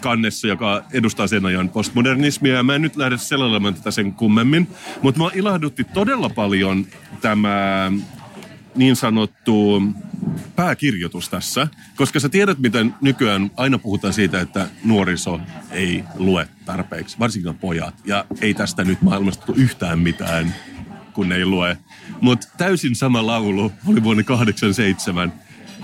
kannessa, 0.00 0.46
joka 0.46 0.84
edustaa 0.92 1.26
sen 1.26 1.46
ajan 1.46 1.68
postmodernismia. 1.68 2.54
Ja 2.54 2.62
mä 2.62 2.74
en 2.74 2.82
nyt 2.82 2.96
lähde 2.96 3.18
selailemaan 3.18 3.74
tätä 3.74 3.90
sen 3.90 4.12
kummemmin. 4.12 4.68
Mutta 5.02 5.18
mua 5.18 5.30
ilahdutti 5.34 5.84
todella 5.84 6.28
paljon 6.28 6.86
tämä 7.20 7.92
niin 8.74 8.96
sanottu 8.96 9.82
pääkirjoitus 10.56 11.28
tässä, 11.28 11.68
koska 11.96 12.20
sä 12.20 12.28
tiedät, 12.28 12.58
miten 12.58 12.94
nykyään 13.00 13.50
aina 13.56 13.78
puhutaan 13.78 14.12
siitä, 14.12 14.40
että 14.40 14.68
nuoriso 14.84 15.40
ei 15.70 16.04
lue 16.14 16.48
tarpeeksi, 16.64 17.18
varsinkin 17.18 17.54
pojat. 17.54 17.94
Ja 18.04 18.24
ei 18.40 18.54
tästä 18.54 18.84
nyt 18.84 19.02
maailmasta 19.02 19.46
tule 19.46 19.56
yhtään 19.56 19.98
mitään, 19.98 20.54
kun 21.12 21.32
ei 21.32 21.46
lue. 21.46 21.78
Mutta 22.20 22.46
täysin 22.58 22.94
sama 22.94 23.26
laulu 23.26 23.72
oli 23.86 24.02
vuonna 24.02 24.22
87. 24.22 25.32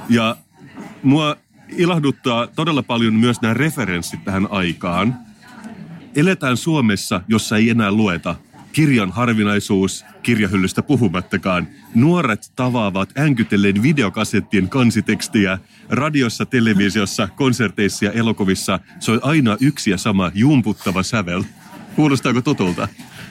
Ja 0.08 0.36
mua 1.02 1.36
ilahduttaa 1.68 2.46
todella 2.46 2.82
paljon 2.82 3.14
myös 3.14 3.40
nämä 3.42 3.54
referenssit 3.54 4.24
tähän 4.24 4.48
aikaan. 4.50 5.18
Eletään 6.16 6.56
Suomessa, 6.56 7.20
jossa 7.28 7.56
ei 7.56 7.70
enää 7.70 7.92
lueta. 7.92 8.34
Kirjan 8.72 9.12
harvinaisuus, 9.12 10.04
kirjahyllystä 10.22 10.82
puhumattakaan. 10.82 11.68
Nuoret 11.94 12.52
tavaavat 12.56 13.18
änkytelleen 13.18 13.82
videokasettien 13.82 14.68
kansitekstiä. 14.68 15.58
Radiossa, 15.88 16.46
televisiossa, 16.46 17.28
konserteissa 17.36 18.04
ja 18.04 18.12
elokuvissa 18.12 18.80
soi 19.00 19.20
aina 19.22 19.56
yksi 19.60 19.90
ja 19.90 19.98
sama 19.98 20.30
jumputtava 20.34 21.02
sävel. 21.02 21.44
Kuulostaako 21.96 22.40
tutulta? 22.40 22.88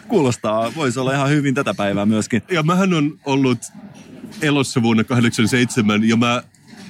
Kuulostaa, 0.07 0.75
voisi 0.75 0.99
olla 0.99 1.13
ihan 1.13 1.29
hyvin 1.29 1.53
tätä 1.53 1.73
päivää 1.73 2.05
myöskin. 2.05 2.41
Ja 2.51 2.63
mähän 2.63 2.93
on 2.93 3.19
ollut 3.25 3.59
elossa 4.41 4.81
vuonna 4.81 5.03
87 5.03 6.09
ja 6.09 6.17
mä 6.17 6.43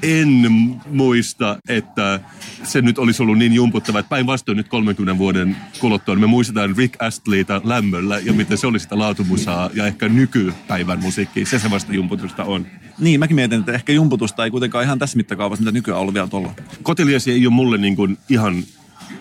en 0.04 0.52
muista, 0.92 1.58
että 1.68 2.20
se 2.64 2.82
nyt 2.82 2.98
olisi 2.98 3.24
ollut 3.24 3.38
niin 3.38 3.54
jumputtava, 3.54 4.00
että 4.00 4.10
päinvastoin 4.10 4.58
nyt 4.58 4.68
30 4.68 5.18
vuoden 5.18 5.58
kuluttua, 5.80 6.16
niin 6.16 6.22
me 6.22 6.28
muistetaan 6.28 6.76
Rick 6.78 7.02
Astleyta 7.02 7.62
lämmöllä 7.64 8.20
ja 8.20 8.34
miten 8.34 8.58
se 8.58 8.68
oli 8.68 8.80
sitä 8.80 8.98
laatumusaa 8.98 9.70
ja 9.74 9.88
ehkä 9.88 10.10
nykypäivän 10.10 11.00
musiikki, 11.00 11.46
se 11.46 11.60
se 11.60 11.72
vasta 11.72 11.94
jumputusta 11.94 12.44
on. 12.44 12.68
Niin, 13.00 13.20
mäkin 13.20 13.36
mietin, 13.36 13.60
että 13.60 13.72
ehkä 13.72 13.94
jumputusta 13.94 14.44
ei 14.44 14.52
kuitenkaan 14.52 14.84
ihan 14.84 15.00
tässä 15.00 15.18
mittakaavassa, 15.18 15.62
mitä 15.62 15.72
nykyään 15.72 15.96
on 15.96 16.02
ollut 16.02 16.14
vielä 16.14 16.28
tuolla. 16.28 16.54
Kotiliesi 16.84 17.32
ei 17.32 17.48
ole 17.48 17.54
mulle 17.54 17.78
niin 17.78 17.96
kuin 17.96 18.18
ihan 18.30 18.64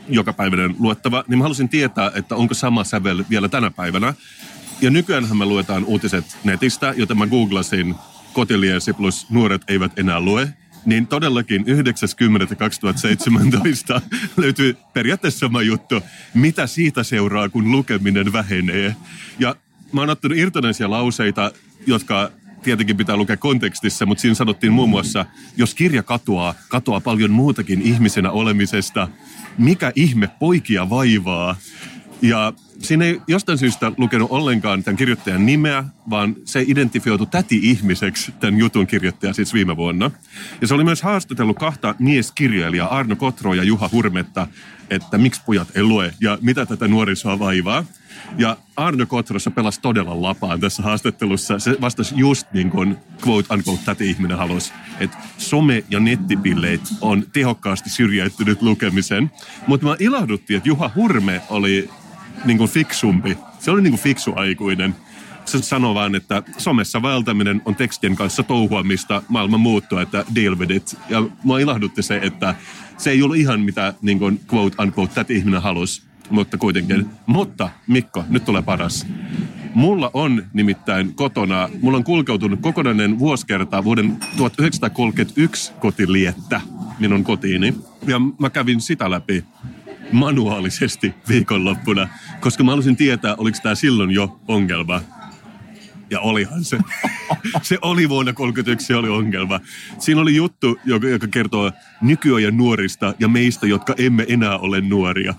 jokapäiväinen 0.09 0.77
luettava, 0.79 1.25
niin 1.29 1.39
mä 1.39 1.45
halusin 1.45 1.68
tietää, 1.68 2.11
että 2.14 2.37
onko 2.37 2.55
sama 2.55 2.85
sävel 2.85 3.25
vielä 3.31 3.49
tänä 3.49 3.70
päivänä. 3.70 4.14
Ja 4.81 4.91
nykyäänhän 4.91 5.37
me 5.37 5.45
luetaan 5.45 5.85
uutiset 5.85 6.25
netistä, 6.45 6.95
joten 6.97 7.18
mä 7.18 7.27
googlasin 7.27 7.95
kotiliesi 8.33 8.93
plus 8.93 9.31
nuoret 9.31 9.62
eivät 9.68 9.99
enää 9.99 10.20
lue. 10.20 10.49
Niin 10.87 11.07
todellakin 11.07 11.64
90.2017 11.66 14.01
löytyy 14.37 14.76
periaatteessa 14.93 15.39
sama 15.39 15.62
juttu, 15.62 16.01
mitä 16.35 16.66
siitä 16.66 17.03
seuraa, 17.03 17.49
kun 17.49 17.72
lukeminen 17.72 18.32
vähenee. 18.32 18.97
Ja 19.39 19.57
mä 19.93 20.01
oon 20.01 20.11
ottanut 20.11 20.39
irtonaisia 20.39 20.91
lauseita, 20.91 21.53
jotka 21.87 22.30
tietenkin 22.62 22.97
pitää 22.97 23.16
lukea 23.16 23.37
kontekstissa, 23.37 24.07
mutta 24.07 24.22
siinä 24.22 24.35
sanottiin 24.35 24.72
muun 24.72 24.91
muassa, 24.91 25.26
jos 25.57 25.74
kirja 25.74 26.03
katoaa, 26.03 26.55
katoaa 26.68 27.01
paljon 27.01 27.30
muutakin 27.30 27.82
ihmisenä 27.82 28.30
olemisesta. 28.30 29.09
Mikä 29.59 29.93
ihme 29.95 30.28
poikia 30.39 30.91
vaivaa? 30.91 31.57
Ja 32.22 32.52
siinä 32.78 33.04
ei 33.04 33.20
jostain 33.26 33.58
syystä 33.58 33.92
lukenut 33.96 34.30
ollenkaan 34.30 34.84
tämän 34.84 34.96
kirjoittajan 34.96 35.46
nimeä, 35.46 35.84
vaan 36.10 36.36
se 36.44 36.64
identifioitu 36.66 37.26
täti-ihmiseksi 37.26 38.32
tämän 38.40 38.58
jutun 38.58 38.86
kirjoittaja 38.86 39.32
siis 39.32 39.54
viime 39.54 39.76
vuonna. 39.76 40.10
Ja 40.60 40.66
se 40.66 40.74
oli 40.74 40.84
myös 40.84 41.02
haastatellut 41.02 41.58
kahta 41.58 41.94
mieskirjailijaa, 41.98 42.96
Arno 42.98 43.16
Kotro 43.16 43.54
ja 43.54 43.64
Juha 43.64 43.88
Hurmetta, 43.92 44.46
että 44.90 45.18
miksi 45.18 45.42
pojat 45.46 45.76
ei 45.76 45.82
lue 45.82 46.14
ja 46.20 46.38
mitä 46.40 46.66
tätä 46.66 46.88
nuorisoa 46.88 47.38
vaivaa. 47.38 47.84
Ja 48.38 48.56
Arno 48.76 49.06
Kotrossa 49.06 49.50
pelasi 49.50 49.80
todella 49.80 50.22
lapaan 50.22 50.60
tässä 50.60 50.82
haastattelussa. 50.82 51.58
Se 51.58 51.76
vastasi 51.80 52.14
just 52.16 52.46
niin 52.52 52.70
kuin 52.70 52.96
quote 53.26 53.54
unquote 53.54 53.82
täti-ihminen 53.84 54.38
halusi, 54.38 54.72
että 55.00 55.16
some- 55.38 55.84
ja 55.90 56.00
nettipilleet 56.00 56.80
on 57.00 57.24
tehokkaasti 57.32 57.90
syrjäyttänyt 57.90 58.62
lukemisen. 58.62 59.30
Mutta 59.66 59.86
mä 59.86 59.96
ilahdutti, 59.98 60.54
että 60.54 60.68
Juha 60.68 60.90
Hurme 60.94 61.40
oli 61.48 61.90
niin 62.45 62.59
kuin 62.59 62.70
fiksumpi. 62.70 63.38
Se 63.59 63.70
oli 63.70 63.82
niin 63.82 63.92
kuin 63.92 64.01
fiksu 64.01 64.32
aikuinen. 64.36 64.95
se 65.45 65.62
sanoo 65.62 65.95
vaan, 65.95 66.14
että 66.14 66.42
somessa 66.59 67.03
vaeltaminen 67.03 67.62
on 67.64 67.76
tekstien 67.76 68.16
kanssa 68.16 68.42
touhuamista 68.42 69.22
maailman 69.28 69.61
muuttua, 69.61 70.03
että 70.03 70.24
deal 70.34 70.59
with 70.59 70.72
it. 70.72 70.97
Ja 71.09 71.22
mua 71.42 71.59
ilahdutti 71.59 72.03
se, 72.03 72.20
että 72.22 72.55
se 72.99 73.11
ei 73.11 73.22
ollut 73.22 73.36
ihan 73.36 73.61
mitä 73.61 73.95
niin 74.03 74.18
kuin, 74.18 74.40
quote 74.53 74.82
unquote 74.82 75.14
tätä 75.14 75.32
ihminen 75.32 75.62
halusi, 75.62 76.03
mutta 76.30 76.59
kuitenkin. 76.59 76.97
Mm. 76.97 77.11
Mutta 77.26 77.70
Mikko, 77.86 78.24
nyt 78.28 78.45
tulee 78.45 78.62
paras. 78.62 79.07
Mulla 79.74 80.11
on 80.12 80.45
nimittäin 80.53 81.14
kotona, 81.14 81.68
mulla 81.82 81.97
on 81.97 82.05
kulkeutunut 82.05 82.61
kokonainen 82.61 83.18
vuosikerta 83.18 83.84
vuoden 83.84 84.16
1931 84.36 85.72
kotiliettä 85.80 86.61
minun 86.99 87.24
kotiini. 87.24 87.74
Ja 88.07 88.20
mä 88.38 88.51
kävin 88.51 88.80
sitä 88.80 89.11
läpi 89.11 89.45
manuaalisesti 90.14 91.14
viikonloppuna, 91.28 92.08
koska 92.40 92.64
mä 92.64 92.70
halusin 92.70 92.96
tietää, 92.96 93.34
oliko 93.38 93.58
tämä 93.62 93.74
silloin 93.74 94.10
jo 94.10 94.40
ongelma. 94.48 95.00
Ja 96.10 96.20
olihan 96.20 96.64
se. 96.64 96.78
se 97.62 97.78
oli 97.82 98.08
vuonna 98.08 98.32
31, 98.32 98.86
se 98.86 98.96
oli 98.96 99.08
ongelma. 99.08 99.60
Siinä 99.98 100.20
oli 100.20 100.34
juttu, 100.34 100.78
joka, 100.84 101.08
joka 101.08 101.26
kertoo 101.26 101.72
nykyajan 102.02 102.56
nuorista 102.56 103.14
ja 103.18 103.28
meistä, 103.28 103.66
jotka 103.66 103.94
emme 103.98 104.26
enää 104.28 104.58
ole 104.58 104.80
nuoria. 104.80 105.34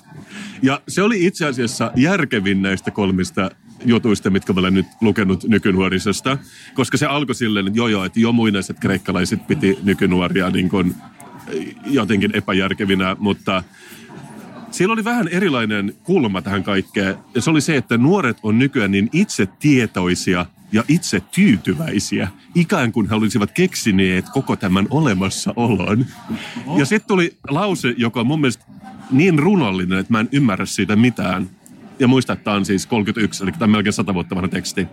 Ja 0.61 0.81
se 0.87 1.01
oli 1.01 1.25
itse 1.25 1.45
asiassa 1.45 1.91
järkevin 1.95 2.61
näistä 2.61 2.91
kolmista 2.91 3.51
jutuista, 3.85 4.29
mitkä 4.29 4.53
olen 4.57 4.73
nyt 4.73 4.85
lukenut 5.01 5.43
nykynuorisesta. 5.43 6.37
Koska 6.73 6.97
se 6.97 7.05
alkoi 7.05 7.35
silleen, 7.35 7.67
että 7.67 7.79
joo 7.79 7.87
joo, 7.87 8.05
että 8.05 8.19
jo 8.19 8.31
muinaiset 8.31 8.79
kreikkalaiset 8.79 9.47
piti 9.47 9.79
nykynuoria 9.83 10.49
niin 10.49 10.69
kuin 10.69 10.95
jotenkin 11.85 12.31
epäjärkevinä, 12.35 13.15
mutta 13.19 13.63
siellä 14.75 14.93
oli 14.93 15.03
vähän 15.03 15.27
erilainen 15.27 15.93
kulma 16.03 16.41
tähän 16.41 16.63
kaikkeen. 16.63 17.15
Ja 17.35 17.41
se 17.41 17.49
oli 17.49 17.61
se, 17.61 17.77
että 17.77 17.97
nuoret 17.97 18.37
on 18.43 18.59
nykyään 18.59 18.91
niin 18.91 19.09
itse 19.13 19.45
tietoisia 19.59 20.45
ja 20.71 20.83
itse 20.87 21.21
tyytyväisiä, 21.35 22.27
ikään 22.55 22.91
kuin 22.91 23.09
he 23.09 23.15
olisivat 23.15 23.51
keksineet 23.51 24.25
koko 24.29 24.55
tämän 24.55 24.87
olemassaolon. 24.89 26.05
Ja 26.77 26.85
sitten 26.85 27.07
tuli 27.07 27.37
lause, 27.49 27.93
joka 27.97 28.19
on 28.19 28.27
mun 28.27 28.41
mielestä 28.41 28.65
niin 29.11 29.39
runollinen, 29.39 29.99
että 29.99 30.13
mä 30.13 30.19
en 30.19 30.29
ymmärrä 30.31 30.65
siitä 30.65 30.95
mitään. 30.95 31.49
Ja 31.99 32.07
muista, 32.07 32.33
että 32.33 32.43
tämä 32.43 32.57
on 32.57 32.65
siis 32.65 32.85
31, 32.85 33.43
eli 33.43 33.51
tämä 33.51 33.63
on 33.63 33.69
melkein 33.69 33.93
100 33.93 34.13
vuotta 34.13 34.35
vanha 34.35 34.47
teksti. 34.47 34.87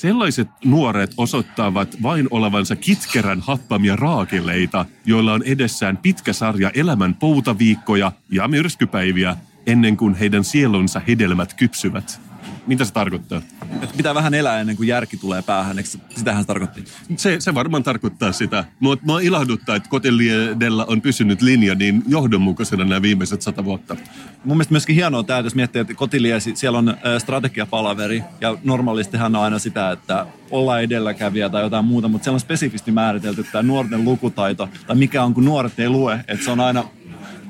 Sellaiset 0.00 0.48
nuoret 0.64 1.14
osoittavat 1.16 2.02
vain 2.02 2.28
olevansa 2.30 2.76
kitkerän 2.76 3.40
happamia 3.40 3.96
raakileita, 3.96 4.84
joilla 5.06 5.32
on 5.32 5.42
edessään 5.42 5.96
pitkä 5.96 6.32
sarja 6.32 6.70
elämän 6.74 7.14
poutaviikkoja 7.14 8.12
ja 8.30 8.48
myrskypäiviä 8.48 9.36
ennen 9.66 9.96
kuin 9.96 10.14
heidän 10.14 10.44
sielunsa 10.44 11.00
hedelmät 11.08 11.54
kypsyvät. 11.54 12.20
Mitä 12.66 12.84
se 12.84 12.92
tarkoittaa? 12.92 13.42
Että 13.82 13.96
pitää 13.96 14.14
vähän 14.14 14.34
elää 14.34 14.60
ennen 14.60 14.76
kuin 14.76 14.88
järki 14.88 15.16
tulee 15.16 15.42
päähän, 15.42 15.78
eikö 15.78 15.90
sitähän 16.16 16.42
se 16.42 16.46
tarkoitti? 16.46 16.84
Se, 17.16 17.36
se 17.40 17.54
varmaan 17.54 17.82
tarkoittaa 17.82 18.32
sitä. 18.32 18.64
Mutta 18.80 19.06
mua 19.06 19.20
ilahduttaa, 19.20 19.76
että 19.76 19.88
Koteliedellä 19.88 20.84
on 20.84 21.00
pysynyt 21.00 21.42
linja 21.42 21.74
niin 21.74 22.02
johdonmukaisena 22.08 22.84
nämä 22.84 23.02
viimeiset 23.02 23.42
sata 23.42 23.64
vuotta. 23.64 23.96
Mun 24.44 24.56
mielestä 24.56 24.72
myöskin 24.72 24.96
hienoa 24.96 25.22
tämä, 25.22 25.40
jos 25.40 25.54
miettii, 25.54 25.80
että 25.80 25.94
Kotiliesi, 25.94 26.56
siellä 26.56 26.78
on 26.78 26.96
strategiapalaveri 27.18 28.22
ja 28.40 28.58
normaalistihan 28.64 29.36
on 29.36 29.42
aina 29.42 29.58
sitä, 29.58 29.92
että 29.92 30.26
olla 30.50 30.80
edelläkävijä 30.80 31.48
tai 31.48 31.62
jotain 31.62 31.84
muuta, 31.84 32.08
mutta 32.08 32.24
siellä 32.24 32.36
on 32.36 32.40
spesifisti 32.40 32.92
määritelty 32.92 33.44
tämä 33.52 33.62
nuorten 33.62 34.04
lukutaito 34.04 34.68
tai 34.86 34.96
mikä 34.96 35.24
on, 35.24 35.34
kun 35.34 35.44
nuoret 35.44 35.78
ei 35.78 35.88
lue, 35.88 36.24
että 36.28 36.44
se 36.44 36.50
on 36.50 36.60
aina 36.60 36.84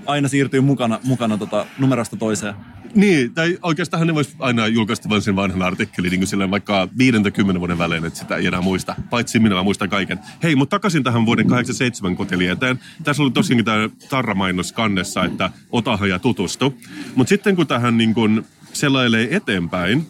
aina 0.07 0.29
siirtyy 0.29 0.61
mukana, 0.61 1.01
mukana 1.05 1.39
tota, 1.39 1.67
numerosta 1.79 2.17
toiseen. 2.17 2.55
Niin, 2.97 3.35
tai 3.35 3.59
oikeastaan 3.63 4.07
ne 4.07 4.15
voisi 4.15 4.37
aina 4.39 4.67
julkaista 4.67 5.09
vain 5.09 5.23
sen 5.23 5.37
vanhan 5.37 5.63
artikkelin 5.63 6.11
niin 6.11 6.21
kuin 6.31 6.51
vaikka 6.51 6.89
50 6.99 7.61
vuoden 7.61 7.79
välein, 7.79 8.05
että 8.05 8.19
sitä 8.19 8.37
ei 8.37 8.47
enää 8.47 8.61
muista. 8.61 8.95
Paitsi 9.11 9.39
minä, 9.39 9.55
mä 9.55 9.63
muistan 9.63 9.89
kaiken. 9.89 10.19
Hei, 10.43 10.57
mutta 10.57 10.77
takaisin 10.77 11.05
tähän 11.05 11.27
vuoden 11.27 11.47
87 11.47 12.17
kotilieteen. 12.17 12.81
Tässä 13.05 13.23
oli 13.23 13.31
tosiaankin 13.31 13.65
tämä 13.65 13.91
tarramainos 14.09 14.73
kannessa, 14.73 15.25
että 15.25 15.51
otahan 15.73 16.09
ja 16.09 16.19
tutustu. 16.19 16.75
Mutta 17.15 17.29
sitten 17.29 17.57
kun 17.57 17.67
tähän 17.67 17.97
niin 17.97 18.15
kuin 18.15 18.47
selailee 18.73 19.37
eteenpäin, 19.37 20.07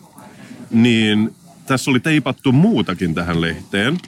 niin 0.70 1.34
tässä 1.66 1.90
oli 1.90 2.00
teipattu 2.00 2.52
muutakin 2.52 3.14
tähän 3.14 3.40
lehteen. 3.40 3.98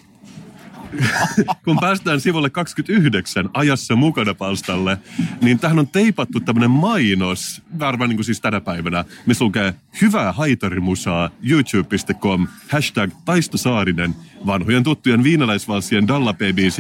kun 1.65 1.79
päästään 1.81 2.21
sivulle 2.21 2.51
29 2.51 3.51
ajassa 3.55 3.97
mukana 3.97 4.35
palstalle, 4.35 4.99
niin 5.43 5.59
tähän 5.59 5.79
on 5.79 5.89
teipattu 5.89 6.41
tämmöinen 6.41 6.71
mainos, 6.71 7.63
varmaan 7.79 8.11
niin 8.11 8.17
kuin 8.17 8.25
siis 8.25 8.41
tänä 8.41 8.61
päivänä, 8.61 9.05
missä 9.27 9.45
lukee 9.45 9.75
hyvää 10.01 10.33
haitarimusaa 10.33 11.31
youtube.com, 11.51 12.47
hashtag 12.69 13.11
Taisto 13.25 13.59
Saarinen, 13.59 14.15
vanhojen 14.47 14.85
tuttujen 14.85 15.25
viinalaisvalssien 15.25 16.09
Dalla 16.09 16.35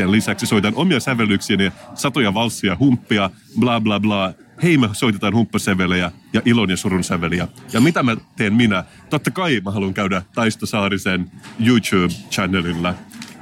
lisäksi 0.06 0.46
soitan 0.46 0.74
omia 0.76 1.00
sävellyksiä 1.00 1.56
ja 1.56 1.72
satoja 1.94 2.34
valssia, 2.34 2.76
humppia, 2.80 3.30
bla 3.60 3.80
bla 3.80 4.00
bla, 4.00 4.34
hei 4.62 4.78
me 4.78 4.88
soitetaan 4.92 5.34
humppasävelejä 5.34 6.12
ja 6.32 6.42
ilon 6.44 6.70
ja 6.70 6.76
surun 6.76 7.04
säveliä. 7.04 7.48
Ja 7.72 7.80
mitä 7.80 8.02
mä 8.02 8.16
teen 8.36 8.54
minä? 8.54 8.84
Totta 9.10 9.30
kai 9.30 9.60
mä 9.64 9.70
haluan 9.70 9.94
käydä 9.94 10.22
Taisto 10.34 10.66
Saarisen 10.66 11.30
YouTube-channelilla 11.60 12.94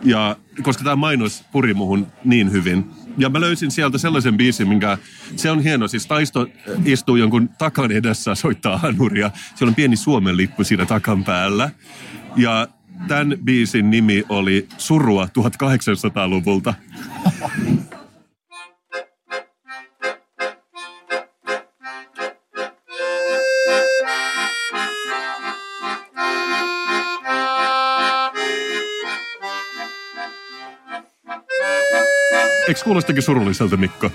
ja 0.07 0.37
koska 0.63 0.85
tämä 0.85 0.97
mainos 0.97 1.45
puri 1.53 1.75
muhun 1.75 2.07
niin 2.25 2.53
hyvin. 2.53 2.85
Ja 3.19 3.29
mä 3.29 3.41
löysin 3.41 3.71
sieltä 3.71 3.99
sellaisen 3.99 4.37
biisin, 4.37 4.69
minkä 4.69 4.99
se 5.37 5.51
on 5.51 5.61
hieno. 5.63 5.89
Siis 5.89 6.07
Taisto 6.07 6.47
istuu 6.85 7.17
jonkun 7.17 7.49
takan 7.59 7.93
edessä, 7.93 8.35
soittaa 8.35 8.79
hanuria. 8.79 9.31
Siellä 9.55 9.71
on 9.71 9.75
pieni 9.75 9.97
Suomen 9.97 10.37
lippu 10.37 10.65
siinä 10.65 10.87
takan 10.87 11.25
päällä. 11.25 11.71
Ja 12.37 12.69
tämän 13.09 13.39
biisin 13.45 13.91
nimi 13.91 14.25
oli 14.29 14.69
Surua 14.79 15.25
1800-luvulta. 15.25 16.75
Eikö 32.69 32.81
kuulostakin 32.85 33.23
surulliselta, 33.23 33.77
Mikko? 33.77 34.11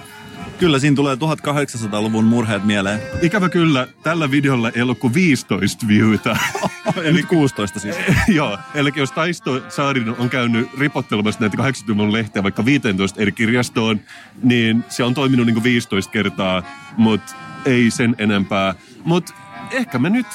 Kyllä, 0.57 0.79
siinä 0.79 0.95
tulee 0.95 1.15
1800-luvun 1.15 2.25
murheet 2.25 2.63
mieleen. 2.63 2.99
Ikävä 3.21 3.49
kyllä, 3.49 3.87
tällä 4.03 4.31
videolla 4.31 4.69
ei 4.69 4.81
ollut 4.81 4.99
kuin 4.99 5.13
15 5.13 5.87
viewtä. 5.87 6.37
Eli 7.03 7.23
16 7.23 7.79
siis. 7.79 7.95
Joo, 8.27 8.57
eli 8.73 8.91
jos 8.95 9.11
Taisto 9.11 9.61
Saarinen 9.69 10.15
on 10.17 10.29
käynyt 10.29 10.69
ripottelemassa 10.77 11.41
näitä 11.41 11.57
80-luvun 11.57 12.13
lehteä 12.13 12.43
vaikka 12.43 12.65
15 12.65 13.21
eri 13.21 13.31
kirjastoon, 13.31 13.99
niin 14.43 14.83
se 14.89 15.03
on 15.03 15.13
toiminut 15.13 15.45
niin 15.45 15.55
kuin 15.55 15.63
15 15.63 16.11
kertaa, 16.11 16.63
mutta 16.97 17.35
ei 17.65 17.91
sen 17.91 18.15
enempää. 18.17 18.75
Mutta 19.03 19.33
ehkä 19.71 19.99
me 19.99 20.09
nyt 20.09 20.27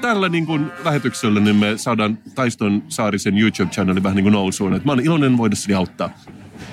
tällä 0.00 0.28
niin 0.28 0.46
kuin 0.46 0.70
lähetyksellä 0.84 1.40
niin 1.40 1.56
me 1.56 1.78
saadaan 1.78 2.18
Taiston 2.34 2.82
Saarisen 2.88 3.34
YouTube-channelin 3.34 4.02
vähän 4.02 4.16
niin 4.16 4.24
kuin 4.24 4.32
nousuun. 4.32 4.74
Et 4.74 4.84
mä 4.84 4.92
olen 4.92 5.04
iloinen 5.04 5.38
voidessani 5.38 5.74
auttaa. 5.74 6.10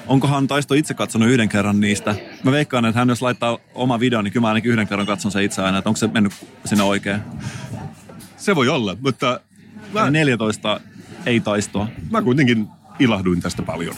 Onkohan 0.08 0.48
Taisto 0.48 0.74
itse 0.74 0.94
katsonut 0.94 1.30
yhden 1.30 1.50
kerran 1.50 1.80
niistä? 1.80 2.16
Mä 2.44 2.52
veikkaan, 2.52 2.86
että 2.86 3.00
hän 3.00 3.10
jos 3.10 3.22
laittaa 3.22 3.58
oma 3.74 4.00
video, 4.00 4.22
niin 4.22 4.34
kyllä 4.34 4.44
mä 4.44 4.48
ainakin 4.48 4.72
yhden 4.72 4.88
kerran 4.88 5.08
katson 5.08 5.32
se 5.32 5.44
itse 5.44 5.62
aina, 5.62 5.78
että 5.78 5.90
onko 5.90 5.98
se 5.98 6.08
mennyt 6.08 6.34
sinne 6.66 6.84
oikein. 6.84 7.22
Se 8.38 8.56
voi 8.56 8.70
olla, 8.70 8.98
mutta... 9.02 9.40
Mä... 9.94 10.12
14 10.12 10.80
ei 11.26 11.40
taistoa. 11.40 11.88
Mä 12.12 12.22
kuitenkin 12.22 12.68
ilahduin 13.00 13.42
tästä 13.42 13.62
paljon. 13.62 13.96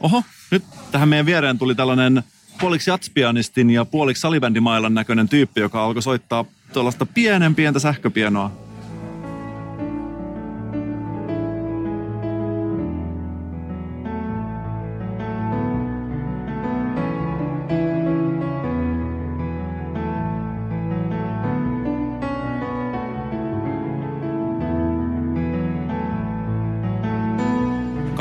Oho, 0.00 0.22
nyt 0.50 0.64
tähän 0.92 1.08
meidän 1.08 1.26
viereen 1.26 1.58
tuli 1.58 1.74
tällainen 1.74 2.22
puoliksi 2.60 2.90
jatspianistin 2.90 3.70
ja 3.70 3.84
puoliksi 3.84 4.20
salibändimailan 4.20 4.94
näköinen 4.94 5.28
tyyppi, 5.28 5.60
joka 5.60 5.84
alkoi 5.84 6.02
soittaa 6.02 6.44
tuollaista 6.72 7.06
pienen 7.06 7.54
pientä 7.54 7.78
sähköpienoa. 7.78 8.63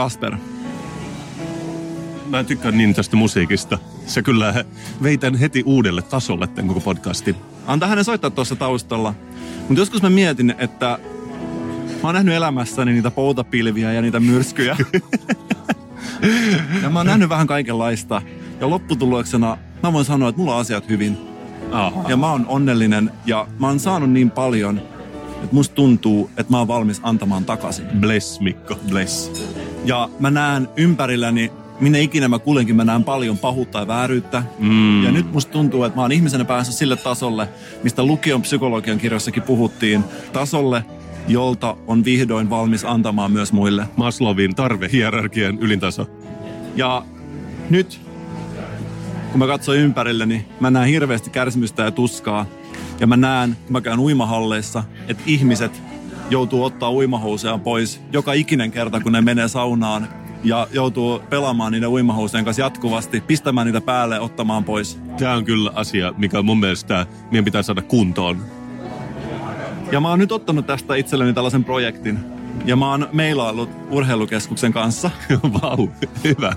Kasper. 0.04 0.38
Mä 2.30 2.40
en 2.40 2.46
tykkää 2.46 2.72
niin 2.72 2.94
tästä 2.94 3.16
musiikista. 3.16 3.78
Se 4.06 4.22
kyllä 4.22 4.66
veitän 5.04 5.36
heti 5.36 5.64
uudelle 5.66 6.02
tasolle 6.02 6.48
tämän 6.48 6.68
koko 6.68 6.80
podcastin. 6.80 7.36
Antaa 7.68 7.90
hänen 7.90 8.04
soittaa 8.04 8.30
tuossa 8.30 8.56
taustalla. 8.56 9.14
Mutta 9.60 9.82
joskus 9.82 10.02
mä 10.02 10.10
mietin, 10.10 10.56
että 10.58 11.00
mä 11.88 12.00
oon 12.04 12.14
nähnyt 12.14 12.36
elämässäni 12.36 12.94
niitä 12.94 13.12
poutapilviä 13.12 13.94
ja 13.94 14.02
niitä 14.02 14.20
myrskyjä. 14.20 14.78
ja 16.84 16.90
mä 16.90 17.00
oon 17.00 17.06
nähnyt 17.06 17.30
vähän 17.30 17.48
kaikenlaista. 17.48 18.22
Ja 18.60 18.70
lopputuloksena 18.70 19.58
mä 19.84 19.94
voin 19.94 20.06
sanoa, 20.06 20.30
että 20.30 20.40
mulla 20.40 20.56
on 20.56 20.62
asiat 20.62 20.90
hyvin. 20.90 21.18
Aha. 21.72 22.10
Ja 22.10 22.18
mä 22.18 22.32
oon 22.32 22.46
onnellinen 22.48 23.12
ja 23.26 23.48
mä 23.60 23.68
oon 23.68 23.80
saanut 23.80 24.12
niin 24.12 24.32
paljon, 24.32 24.82
että 25.44 25.56
musta 25.56 25.76
tuntuu, 25.76 26.30
että 26.38 26.52
mä 26.54 26.58
oon 26.58 26.68
valmis 26.68 27.00
antamaan 27.04 27.46
takaisin. 27.46 27.86
Bless, 28.00 28.40
Mikko. 28.40 28.80
Bless. 28.90 29.32
Ja 29.86 30.10
mä 30.20 30.32
näen 30.32 30.70
ympärilläni, 30.76 31.52
minne 31.80 32.02
ikinä 32.02 32.28
mä 32.28 32.40
kulenkin, 32.40 32.76
mä 32.76 32.86
näen 32.86 33.04
paljon 33.04 33.38
pahuutta 33.38 33.80
ja 33.80 33.88
vääryyttä. 33.88 34.44
Mm. 34.60 35.04
Ja 35.04 35.12
nyt 35.12 35.32
musta 35.32 35.52
tuntuu, 35.52 35.84
että 35.84 35.96
mä 35.98 36.02
oon 36.02 36.12
ihmisenä 36.12 36.46
päässyt 36.46 36.76
sille 36.76 36.96
tasolle, 36.96 37.48
mistä 37.84 38.04
lukion 38.04 38.42
psykologian 38.42 38.98
kirjassakin 38.98 39.44
puhuttiin. 39.44 40.04
Tasolle, 40.34 40.86
jolta 41.28 41.78
on 41.88 42.06
vihdoin 42.06 42.50
valmis 42.50 42.86
antamaan 42.86 43.32
myös 43.32 43.54
muille. 43.54 43.86
Maslowin 43.96 44.56
tarvehierarkian 44.56 45.60
ylintaso. 45.60 46.08
Ja 46.76 47.06
nyt, 47.70 48.02
kun 49.32 49.40
mä 49.40 49.48
katson 49.48 49.78
ympärilleni, 49.78 50.46
mä 50.60 50.72
näen 50.72 50.88
hirveästi 50.88 51.30
kärsimystä 51.30 51.84
ja 51.84 51.92
tuskaa. 51.92 52.46
Ja 53.00 53.08
mä 53.08 53.18
näen, 53.18 53.58
kun 53.64 53.74
mä 53.74 53.82
käyn 53.82 54.00
uimahalleissa, 54.00 54.84
että 55.08 55.24
ihmiset 55.26 55.82
joutuu 56.30 56.64
ottaa 56.64 56.92
uimahousujaan 56.92 57.60
pois 57.60 58.02
joka 58.12 58.34
ikinen 58.34 58.72
kerta, 58.72 59.00
kun 59.00 59.12
ne 59.12 59.22
menee 59.22 59.48
saunaan 59.48 60.08
ja 60.44 60.68
joutuu 60.72 61.20
pelaamaan 61.30 61.72
niiden 61.72 61.90
uimahousujen 61.90 62.46
kanssa 62.46 62.62
jatkuvasti, 62.62 63.22
pistämään 63.22 63.68
niitä 63.68 63.82
päälle, 63.82 64.20
ottamaan 64.20 64.64
pois. 64.64 65.00
Tämä 65.18 65.34
on 65.34 65.46
kyllä 65.46 65.72
asia, 65.76 66.14
mikä 66.18 66.42
mun 66.42 66.60
mielestä 66.60 67.06
meidän 67.32 67.46
pitää 67.46 67.64
saada 67.64 67.82
kuntoon. 67.82 68.38
Ja 69.92 70.02
mä 70.02 70.10
oon 70.10 70.20
nyt 70.20 70.32
ottanut 70.32 70.68
tästä 70.68 70.96
itselleni 70.96 71.34
tällaisen 71.34 71.64
projektin. 71.64 72.20
Ja 72.66 72.76
mä 72.76 72.90
oon 72.90 73.10
meilaillut 73.12 73.70
urheilukeskuksen 73.90 74.74
kanssa. 74.74 75.12
Vau, 75.62 75.88
hyvä. 76.24 76.54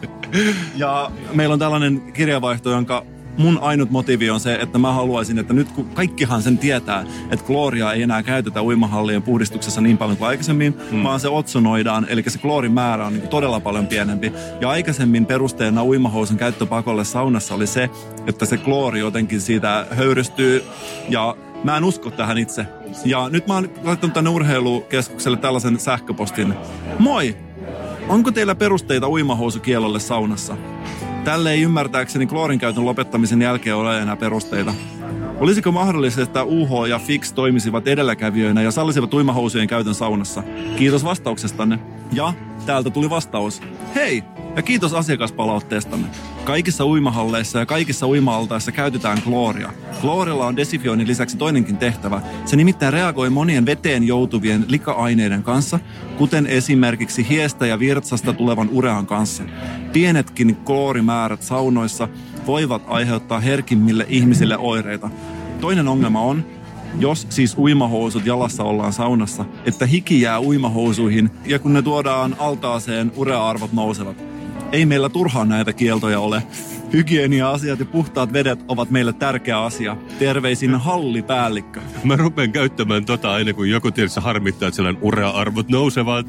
Ja 0.76 1.10
meillä 1.32 1.52
on 1.52 1.58
tällainen 1.58 2.12
kirjavaihto, 2.12 2.70
jonka 2.70 3.04
mun 3.38 3.58
ainut 3.62 3.90
motiivi 3.90 4.30
on 4.30 4.40
se, 4.40 4.54
että 4.54 4.78
mä 4.78 4.92
haluaisin, 4.92 5.38
että 5.38 5.54
nyt 5.54 5.68
kun 5.72 5.84
kaikkihan 5.84 6.42
sen 6.42 6.58
tietää, 6.58 7.04
että 7.30 7.46
klooria 7.46 7.92
ei 7.92 8.02
enää 8.02 8.22
käytetä 8.22 8.62
uimahallien 8.62 9.22
puhdistuksessa 9.22 9.80
niin 9.80 9.98
paljon 9.98 10.16
kuin 10.16 10.28
aikaisemmin, 10.28 10.74
hmm. 10.90 11.02
vaan 11.02 11.20
se 11.20 11.28
otsonoidaan, 11.28 12.06
eli 12.08 12.22
se 12.26 12.38
kloorin 12.38 12.72
määrä 12.72 13.06
on 13.06 13.12
niin 13.12 13.28
todella 13.28 13.60
paljon 13.60 13.86
pienempi. 13.86 14.32
Ja 14.60 14.70
aikaisemmin 14.70 15.26
perusteena 15.26 15.84
uimahousun 15.84 16.36
käyttöpakolle 16.36 17.04
saunassa 17.04 17.54
oli 17.54 17.66
se, 17.66 17.90
että 18.26 18.46
se 18.46 18.56
kloori 18.56 19.00
jotenkin 19.00 19.40
siitä 19.40 19.86
höyrystyy 19.90 20.64
ja 21.08 21.36
mä 21.64 21.76
en 21.76 21.84
usko 21.84 22.10
tähän 22.10 22.38
itse. 22.38 22.66
Ja 23.04 23.28
nyt 23.28 23.46
mä 23.46 23.54
oon 23.54 23.70
laittanut 23.82 24.14
tänne 24.14 24.30
urheilukeskukselle 24.30 25.36
tällaisen 25.36 25.80
sähköpostin. 25.80 26.54
Moi! 26.98 27.36
Onko 28.08 28.32
teillä 28.32 28.54
perusteita 28.54 29.08
uimahousukielolle 29.08 30.00
saunassa? 30.00 30.56
Tälle 31.26 31.52
ei 31.52 31.62
ymmärtääkseni 31.62 32.26
kloorin 32.26 32.58
käytön 32.58 32.84
lopettamisen 32.84 33.42
jälkeen 33.42 33.76
ole 33.76 34.02
enää 34.02 34.16
perusteita. 34.16 34.74
Olisiko 35.40 35.72
mahdollista, 35.72 36.22
että 36.22 36.44
UH 36.44 36.88
ja 36.88 36.98
Fix 36.98 37.32
toimisivat 37.32 37.88
edelläkävijöinä 37.88 38.62
ja 38.62 38.70
sallisivat 38.70 39.14
uimahousujen 39.14 39.68
käytön 39.68 39.94
saunassa? 39.94 40.42
Kiitos 40.76 41.04
vastauksestanne. 41.04 41.78
Ja 42.12 42.34
täältä 42.66 42.90
tuli 42.90 43.10
vastaus. 43.10 43.62
Hei! 43.94 44.35
Ja 44.56 44.62
kiitos 44.62 44.94
asiakaspalautteestanne. 44.94 46.08
Kaikissa 46.44 46.86
uimahalleissa 46.86 47.58
ja 47.58 47.66
kaikissa 47.66 48.06
uima-altaissa 48.06 48.72
käytetään 48.72 49.22
klooria. 49.22 49.72
Kloorilla 50.00 50.46
on 50.46 50.56
desifioinnin 50.56 51.08
lisäksi 51.08 51.36
toinenkin 51.36 51.76
tehtävä. 51.76 52.20
Se 52.44 52.56
nimittäin 52.56 52.92
reagoi 52.92 53.30
monien 53.30 53.66
veteen 53.66 54.04
joutuvien 54.04 54.64
lika-aineiden 54.68 55.42
kanssa, 55.42 55.80
kuten 56.18 56.46
esimerkiksi 56.46 57.28
hiestä 57.28 57.66
ja 57.66 57.78
virtsasta 57.78 58.32
tulevan 58.32 58.68
urean 58.72 59.06
kanssa. 59.06 59.42
Pienetkin 59.92 60.56
kloorimäärät 60.56 61.42
saunoissa 61.42 62.08
voivat 62.46 62.82
aiheuttaa 62.86 63.40
herkimmille 63.40 64.06
ihmisille 64.08 64.58
oireita. 64.58 65.10
Toinen 65.60 65.88
ongelma 65.88 66.20
on, 66.20 66.44
jos 66.98 67.26
siis 67.30 67.58
uimahousut 67.58 68.26
jalassa 68.26 68.64
ollaan 68.64 68.92
saunassa, 68.92 69.44
että 69.64 69.86
hiki 69.86 70.20
jää 70.20 70.40
uimahousuihin 70.40 71.30
ja 71.46 71.58
kun 71.58 71.72
ne 71.72 71.82
tuodaan 71.82 72.36
altaaseen, 72.38 73.12
urea-arvot 73.16 73.72
nousevat. 73.72 74.35
Ei 74.72 74.86
meillä 74.86 75.08
turhaan 75.08 75.48
näitä 75.48 75.72
kieltoja 75.72 76.20
ole. 76.20 76.42
Hygienia-asiat 76.92 77.78
ja 77.78 77.86
puhtaat 77.86 78.32
vedet 78.32 78.64
ovat 78.68 78.90
meille 78.90 79.12
tärkeä 79.12 79.62
asia. 79.62 79.96
Terveisin 80.18 80.74
hallipäällikkö. 80.74 81.80
Mä 82.04 82.16
rupean 82.16 82.52
käyttämään 82.52 83.04
tota 83.04 83.32
aina, 83.32 83.52
kun 83.52 83.70
joku 83.70 83.90
tietysti 83.90 84.20
harmittaa, 84.20 84.68
että 84.68 84.76
sellainen 84.76 85.02
urea-arvot 85.02 85.68
nousevat. 85.68 86.26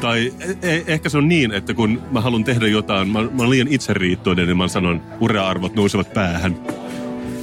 Tai 0.00 0.32
eh- 0.40 0.84
ehkä 0.86 1.08
se 1.08 1.18
on 1.18 1.28
niin, 1.28 1.52
että 1.52 1.74
kun 1.74 2.02
mä 2.10 2.20
haluan 2.20 2.44
tehdä 2.44 2.66
jotain, 2.66 3.08
mä, 3.08 3.22
mä 3.22 3.28
olen 3.38 3.50
liian 3.50 3.68
itseriittoinen, 3.68 4.46
niin 4.46 4.56
mä 4.56 4.68
sanon, 4.68 5.02
urea-arvot 5.20 5.74
nousevat 5.74 6.12
päähän. 6.14 6.56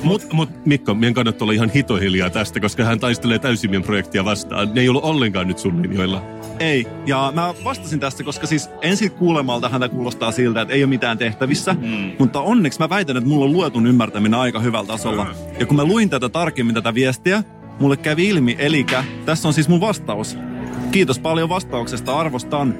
Mut, 0.03 0.33
mut 0.33 0.49
Mikko, 0.65 0.93
meidän 0.93 1.13
kannattaa 1.13 1.45
olla 1.45 1.53
ihan 1.53 1.69
hitohiljaa 1.69 2.29
tästä, 2.29 2.59
koska 2.59 2.83
hän 2.83 2.99
taistelee 2.99 3.39
täysin 3.39 3.69
meidän 3.69 3.83
projektia 3.83 4.25
vastaan. 4.25 4.73
Ne 4.73 4.81
ei 4.81 4.89
ollut 4.89 5.03
ollenkaan 5.03 5.47
nyt 5.47 5.59
sun 5.59 5.81
linjoilla. 5.81 6.21
Ei, 6.59 6.87
ja 7.05 7.31
mä 7.35 7.53
vastasin 7.63 7.99
tästä, 7.99 8.23
koska 8.23 8.47
siis 8.47 8.69
ensin 8.81 9.11
kuulemalta 9.11 9.69
häntä 9.69 9.89
kuulostaa 9.89 10.31
siltä, 10.31 10.61
että 10.61 10.73
ei 10.73 10.83
ole 10.83 10.89
mitään 10.89 11.17
tehtävissä. 11.17 11.75
Mm. 11.81 12.11
Mutta 12.19 12.41
onneksi 12.41 12.79
mä 12.79 12.89
väitän, 12.89 13.17
että 13.17 13.29
mulla 13.29 13.45
on 13.45 13.53
luetun 13.53 13.87
ymmärtäminen 13.87 14.39
aika 14.39 14.59
hyvällä 14.59 14.87
tasolla. 14.87 15.27
Ja 15.59 15.65
kun 15.65 15.75
mä 15.75 15.83
luin 15.83 16.09
tätä 16.09 16.29
tarkemmin 16.29 16.75
tätä 16.75 16.93
viestiä, 16.93 17.43
mulle 17.79 17.97
kävi 17.97 18.27
ilmi, 18.27 18.55
eli 18.59 18.85
tässä 19.25 19.47
on 19.47 19.53
siis 19.53 19.69
mun 19.69 19.81
vastaus. 19.81 20.37
Kiitos 20.91 21.19
paljon 21.19 21.49
vastauksesta, 21.49 22.19
arvostan. 22.19 22.75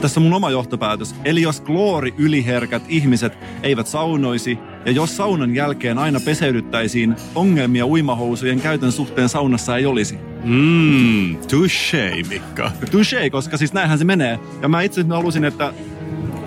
Tässä 0.00 0.20
on 0.20 0.24
mun 0.24 0.34
oma 0.34 0.50
johtopäätös. 0.50 1.14
Eli 1.24 1.42
jos 1.42 1.60
kloori 1.60 2.14
yliherkät 2.18 2.82
ihmiset 2.88 3.38
eivät 3.62 3.86
saunoisi, 3.86 4.58
ja 4.86 4.92
jos 4.92 5.16
saunan 5.16 5.54
jälkeen 5.54 5.98
aina 5.98 6.20
peseydyttäisiin, 6.20 7.16
ongelmia 7.34 7.86
uimahousujen 7.86 8.60
käytön 8.60 8.92
suhteen 8.92 9.28
saunassa 9.28 9.76
ei 9.76 9.86
olisi. 9.86 10.18
Mm, 10.44 11.36
touché, 11.36 12.28
Mikko. 12.28 12.70
Touché, 12.90 13.30
koska 13.30 13.56
siis 13.56 13.72
näinhän 13.72 13.98
se 13.98 14.04
menee. 14.04 14.38
Ja 14.62 14.68
mä 14.68 14.82
itse 14.82 15.04
halusin, 15.08 15.44
että 15.44 15.72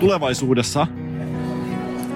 tulevaisuudessa 0.00 0.86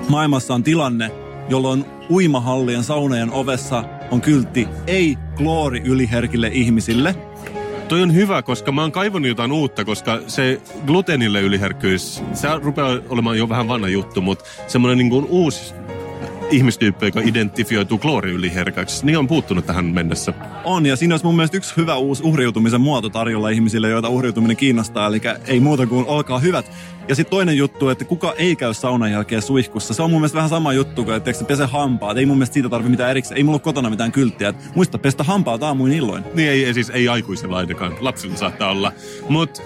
maailmassa 0.09 0.55
on 0.55 0.63
tilanne, 0.63 1.11
jolloin 1.49 1.85
uimahallien 2.11 2.85
saunojen 2.85 3.33
ovessa 3.33 3.85
on 4.11 4.21
kyltti 4.21 4.69
ei 4.87 5.17
kloori 5.37 5.81
yliherkille 5.85 6.51
ihmisille. 6.53 7.15
Toi 7.89 8.03
on 8.03 8.15
hyvä, 8.15 8.43
koska 8.43 8.73
mä 8.73 8.81
oon 8.81 8.93
kaivannut 8.93 9.29
jotain 9.29 9.53
uutta, 9.53 9.85
koska 9.85 10.21
se 10.27 10.61
gluteenille 10.87 11.41
yliherkkyys, 11.41 12.23
se 12.33 12.49
rupeaa 12.63 12.99
olemaan 13.09 13.39
jo 13.39 13.49
vähän 13.49 13.69
vanha 13.69 13.89
juttu, 13.89 14.21
mutta 14.21 14.45
semmoinen 14.67 14.99
niin 14.99 15.25
uusi 15.29 15.75
ihmistyyppi, 16.51 17.07
joka 17.07 17.21
identifioituu 17.21 17.99
klooriyliherkäksi, 17.99 19.07
niin 19.07 19.19
on 19.19 19.29
puuttunut 19.29 19.67
tähän 19.67 19.85
mennessä. 19.85 20.35
On, 20.65 20.87
ja 20.87 20.97
siinä 20.97 21.13
olisi 21.13 21.25
mun 21.25 21.37
mielestä 21.37 21.57
yksi 21.57 21.77
hyvä 21.77 21.97
uusi 21.97 22.23
uhriutumisen 22.23 22.81
muoto 22.81 23.09
tarjolla 23.09 23.49
ihmisille, 23.49 23.89
joita 23.89 24.09
uhriutuminen 24.09 24.57
kiinnostaa, 24.57 25.07
eli 25.07 25.21
ei 25.47 25.61
muuta 25.61 25.87
kuin 25.87 26.07
olkaa 26.07 26.39
hyvät. 26.39 26.71
Ja 27.09 27.15
sitten 27.15 27.31
toinen 27.31 27.57
juttu, 27.57 27.89
että 27.89 28.05
kuka 28.05 28.35
ei 28.39 28.57
käy 28.57 28.75
saunan 28.75 29.13
jälkeen 29.13 29.43
suihkussa. 29.43 29.95
Se 29.95 30.03
on 30.03 30.11
mun 30.11 30.21
mielestä 30.21 30.37
vähän 30.37 30.51
sama 30.51 30.73
juttu 30.73 31.05
kuin, 31.05 31.17
että 31.17 31.45
pese 31.49 31.65
hampaat. 31.67 32.19
Ei 32.19 32.27
mun 32.27 32.37
mielestä 32.37 32.55
siitä 32.55 32.69
tarvitse 32.69 32.91
mitään 32.91 33.11
erikseen. 33.11 33.37
Ei 33.37 33.45
mulla 33.45 33.57
ole 33.57 33.61
kotona 33.61 33.91
mitään 33.91 34.13
kylttiä. 34.13 34.49
Että 34.49 34.65
muista 34.75 34.99
pestä 34.99 35.25
hampaat 35.25 35.63
aamuin 35.63 35.93
illoin. 35.93 36.25
Niin 36.35 36.51
ei, 36.51 36.65
ei 36.65 36.75
siis 36.75 36.91
ei 36.91 37.09
aikuisella 37.09 37.57
ainakaan. 37.57 37.93
Lapsilla 38.01 38.37
saattaa 38.37 38.71
olla. 38.71 38.93
Mutta 39.29 39.63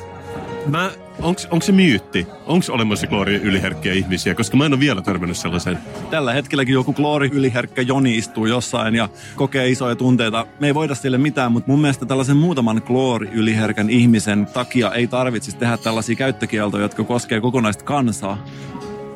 mä, 0.67 0.91
onks, 1.21 1.49
onks 1.51 1.67
se 1.67 1.73
myytti? 1.73 2.27
Onks 2.47 2.71
olemassa 2.71 3.07
kloori 3.07 3.37
yliherkkiä 3.37 3.93
ihmisiä? 3.93 4.35
Koska 4.35 4.57
mä 4.57 4.67
en 4.67 4.73
ole 4.73 4.81
vielä 4.81 5.03
törmännyt 5.03 5.37
sellaiseen. 5.37 5.79
Tällä 6.11 6.33
hetkelläkin 6.33 6.73
joku 6.73 6.93
kloori 6.93 7.31
yliherkkä 7.33 7.83
Joni 7.83 8.19
istuu 8.19 8.47
jossain 8.47 8.95
ja 8.95 9.09
kokee 9.37 9.69
isoja 9.69 9.97
tunteita. 9.97 10.47
Me 10.61 10.67
ei 10.67 10.75
voida 10.75 10.95
sille 10.95 11.19
mitään, 11.19 11.53
mutta 11.53 11.71
mun 11.71 11.81
mielestä 11.81 12.07
tällaisen 12.07 12.37
muutaman 12.37 12.83
kloori 12.83 13.29
yliherkän 13.33 13.91
ihmisen 13.91 14.47
takia 14.47 14.93
ei 14.93 15.07
tarvitsisi 15.07 15.57
tehdä 15.57 15.77
tällaisia 15.77 16.17
käyttökieltoja, 16.17 16.83
jotka 16.83 17.05
koskee 17.05 17.41
kokonaista 17.41 17.85
kansaa. 17.85 18.39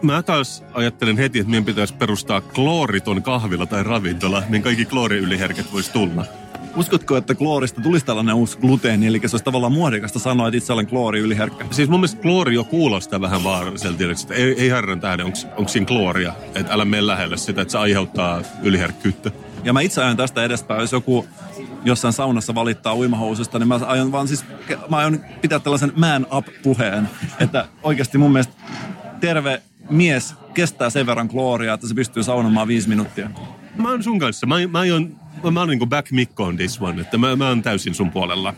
Mä 0.03 0.23
taas 0.23 0.65
ajattelen 0.75 1.17
heti, 1.17 1.39
että 1.39 1.51
meidän 1.51 1.65
pitäisi 1.65 1.95
perustaa 1.95 2.41
klooriton 2.41 3.23
kahvila 3.23 3.67
tai 3.67 3.83
ravintola, 3.83 4.43
niin 4.49 4.63
kaikki 4.63 4.85
klooriyliherkät 4.85 5.73
voisi 5.73 5.93
tulla. 5.93 6.25
Uskotko, 6.77 7.17
että 7.17 7.35
kloorista 7.35 7.81
tulisi 7.81 8.07
tällainen 8.07 8.35
uusi 8.35 8.59
gluteeni, 8.59 9.07
eli 9.07 9.21
se 9.27 9.35
olisi 9.35 9.45
tavallaan 9.45 9.73
muodikasta 9.73 10.19
sanoa, 10.19 10.49
että 10.49 10.59
itse 10.59 10.73
olen 10.73 10.87
kloori 10.87 11.21
yliherkkä? 11.21 11.65
Siis 11.71 11.89
mun 11.89 12.01
mielestä 12.01 12.23
kloori 12.23 12.55
jo 12.55 12.65
kuulostaa 12.65 13.21
vähän 13.21 13.45
vaaralliselta, 13.45 14.05
että 14.05 14.35
ei, 14.35 14.63
ei 14.63 14.71
herran 14.71 15.01
tähden, 15.01 15.27
onko 15.57 15.69
siinä 15.69 15.87
klooria, 15.87 16.33
että 16.55 16.73
älä 16.73 16.85
mene 16.85 17.07
lähelle 17.07 17.37
sitä, 17.37 17.63
että 17.63 17.73
se 17.73 17.79
aiheuttaa 17.79 18.41
yliherkkyyttä. 18.63 19.31
Ja 19.65 19.73
mä 19.73 19.81
itse 19.81 20.03
ajan 20.03 20.17
tästä 20.17 20.45
edespäin, 20.45 20.81
jos 20.81 20.93
joku 20.93 21.27
jossain 21.85 22.13
saunassa 22.13 22.55
valittaa 22.55 22.97
uimahoususta, 22.97 23.59
niin 23.59 23.69
mä 23.69 23.81
aion 23.87 24.13
vaan 24.13 24.29
siis, 24.29 24.45
mä 24.89 24.97
aion 24.97 25.21
pitää 25.41 25.59
tällaisen 25.59 25.93
man 25.97 26.27
up 26.37 26.47
puheen, 26.63 27.09
että 27.41 27.69
oikeasti 27.83 28.19
mun 28.19 28.33
mielestä 28.33 28.55
terve 29.21 29.63
mies 29.91 30.35
kestää 30.55 30.91
sen 30.91 31.07
verran 31.07 31.29
klooria, 31.29 31.75
että 31.75 31.89
se 31.89 31.95
pystyy 31.95 32.23
saunomaan 32.23 32.69
viisi 32.69 32.89
minuuttia 32.89 33.31
mä 33.79 33.91
oon 33.91 34.03
sun 34.03 34.19
kanssa. 34.19 34.47
Mä, 34.47 34.55
mä, 34.71 34.79
oon, 34.93 35.21
mä 35.51 35.61
oon 35.61 35.69
niinku 35.69 35.87
back 35.87 36.11
Mikko 36.11 36.45
on 36.45 36.57
this 36.57 36.81
one, 36.81 37.01
että 37.01 37.19
mä, 37.19 37.37
mä 37.37 37.49
oon 37.49 37.63
täysin 37.63 37.95
sun 37.95 38.11
puolella. 38.11 38.55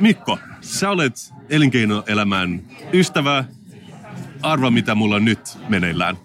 Mikko, 0.00 0.38
sä 0.60 0.90
olet 0.90 1.32
elinkeinoelämän 1.50 2.62
ystävä. 2.92 3.44
Arva, 4.42 4.70
mitä 4.70 4.94
mulla 4.94 5.16
on 5.16 5.24
nyt 5.24 5.58
meneillään. 5.68 6.16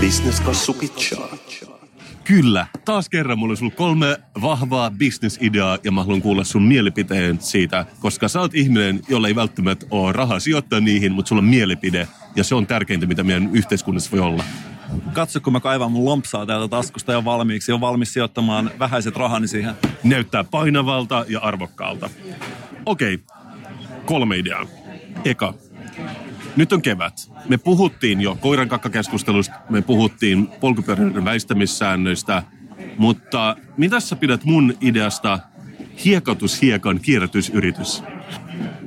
Business 0.00 0.40
Kassu 0.40 0.76
Kyllä, 2.24 2.66
taas 2.84 3.08
kerran 3.08 3.38
mulla 3.38 3.52
on 3.52 3.56
sulla 3.56 3.74
kolme 3.76 4.16
vahvaa 4.42 4.90
bisnesideaa 4.90 5.78
ja 5.84 5.92
mä 5.92 6.02
haluan 6.02 6.22
kuulla 6.22 6.44
sun 6.44 6.62
mielipiteen 6.62 7.40
siitä, 7.40 7.86
koska 8.00 8.28
sä 8.28 8.40
oot 8.40 8.54
ihminen, 8.54 9.00
jolla 9.08 9.28
ei 9.28 9.34
välttämättä 9.34 9.86
ole 9.90 10.12
rahaa 10.12 10.40
sijoittaa 10.40 10.80
niihin, 10.80 11.12
mutta 11.12 11.28
sulla 11.28 11.42
on 11.42 11.48
mielipide 11.48 12.08
ja 12.36 12.44
se 12.44 12.54
on 12.54 12.66
tärkeintä, 12.66 13.06
mitä 13.06 13.22
meidän 13.22 13.50
yhteiskunnassa 13.52 14.10
voi 14.10 14.20
olla. 14.20 14.44
Katso, 15.12 15.40
kun 15.40 15.52
mä 15.52 15.60
kaivan 15.60 15.92
mun 15.92 16.04
lompsaa 16.04 16.46
täältä 16.46 16.68
taskusta 16.68 17.12
jo 17.12 17.24
valmiiksi. 17.24 17.72
On 17.72 17.80
valmis 17.80 18.12
sijoittamaan 18.12 18.70
vähäiset 18.78 19.16
rahani 19.16 19.48
siihen. 19.48 19.74
Näyttää 20.04 20.44
painavalta 20.44 21.24
ja 21.28 21.40
arvokkaalta. 21.40 22.10
Okei, 22.86 23.18
kolme 24.04 24.36
ideaa. 24.36 24.66
Eka, 25.24 25.54
nyt 26.56 26.72
on 26.72 26.82
kevät. 26.82 27.30
Me 27.48 27.58
puhuttiin 27.58 28.20
jo 28.20 28.38
koiran 28.40 28.68
kakkakeskustelusta, 28.68 29.54
me 29.70 29.82
puhuttiin 29.82 30.46
polkupyöräilyn 30.60 31.24
väistämissäännöistä, 31.24 32.42
mutta 32.98 33.56
mitä 33.76 34.00
sä 34.00 34.16
pidät 34.16 34.44
mun 34.44 34.74
ideasta 34.80 35.38
hiekotushiekan 36.04 37.00
kierrätysyritys? 37.00 38.02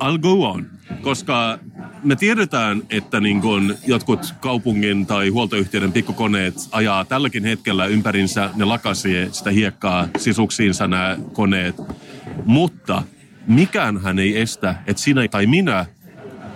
I'll 0.03 0.18
go 0.20 0.49
on, 0.49 0.66
koska 1.01 1.59
me 2.03 2.16
tiedetään, 2.16 2.82
että 2.89 3.20
niin 3.20 3.41
kun 3.41 3.76
jotkut 3.88 4.36
kaupungin 4.39 5.05
tai 5.05 5.30
huoltoyhtiöiden 5.30 5.91
pikkukoneet 5.91 6.55
ajaa 6.72 7.05
tälläkin 7.05 7.43
hetkellä 7.43 7.86
ympärinsä, 7.86 8.49
ne 8.55 8.66
lakasee 8.66 9.30
sitä 9.32 9.51
hiekkaa 9.51 10.07
sisuksiinsa 10.18 10.88
nämä 10.88 11.18
koneet, 11.34 11.76
mutta 12.45 13.03
mikään 13.47 14.01
hän 14.01 14.20
ei 14.20 14.41
estä, 14.41 14.76
että 14.88 15.01
sinä 15.01 15.28
tai 15.28 15.45
minä 15.45 15.86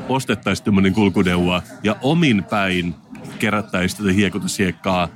ostettaisiin 0.09 0.65
tämmöinen 0.65 0.93
kulkuneuvo 0.93 1.61
ja 1.83 1.95
omin 2.01 2.43
päin 2.43 2.95
kerättäisiin 3.39 4.01
tätä 4.01 4.13
hiekotushiekkaa 4.13 5.07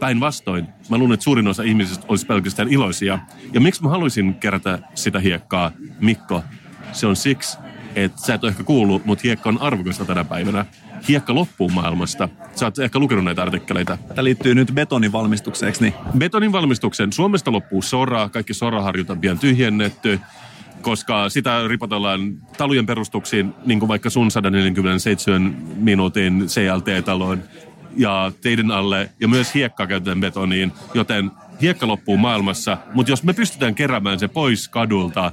päinvastoin. 0.00 0.66
Mä 0.88 0.98
luulen, 0.98 1.14
että 1.14 1.24
suurin 1.24 1.48
osa 1.48 1.62
ihmisistä 1.62 2.04
olisi 2.08 2.26
pelkästään 2.26 2.68
iloisia. 2.68 3.18
Ja 3.52 3.60
miksi 3.60 3.82
mä 3.82 3.88
haluaisin 3.88 4.34
kerätä 4.34 4.78
sitä 4.94 5.20
hiekkaa, 5.20 5.72
Mikko? 6.00 6.42
Se 6.92 7.06
on 7.06 7.16
siksi, 7.16 7.58
että 7.94 8.22
sä 8.22 8.34
et 8.34 8.44
ole 8.44 8.50
ehkä 8.50 8.64
kuullut, 8.64 9.04
mutta 9.04 9.22
hiekka 9.24 9.48
on 9.48 9.60
arvokasta 9.60 10.04
tänä 10.04 10.24
päivänä. 10.24 10.66
Hiekka 11.08 11.34
loppuu 11.34 11.68
maailmasta. 11.68 12.28
Sä 12.54 12.66
oot 12.66 12.78
ehkä 12.78 12.98
lukenut 12.98 13.24
näitä 13.24 13.42
artikkeleita. 13.42 13.98
Tämä 14.08 14.24
liittyy 14.24 14.54
nyt 14.54 14.72
betonin 14.74 15.12
valmistukseen, 15.12 15.68
eikö 15.68 15.84
niin? 15.84 15.94
Betonin 16.18 16.52
valmistuksen. 16.52 17.12
Suomesta 17.12 17.52
loppuu 17.52 17.82
sora. 17.82 18.28
Kaikki 18.28 18.54
soraharjut 18.54 19.10
on 19.10 19.20
pian 19.20 19.38
tyhjennetty 19.38 20.20
koska 20.82 21.28
sitä 21.28 21.68
ripotellaan 21.68 22.34
talujen 22.58 22.86
perustuksiin, 22.86 23.54
niin 23.66 23.78
kuin 23.78 23.88
vaikka 23.88 24.10
sun 24.10 24.30
147 24.30 25.56
minuutin 25.76 26.46
CLT-taloon 26.46 27.42
ja 27.96 28.32
teidän 28.40 28.70
alle, 28.70 29.10
ja 29.20 29.28
myös 29.28 29.54
hiekkaa 29.54 29.86
käytetään 29.86 30.20
betoniin, 30.20 30.72
joten 30.94 31.30
hiekka 31.60 31.86
loppuu 31.86 32.16
maailmassa, 32.16 32.78
mutta 32.94 33.12
jos 33.12 33.22
me 33.22 33.32
pystytään 33.32 33.74
keräämään 33.74 34.18
se 34.18 34.28
pois 34.28 34.68
kadulta, 34.68 35.32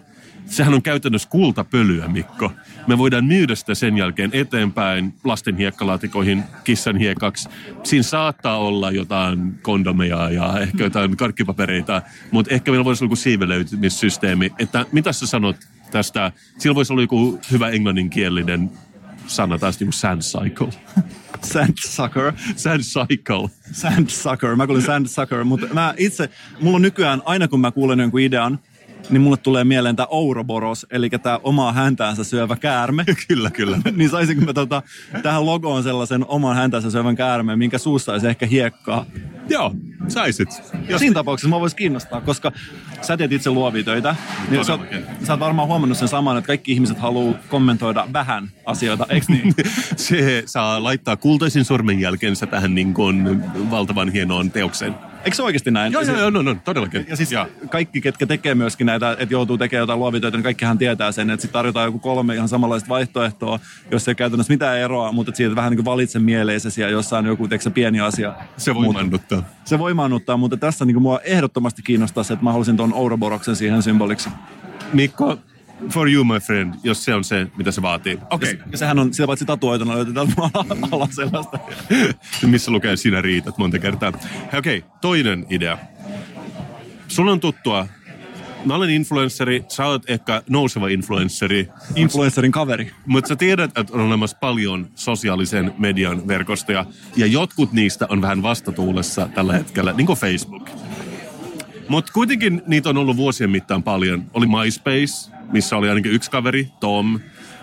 sehän 0.49 0.73
on 0.73 0.81
käytännössä 0.81 1.29
kultapölyä, 1.29 2.07
Mikko. 2.07 2.51
Me 2.87 2.97
voidaan 2.97 3.25
myydä 3.25 3.55
sitä 3.55 3.75
sen 3.75 3.97
jälkeen 3.97 4.29
eteenpäin 4.33 5.13
lasten 5.23 5.57
hiekkalaatikoihin 5.57 6.43
kissan 6.63 6.97
hiekaksi. 6.97 7.49
Siinä 7.83 8.03
saattaa 8.03 8.57
olla 8.57 8.91
jotain 8.91 9.59
kondomeja 9.61 10.29
ja 10.29 10.59
ehkä 10.59 10.83
jotain 10.83 11.17
karkkipapereita, 11.17 12.01
mutta 12.31 12.53
ehkä 12.53 12.71
meillä 12.71 12.85
voisi 12.85 13.03
olla 13.03 13.09
joku 13.09 13.15
siivelöitymissysteemi. 13.15 14.51
Että 14.59 14.85
mitä 14.91 15.13
sä 15.13 15.27
sanot 15.27 15.55
tästä? 15.91 16.31
Sillä 16.57 16.75
voisi 16.75 16.93
olla 16.93 17.03
joku 17.03 17.39
hyvä 17.51 17.69
englanninkielinen 17.69 18.71
sana 19.27 19.59
taas 19.59 19.79
niin 19.79 19.93
sand 19.93 20.21
cycle. 20.21 20.69
Sandsucker. 21.43 22.33
Sand 22.55 22.81
cycle. 22.81 23.49
Sandsucker. 23.71 24.55
Mä 24.55 24.67
kuulin 24.67 24.83
sandsucker, 24.83 25.43
mutta 25.43 25.67
mä 25.73 25.93
itse, 25.97 26.29
mulla 26.61 26.75
on 26.75 26.81
nykyään, 26.81 27.21
aina 27.25 27.47
kun 27.47 27.59
mä 27.59 27.71
kuulen 27.71 27.99
jonkun 27.99 28.19
idean, 28.19 28.59
niin 29.09 29.21
mulle 29.21 29.37
tulee 29.37 29.63
mieleen 29.63 29.95
tämä 29.95 30.07
Ouroboros, 30.09 30.85
eli 30.91 31.09
tämä 31.09 31.39
omaa 31.43 31.73
häntäänsä 31.73 32.23
syövä 32.23 32.55
käärme. 32.55 33.05
kyllä, 33.27 33.51
kyllä. 33.51 33.77
niin 33.97 34.09
saisinko 34.09 34.45
mä 34.45 34.53
tota, 34.53 34.83
tähän 35.23 35.45
logoon 35.45 35.83
sellaisen 35.83 36.25
oman 36.27 36.55
häntäänsä 36.55 36.91
syövän 36.91 37.15
käärmeen, 37.15 37.59
minkä 37.59 37.77
suussa 37.77 38.11
olisi 38.11 38.27
ehkä 38.27 38.45
hiekkaa. 38.45 39.05
Joo, 39.49 39.75
saisit. 40.07 40.49
Jos... 40.89 40.99
Siinä 40.99 41.13
tapauksessa 41.13 41.49
mä 41.49 41.59
vois 41.59 41.75
kiinnostaa, 41.75 42.21
koska 42.21 42.51
sä 43.01 43.17
teet 43.17 43.31
itse 43.31 43.49
luovia 43.49 43.83
töitä. 43.83 44.15
Niin 44.49 44.65
sä, 44.65 44.73
oot, 44.73 44.81
sä 45.23 45.33
oot 45.33 45.39
varmaan 45.39 45.67
huomannut 45.67 45.97
sen 45.97 46.07
saman, 46.07 46.37
että 46.37 46.47
kaikki 46.47 46.71
ihmiset 46.71 46.99
haluaa 46.99 47.35
kommentoida 47.49 48.07
vähän 48.13 48.51
asioita, 48.65 49.05
eikö 49.09 49.25
niin? 49.29 49.53
Se 49.95 50.43
saa 50.45 50.83
laittaa 50.83 51.17
kultaisin 51.17 51.65
sormenjälkensä 51.65 52.45
tähän 52.45 52.75
niin 52.75 52.93
kuin 52.93 53.43
valtavan 53.71 54.09
hienoon 54.09 54.51
teokseen. 54.51 54.95
Eikö 55.25 55.35
se 55.35 55.43
oikeasti 55.43 55.71
näin? 55.71 55.93
Joo, 55.93 56.01
joo, 56.01 56.17
joo, 56.17 56.29
no, 56.29 56.41
no, 56.41 56.55
todellakin. 56.65 57.05
Ja 57.09 57.15
siis 57.15 57.31
ja. 57.31 57.47
kaikki, 57.69 58.01
ketkä 58.01 58.25
tekee 58.25 58.55
myöskin 58.55 58.88
näitä, 58.89 59.11
että 59.11 59.33
joutuu 59.33 59.57
tekemään 59.57 59.81
jotain 59.81 59.99
luovitöitä, 59.99 60.37
niin 60.37 60.43
kaikkihan 60.43 60.77
tietää 60.77 61.11
sen, 61.11 61.29
että 61.29 61.41
sitten 61.41 61.53
tarjotaan 61.53 61.85
joku 61.85 61.99
kolme 61.99 62.35
ihan 62.35 62.49
samanlaista 62.49 62.89
vaihtoehtoa, 62.89 63.59
jos 63.91 64.07
ei 64.07 64.15
käytännössä 64.15 64.53
mitään 64.53 64.77
eroa, 64.77 65.11
mutta 65.11 65.31
siitä 65.35 65.55
vähän 65.55 65.71
niin 65.71 65.77
kuin 65.77 65.85
valitse 65.85 66.19
mieleisesi 66.19 66.81
ja 66.81 66.89
jossain 66.89 67.25
joku 67.25 67.47
teksä 67.47 67.69
pieni 67.69 67.99
asia. 67.99 68.35
Se 68.57 68.75
voi 68.75 68.93
mannuttaa. 68.93 69.43
Se 69.65 69.79
voi 69.79 69.93
mannuttaa, 69.93 70.37
mutta 70.37 70.57
tässä 70.57 70.85
niin 70.85 70.95
kuin 70.95 71.03
mua 71.03 71.19
ehdottomasti 71.23 71.81
kiinnostaa 71.81 72.23
se, 72.23 72.33
että 72.33 72.43
mä 72.43 72.51
haluaisin 72.51 72.77
tuon 72.77 72.93
Ouroboroksen 72.93 73.55
siihen 73.55 73.83
symboliksi. 73.83 74.29
Mikko, 74.93 75.39
for 75.93 76.09
you, 76.09 76.23
my 76.23 76.39
friend, 76.39 76.73
jos 76.83 77.05
se 77.05 77.13
on 77.13 77.23
se, 77.23 77.47
mitä 77.57 77.71
se 77.71 77.81
vaatii. 77.81 78.19
Okei. 78.29 78.53
Okay. 78.53 78.65
Ja 78.71 78.77
sehän 78.77 78.99
on 78.99 79.13
sitä 79.13 79.27
paitsi 79.27 79.45
tatuoituna 79.45 79.95
löytyy 79.95 80.13
täältä 80.13 80.33
alaselästä. 80.91 81.59
Missä 82.51 82.71
lukee 82.71 82.95
sinä 82.95 83.21
riitat 83.21 83.57
monta 83.57 83.79
kertaa. 83.79 84.11
Okei, 84.57 84.77
okay, 84.77 84.89
toinen 85.01 85.45
idea. 85.49 85.77
Sulla 87.07 87.31
on 87.31 87.39
tuttua 87.39 87.87
Mä 88.65 88.75
olen 88.75 88.89
influenssari, 88.89 89.63
sä 89.67 89.85
oot 89.85 90.09
ehkä 90.09 90.41
nouseva 90.49 90.87
influenssari. 90.87 91.67
Influencerin 91.95 92.51
kaveri. 92.51 92.91
Mutta 93.05 93.27
sä 93.27 93.35
tiedät, 93.35 93.77
että 93.77 93.93
on 93.93 94.01
olemassa 94.01 94.37
paljon 94.39 94.87
sosiaalisen 94.95 95.73
median 95.77 96.27
verkostoja, 96.27 96.85
ja 97.15 97.25
jotkut 97.25 97.73
niistä 97.73 98.05
on 98.09 98.21
vähän 98.21 98.41
vastatuulessa 98.41 99.29
tällä 99.33 99.53
hetkellä, 99.53 99.93
niin 99.93 100.07
kuin 100.07 100.19
Facebook. 100.19 100.69
Mutta 101.89 102.13
kuitenkin 102.13 102.61
niitä 102.67 102.89
on 102.89 102.97
ollut 102.97 103.17
vuosien 103.17 103.49
mittaan 103.49 103.83
paljon. 103.83 104.25
Oli 104.33 104.45
MySpace, 104.47 105.31
missä 105.51 105.77
oli 105.77 105.89
ainakin 105.89 106.11
yksi 106.11 106.31
kaveri, 106.31 106.67
Tom. 106.79 107.19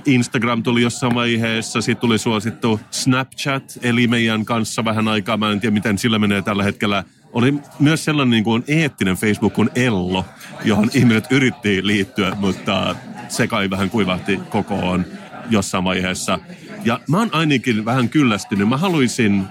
Instagram 0.07 0.63
tuli 0.63 0.83
jossain 0.83 1.15
vaiheessa, 1.15 1.81
sitten 1.81 2.01
tuli 2.01 2.19
suosittu 2.19 2.81
Snapchat, 2.91 3.79
eli 3.83 4.07
meidän 4.07 4.45
kanssa 4.45 4.85
vähän 4.85 5.09
aikaa. 5.09 5.37
Mä 5.37 5.53
en 5.53 5.61
tiedä, 5.61 5.75
miten 5.75 5.99
sillä 5.99 6.19
menee 6.19 6.43
tällä 6.43 6.63
hetkellä. 6.63 7.05
Oli 7.37 7.55
myös 7.79 8.05
sellainen 8.05 8.31
niin 8.31 8.45
kuin 8.45 8.65
eettinen 8.69 9.17
Facebook 9.17 9.53
kuin 9.53 9.71
Ello, 9.75 10.25
johon 10.65 10.91
ihmiset 10.95 11.25
yritti 11.31 11.87
liittyä, 11.87 12.33
mutta 12.41 12.97
se 13.29 13.47
kai 13.47 13.71
vähän 13.71 13.91
kuivahti 13.91 14.41
kokoon 14.51 15.05
jossain 15.51 15.85
vaiheessa. 15.85 16.39
Ja 16.85 17.01
mä 17.09 17.19
oon 17.19 17.29
ainakin 17.33 17.85
vähän 17.85 18.09
kyllästynyt. 18.09 18.69
Mä 18.69 18.77
haluaisin 18.77 19.45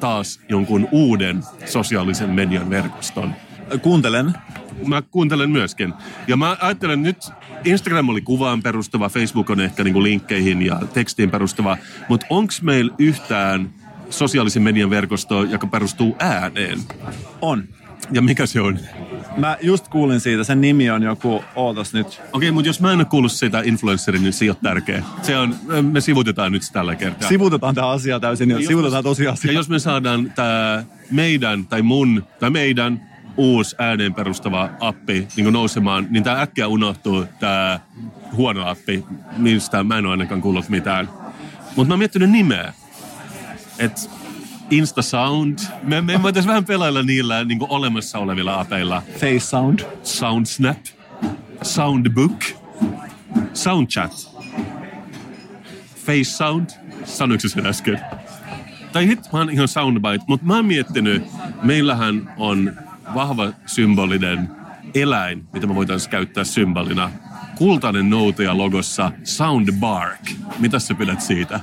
taas 0.00 0.40
jonkun 0.48 0.88
uuden 0.92 1.42
sosiaalisen 1.64 2.30
median 2.30 2.70
verkoston. 2.70 3.34
Kuuntelen. 3.82 4.32
Mä 4.86 5.02
kuuntelen 5.02 5.50
myöskin. 5.50 5.92
Ja 6.28 6.36
mä 6.36 6.56
ajattelen 6.60 7.02
nyt, 7.02 7.30
Instagram 7.64 8.08
oli 8.08 8.20
kuvaan 8.20 8.62
perustuva, 8.62 9.08
Facebook 9.08 9.50
on 9.50 9.60
ehkä 9.60 9.84
niinku 9.84 10.02
linkkeihin 10.02 10.62
ja 10.62 10.80
tekstiin 10.94 11.30
perustuva, 11.30 11.76
mutta 12.08 12.26
onko 12.30 12.52
meillä 12.62 12.94
yhtään 12.98 13.70
sosiaalisen 14.10 14.62
median 14.62 14.90
verkostoa, 14.90 15.44
joka 15.44 15.66
perustuu 15.66 16.16
ääneen? 16.18 16.78
On. 17.40 17.64
Ja 18.12 18.22
mikä 18.22 18.46
se 18.46 18.60
on? 18.60 18.78
Mä 19.36 19.56
just 19.62 19.88
kuulin 19.88 20.20
siitä, 20.20 20.44
sen 20.44 20.60
nimi 20.60 20.90
on 20.90 21.02
joku, 21.02 21.44
ootas 21.56 21.92
nyt. 21.94 22.06
Okei, 22.06 22.22
okay, 22.32 22.50
mutta 22.50 22.68
jos 22.68 22.80
mä 22.80 22.92
en 22.92 22.98
ole 22.98 23.04
kuullut 23.04 23.32
sitä 23.32 23.62
influencerin, 23.64 24.22
niin 24.22 24.32
se 24.32 24.44
ei 24.44 24.48
ole 24.48 24.56
tärkeä. 24.62 25.02
Se 25.22 25.38
on, 25.38 25.54
me 25.92 26.00
sivutetaan 26.00 26.52
nyt 26.52 26.62
tällä 26.72 26.94
kertaa. 26.94 27.28
Sivutetaan 27.28 27.74
tämä 27.74 27.88
asia 27.88 28.20
täysin 28.20 28.50
ja, 28.50 28.60
ja 28.60 28.66
sivutetaan 28.66 29.04
tosiasia. 29.04 29.52
Ja 29.52 29.58
jos 29.58 29.68
me 29.68 29.78
saadaan 29.78 30.32
tämä 30.34 30.84
meidän 31.10 31.66
tai 31.66 31.82
mun 31.82 32.24
tai 32.40 32.50
meidän 32.50 33.00
uusi 33.36 33.76
ääneen 33.78 34.14
perustava 34.14 34.70
appi 34.80 35.28
niin 35.36 35.52
nousemaan, 35.52 36.06
niin 36.10 36.24
tämä 36.24 36.40
äkkiä 36.40 36.68
unohtuu, 36.68 37.24
tämä 37.40 37.80
huono 38.32 38.68
appi, 38.68 39.04
mistä 39.36 39.84
mä 39.84 39.98
en 39.98 40.06
ole 40.06 40.12
ainakaan 40.12 40.40
kuullut 40.40 40.68
mitään. 40.68 41.08
Mutta 41.76 41.88
mä 41.88 41.92
oon 41.92 41.98
miettinyt 41.98 42.30
nimeä. 42.30 42.72
Että 43.78 44.00
Insta 44.70 45.02
Sound. 45.02 45.58
Me, 45.82 46.00
me 46.00 46.22
voitaisiin 46.22 46.48
vähän 46.48 46.64
pelailla 46.64 47.02
niillä 47.02 47.44
niin 47.44 47.58
olemassa 47.68 48.18
olevilla 48.18 48.60
apeilla. 48.60 49.02
Face 49.18 49.40
Sound. 49.40 49.80
Sound 50.02 50.46
Snap. 50.46 50.78
Soundbook. 51.62 52.44
Soundchat. 53.54 54.34
Face 56.06 56.24
Sound. 56.24 56.70
Sanoiko 57.04 57.48
sen 57.48 57.66
äsken? 57.66 58.00
Tai 58.92 59.06
hit, 59.06 59.32
mä 59.32 59.38
oon 59.38 59.50
ihan 59.50 59.68
soundbite, 59.68 60.24
mutta 60.28 60.46
mä 60.46 60.56
oon 60.56 60.66
miettinyt, 60.66 61.22
meillähän 61.62 62.34
on 62.36 62.72
vahva 63.14 63.52
symbolinen 63.66 64.50
eläin, 64.94 65.44
mitä 65.52 65.66
me 65.66 65.74
voitaisiin 65.74 66.10
käyttää 66.10 66.44
symbolina. 66.44 67.10
Kultainen 67.58 68.10
noutaja 68.10 68.56
logossa 68.56 69.12
Soundbark. 69.24 70.20
Mitä 70.58 70.78
sä 70.78 70.94
pidät 70.94 71.20
siitä? 71.20 71.60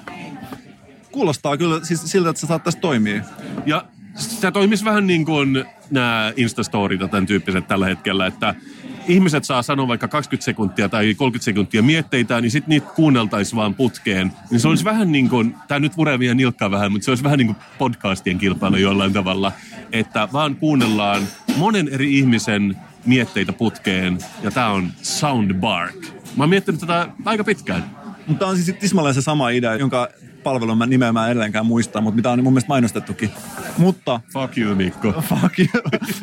Kuulostaa 1.11 1.57
kyllä 1.57 1.85
siis 1.85 2.01
siltä, 2.05 2.29
että 2.29 2.39
se 2.39 2.47
saattaisi 2.47 2.79
toimia. 2.79 3.23
Ja 3.65 3.85
se 4.15 4.51
toimisi 4.51 4.85
vähän 4.85 5.07
niin 5.07 5.25
kuin 5.25 5.65
nämä 5.91 6.33
Instastorit 6.35 7.01
ja 7.01 7.07
tämän 7.07 7.25
tyyppiset 7.25 7.67
tällä 7.67 7.85
hetkellä, 7.85 8.25
että 8.25 8.55
ihmiset 9.07 9.43
saa 9.43 9.61
sanoa 9.61 9.87
vaikka 9.87 10.07
20 10.07 10.45
sekuntia 10.45 10.89
tai 10.89 11.13
30 11.13 11.45
sekuntia 11.45 11.83
mietteitä, 11.83 12.41
niin 12.41 12.51
sitten 12.51 12.69
niitä 12.69 12.87
kuunneltaisiin 12.95 13.55
vaan 13.55 13.73
putkeen. 13.73 14.31
Niin 14.51 14.59
se 14.59 14.67
olisi 14.67 14.83
vähän 14.83 15.11
niin 15.11 15.29
kuin, 15.29 15.55
tämä 15.67 15.79
nyt 15.79 15.95
puree 15.95 16.19
vielä 16.19 16.35
nilkkaa 16.35 16.71
vähän, 16.71 16.91
mutta 16.91 17.05
se 17.05 17.11
olisi 17.11 17.23
vähän 17.23 17.37
niin 17.37 17.47
kuin 17.47 17.57
podcastien 17.77 18.37
kilpailu 18.37 18.75
jollain 18.75 19.13
tavalla, 19.13 19.51
että 19.91 20.27
vaan 20.33 20.55
kuunnellaan 20.55 21.21
monen 21.57 21.87
eri 21.87 22.17
ihmisen 22.17 22.77
mietteitä 23.05 23.53
putkeen, 23.53 24.17
ja 24.43 24.51
tämä 24.51 24.69
on 24.69 24.91
Soundbark. 25.01 26.01
Mä 26.37 26.43
oon 26.43 26.49
miettinyt 26.49 26.81
tätä 26.81 27.07
aika 27.25 27.43
pitkään. 27.43 27.97
Mutta 28.27 28.39
tämä 28.39 28.51
on 28.51 28.57
siis 28.57 28.77
tismalleen 28.79 29.15
se 29.15 29.21
sama 29.21 29.49
idea, 29.49 29.75
jonka 29.75 30.07
palvelun 30.43 30.77
mä 30.77 30.85
nimeä 30.85 31.13
mä 31.13 31.25
en 31.25 31.31
edelleenkään 31.31 31.65
muista, 31.65 32.01
mutta 32.01 32.15
mitä 32.15 32.31
on 32.31 32.43
mun 32.43 32.53
mielestä 32.53 32.67
mainostettukin. 32.69 33.31
Mutta... 33.77 34.19
Fuck 34.33 34.57
you, 34.57 34.75
Mikko. 34.75 35.11
Fuck 35.29 35.59
you. 35.59 35.67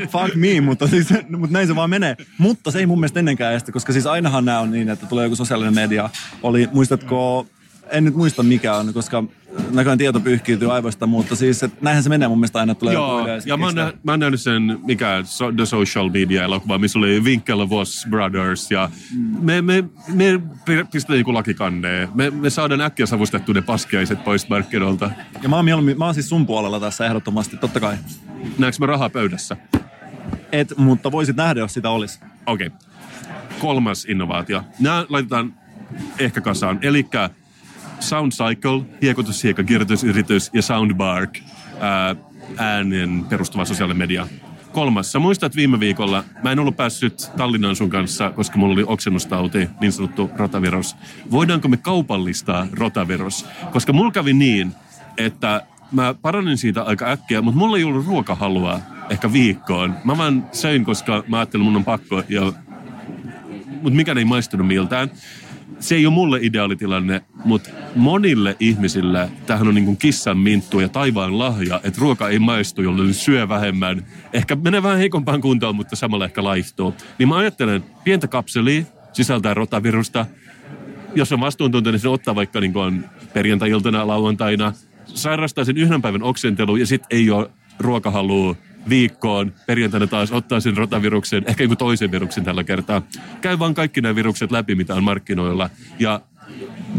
Fuck 0.08 0.34
me, 0.34 0.60
mutta, 0.60 0.86
siis, 0.86 1.08
mutta 1.10 1.52
näin 1.52 1.66
se 1.66 1.76
vaan 1.76 1.90
menee. 1.90 2.16
Mutta 2.38 2.70
se 2.70 2.78
ei 2.78 2.86
mun 2.86 3.00
mielestä 3.00 3.18
ennenkään 3.18 3.54
estä, 3.54 3.72
koska 3.72 3.92
siis 3.92 4.06
ainahan 4.06 4.44
nämä 4.44 4.60
on 4.60 4.70
niin, 4.70 4.88
että 4.88 5.06
tulee 5.06 5.24
joku 5.24 5.36
sosiaalinen 5.36 5.74
media. 5.74 6.10
Oli, 6.42 6.68
muistatko, 6.72 7.46
en 7.92 8.04
nyt 8.04 8.14
muista 8.14 8.42
mikä 8.42 8.76
on, 8.76 8.94
koska 8.94 9.24
näköjään 9.70 9.98
tieto 9.98 10.20
pyyhkiytyy 10.20 10.72
aivoista, 10.72 11.06
mutta 11.06 11.36
siis 11.36 11.62
että 11.62 11.78
näinhän 11.80 12.02
se 12.02 12.08
menee 12.08 12.28
mun 12.28 12.38
mielestä 12.38 12.58
aina 12.58 12.74
tulee 12.74 12.94
Joo, 12.94 13.26
ja 13.46 13.56
mä 13.56 13.64
oon, 13.64 13.74
nä- 13.74 13.92
mä 14.02 14.12
oon 14.12 14.20
nähnyt 14.20 14.40
sen, 14.40 14.78
mikä 14.86 15.22
so, 15.24 15.52
The 15.52 15.66
Social 15.66 16.10
Media-elokuva, 16.10 16.78
missä 16.78 16.98
oli 16.98 17.20
Winklevoss 17.20 18.06
Brothers, 18.10 18.70
ja 18.70 18.90
me, 19.40 19.62
me, 19.62 19.84
me 20.14 20.40
pistetään 20.92 21.18
joku 21.18 21.34
lakikanneen. 21.34 22.08
Me, 22.14 22.30
me 22.30 22.50
saadaan 22.50 22.80
äkkiä 22.80 23.06
savustettua 23.06 23.54
ne 23.54 23.62
paskiaiset 23.62 24.24
pois 24.24 24.48
markkinoilta. 24.48 25.10
Ja 25.42 25.48
mä 25.48 25.56
oon, 25.56 25.64
mieluummin, 25.64 25.98
mä 25.98 26.04
oon 26.04 26.14
siis 26.14 26.28
sun 26.28 26.46
puolella 26.46 26.80
tässä 26.80 27.06
ehdottomasti, 27.06 27.56
totta 27.56 27.80
kai. 27.80 27.96
Näenkö 28.58 28.76
mä 28.80 28.86
rahaa 28.86 29.10
pöydässä? 29.10 29.56
Et, 30.52 30.74
mutta 30.76 31.12
voisit 31.12 31.36
nähdä, 31.36 31.60
jos 31.60 31.74
sitä 31.74 31.90
olisi. 31.90 32.20
Okei. 32.46 32.66
Okay. 32.66 32.78
Kolmas 33.58 34.04
innovaatio. 34.04 34.62
Nämä 34.80 35.06
laitetaan 35.08 35.54
ehkä 36.18 36.40
kasaan. 36.40 36.78
Elikkä 36.82 37.30
Sound 38.00 38.32
Cycle, 38.32 38.82
hiekotushiekka, 39.02 39.64
kirjoitusyritys 39.64 40.50
ja 40.52 40.62
Soundbark, 40.62 41.38
ää, 41.80 42.16
äänen 42.56 43.24
perustuva 43.28 43.64
sosiaalinen 43.64 43.98
media. 43.98 44.26
Kolmas. 44.72 45.12
Sä 45.12 45.18
muistat 45.18 45.56
viime 45.56 45.80
viikolla, 45.80 46.24
mä 46.42 46.52
en 46.52 46.58
ollut 46.58 46.76
päässyt 46.76 47.30
Tallinnan 47.36 47.76
sun 47.76 47.90
kanssa, 47.90 48.30
koska 48.30 48.58
mulla 48.58 48.72
oli 48.72 48.84
oksennustauti, 48.86 49.68
niin 49.80 49.92
sanottu 49.92 50.30
rotavirus. 50.36 50.96
Voidaanko 51.30 51.68
me 51.68 51.76
kaupallistaa 51.76 52.66
rotavirus? 52.72 53.46
Koska 53.72 53.92
mulla 53.92 54.12
kävi 54.12 54.32
niin, 54.32 54.72
että 55.16 55.62
mä 55.92 56.14
paranin 56.22 56.58
siitä 56.58 56.82
aika 56.82 57.10
äkkiä, 57.10 57.42
mutta 57.42 57.58
mulla 57.58 57.76
ei 57.76 57.84
ollut 57.84 58.06
ruokahalua 58.06 58.80
ehkä 59.10 59.32
viikkoon. 59.32 59.94
Mä 60.04 60.18
vaan 60.18 60.46
söin, 60.52 60.84
koska 60.84 61.24
mä 61.28 61.38
ajattelin, 61.38 61.64
mun 61.64 61.76
on 61.76 61.84
pakko, 61.84 62.22
ja... 62.28 62.52
mutta 63.82 63.96
mikään 63.96 64.18
ei 64.18 64.24
maistunut 64.24 64.66
miltään 64.66 65.10
se 65.80 65.94
ei 65.94 66.06
ole 66.06 66.14
mulle 66.14 66.38
ideaalitilanne, 66.42 67.20
mutta 67.44 67.70
monille 67.94 68.56
ihmisille 68.60 69.30
tähän 69.46 69.68
on 69.68 69.74
niin 69.74 69.84
kuin 69.84 69.96
kissan 69.96 70.38
minttu 70.38 70.80
ja 70.80 70.88
taivaan 70.88 71.38
lahja, 71.38 71.80
että 71.84 72.00
ruoka 72.00 72.28
ei 72.28 72.38
maistu, 72.38 72.82
jolloin 72.82 73.14
syö 73.14 73.48
vähemmän. 73.48 74.06
Ehkä 74.32 74.56
menee 74.56 74.82
vähän 74.82 74.98
heikompaan 74.98 75.40
kuntoon, 75.40 75.76
mutta 75.76 75.96
samalla 75.96 76.24
ehkä 76.24 76.44
laihtuu. 76.44 76.94
Niin 77.18 77.28
mä 77.28 77.36
ajattelen, 77.36 77.84
pientä 78.04 78.28
kapselia 78.28 78.84
sisältää 79.12 79.54
rotavirusta. 79.54 80.26
Jos 81.14 81.32
on 81.32 81.40
vastuuntuntoinen, 81.40 81.94
niin 81.94 82.02
se 82.02 82.08
ottaa 82.08 82.34
vaikka 82.34 82.60
niin 82.60 82.72
kuin 82.72 83.04
perjantai-iltana, 83.34 84.06
lauantaina, 84.06 84.72
sairastaa 85.04 85.64
sen 85.64 85.76
yhden 85.76 86.02
päivän 86.02 86.22
oksentelu 86.22 86.76
ja 86.76 86.86
sitten 86.86 87.18
ei 87.18 87.30
ole 87.30 87.50
ruokahalua 87.78 88.56
viikkoon. 88.88 89.52
Perjantaina 89.66 90.06
taas 90.06 90.32
ottaa 90.32 90.60
sen 90.60 90.76
rotaviruksen, 90.76 91.44
ehkä 91.46 91.64
joku 91.64 91.76
toisen 91.76 92.10
viruksen 92.10 92.44
tällä 92.44 92.64
kertaa. 92.64 93.02
Käy 93.40 93.58
vaan 93.58 93.74
kaikki 93.74 94.00
nämä 94.00 94.14
virukset 94.14 94.52
läpi, 94.52 94.74
mitä 94.74 94.94
on 94.94 95.04
markkinoilla. 95.04 95.70
Ja 95.98 96.20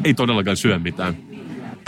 ei 0.04 0.14
todellakaan 0.14 0.58
syö 0.58 0.80
mitään. 0.80 1.30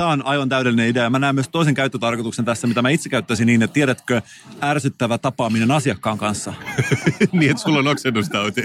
Tämä 0.01 0.09
on 0.09 0.25
aivan 0.25 0.49
täydellinen 0.49 0.87
idea. 0.87 1.09
Mä 1.09 1.19
näen 1.19 1.35
myös 1.35 1.49
toisen 1.49 1.73
käyttötarkoituksen 1.73 2.45
tässä, 2.45 2.67
mitä 2.67 2.81
mä 2.81 2.89
itse 2.89 3.09
käyttäisin 3.09 3.47
niin, 3.47 3.63
että 3.63 3.73
tiedätkö 3.73 4.21
ärsyttävä 4.61 5.17
tapaaminen 5.17 5.71
asiakkaan 5.71 6.17
kanssa. 6.17 6.53
niin, 7.31 7.51
että 7.51 7.63
sulla 7.63 7.79
on 7.79 7.87
oksennustauti. 7.87 8.61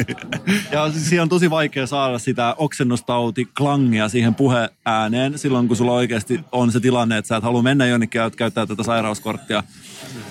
ja 0.72 0.92
siihen 0.92 1.22
on 1.22 1.28
tosi 1.28 1.50
vaikea 1.50 1.86
saada 1.86 2.18
sitä 2.18 2.54
oksennustauti 2.58 3.48
klangia 3.56 4.08
siihen 4.08 4.34
puheääneen 4.34 5.38
silloin, 5.38 5.68
kun 5.68 5.76
sulla 5.76 5.92
oikeasti 5.92 6.40
on 6.52 6.72
se 6.72 6.80
tilanne, 6.80 7.18
että 7.18 7.28
sä 7.28 7.36
et 7.36 7.44
halua 7.44 7.62
mennä 7.62 7.86
jonnekin 7.86 8.18
ja 8.18 8.30
käyttää 8.30 8.66
tätä 8.66 8.82
sairauskorttia. 8.82 9.62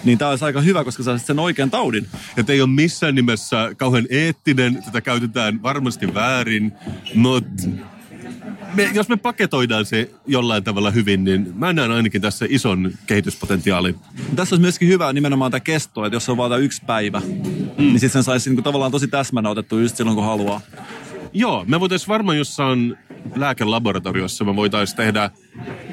Niin 0.05 0.17
tämä 0.17 0.29
olisi 0.29 0.45
aika 0.45 0.61
hyvä, 0.61 0.83
koska 0.83 1.03
sä 1.03 1.17
sen 1.17 1.39
oikean 1.39 1.71
taudin. 1.71 2.07
Ja 2.37 2.43
ei 2.47 2.61
ole 2.61 2.69
missään 2.69 3.15
nimessä 3.15 3.71
kauhean 3.77 4.07
eettinen, 4.09 4.83
tätä 4.83 5.01
käytetään 5.01 5.63
varmasti 5.63 6.13
väärin, 6.13 6.71
mutta 7.15 7.63
me, 8.75 8.89
jos 8.93 9.09
me 9.09 9.17
paketoidaan 9.17 9.85
se 9.85 10.11
jollain 10.27 10.63
tavalla 10.63 10.91
hyvin, 10.91 11.23
niin 11.23 11.53
mä 11.55 11.73
näen 11.73 11.91
ainakin 11.91 12.21
tässä 12.21 12.45
ison 12.49 12.91
kehityspotentiaali. 13.07 13.95
Tässä 14.35 14.55
olisi 14.55 14.61
myöskin 14.61 14.87
hyvä 14.87 15.13
nimenomaan 15.13 15.51
tämä 15.51 15.59
kesto, 15.59 16.05
että 16.05 16.15
jos 16.15 16.29
on 16.29 16.37
vaan 16.37 16.61
yksi 16.61 16.81
päivä, 16.85 17.19
mm. 17.19 17.25
niin 17.77 17.99
sitten 17.99 18.09
sen 18.09 18.23
saisi 18.23 18.49
niin 18.49 18.63
tavallaan 18.63 18.91
tosi 18.91 19.07
täsmänä 19.07 19.49
otettu 19.49 19.79
just 19.79 19.97
silloin, 19.97 20.15
kun 20.15 20.25
haluaa. 20.25 20.61
Joo, 21.37 21.65
me 21.67 21.79
voitaisiin 21.79 22.07
varmaan 22.07 22.37
jossain 22.37 22.97
lääkelaboratoriossa, 23.35 24.43
me 24.43 24.55
voitaisiin 24.55 24.97
tehdä 24.97 25.31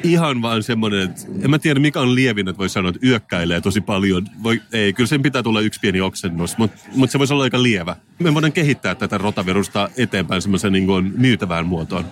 ihan 0.02 0.42
vaan 0.42 0.62
semmoinen, 0.62 1.02
että 1.02 1.22
en 1.42 1.50
mä 1.50 1.58
tiedä 1.58 1.80
mikä 1.80 2.00
on 2.00 2.14
lievin, 2.14 2.48
että 2.48 2.58
voi 2.58 2.68
sanoa, 2.68 2.88
että 2.88 3.06
yökkäilee 3.06 3.60
tosi 3.60 3.80
paljon. 3.80 4.26
Voi, 4.42 4.62
ei, 4.72 4.92
kyllä 4.92 5.08
sen 5.08 5.22
pitää 5.22 5.42
tulla 5.42 5.60
yksi 5.60 5.80
pieni 5.80 6.00
oksennus, 6.00 6.58
mutta 6.58 6.78
mut 6.94 7.10
se 7.10 7.18
voisi 7.18 7.32
olla 7.32 7.44
aika 7.44 7.62
lievä. 7.62 7.96
Me 8.18 8.34
voidaan 8.34 8.52
kehittää 8.52 8.94
tätä 8.94 9.18
rotavirusta 9.18 9.88
eteenpäin 9.96 10.42
semmoisen 10.42 10.72
niin 10.72 11.12
myytävään 11.16 11.66
muotoon 11.66 12.04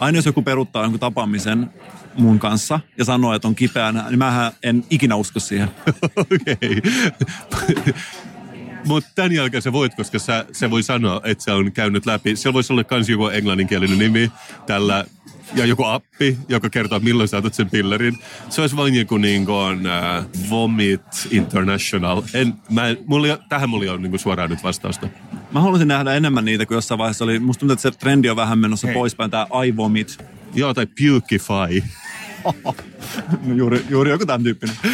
aina 0.00 0.18
jos 0.18 0.26
joku 0.26 0.42
peruttaa 0.42 0.82
jonkun 0.82 1.00
tapaamisen 1.00 1.70
mun 2.14 2.38
kanssa 2.38 2.80
ja 2.98 3.04
sanoo, 3.04 3.34
että 3.34 3.48
on 3.48 3.54
kipeänä, 3.54 4.04
niin 4.08 4.18
mä 4.18 4.52
en 4.62 4.84
ikinä 4.90 5.14
usko 5.16 5.40
siihen. 5.40 5.70
Okei. 6.16 6.82
Mutta 8.86 9.10
tämän 9.14 9.32
jälkeen 9.32 9.62
sä 9.62 9.72
voit, 9.72 9.94
koska 9.94 10.18
sä, 10.18 10.44
se 10.52 10.70
voi 10.70 10.82
sanoa, 10.82 11.20
että 11.24 11.44
se 11.44 11.52
on 11.52 11.72
käynyt 11.72 12.06
läpi. 12.06 12.36
Siellä 12.36 12.54
voisi 12.54 12.72
olla 12.72 12.84
myös 12.90 13.08
joku 13.08 13.26
englanninkielinen 13.26 13.98
nimi 13.98 14.32
tällä 14.66 15.04
ja 15.54 15.66
joku 15.66 15.84
appi, 15.84 16.38
joka 16.48 16.70
kertoo, 16.70 17.00
milloin 17.00 17.28
sä 17.28 17.36
otat 17.36 17.54
sen 17.54 17.70
pillerin. 17.70 18.18
Se 18.48 18.60
olisi 18.60 18.76
vain 18.76 18.94
joku 18.94 19.16
niin 19.16 19.46
kuin, 19.46 19.78
uh, 19.78 20.50
Vomit 20.50 21.02
International. 21.30 22.22
En, 22.34 22.54
mä, 22.70 22.82
mulla, 23.06 23.38
tähän 23.48 23.70
mulla 23.70 23.92
on 23.92 24.02
niin 24.02 24.10
kuin 24.10 24.20
suoraan 24.20 24.50
nyt 24.50 24.62
vastausta. 24.62 25.08
Mä 25.52 25.60
haluaisin 25.60 25.88
nähdä 25.88 26.14
enemmän 26.14 26.44
niitä, 26.44 26.66
kun 26.66 26.74
jossain 26.74 26.98
vaiheessa 26.98 27.24
oli, 27.24 27.38
musta 27.38 27.60
tuntuu, 27.60 27.72
että 27.72 27.82
se 27.82 27.90
trendi 27.90 28.30
on 28.30 28.36
vähän 28.36 28.58
menossa 28.58 28.86
Hei. 28.86 28.94
poispäin, 28.94 29.30
tämä 29.30 29.46
I 29.66 29.76
Vomit. 29.76 30.24
Joo, 30.54 30.74
tai 30.74 30.86
Pukify. 30.86 31.82
juuri, 33.56 33.84
juuri 33.88 34.10
joku 34.10 34.26
tämän 34.26 34.42
tyyppinen. 34.42 34.76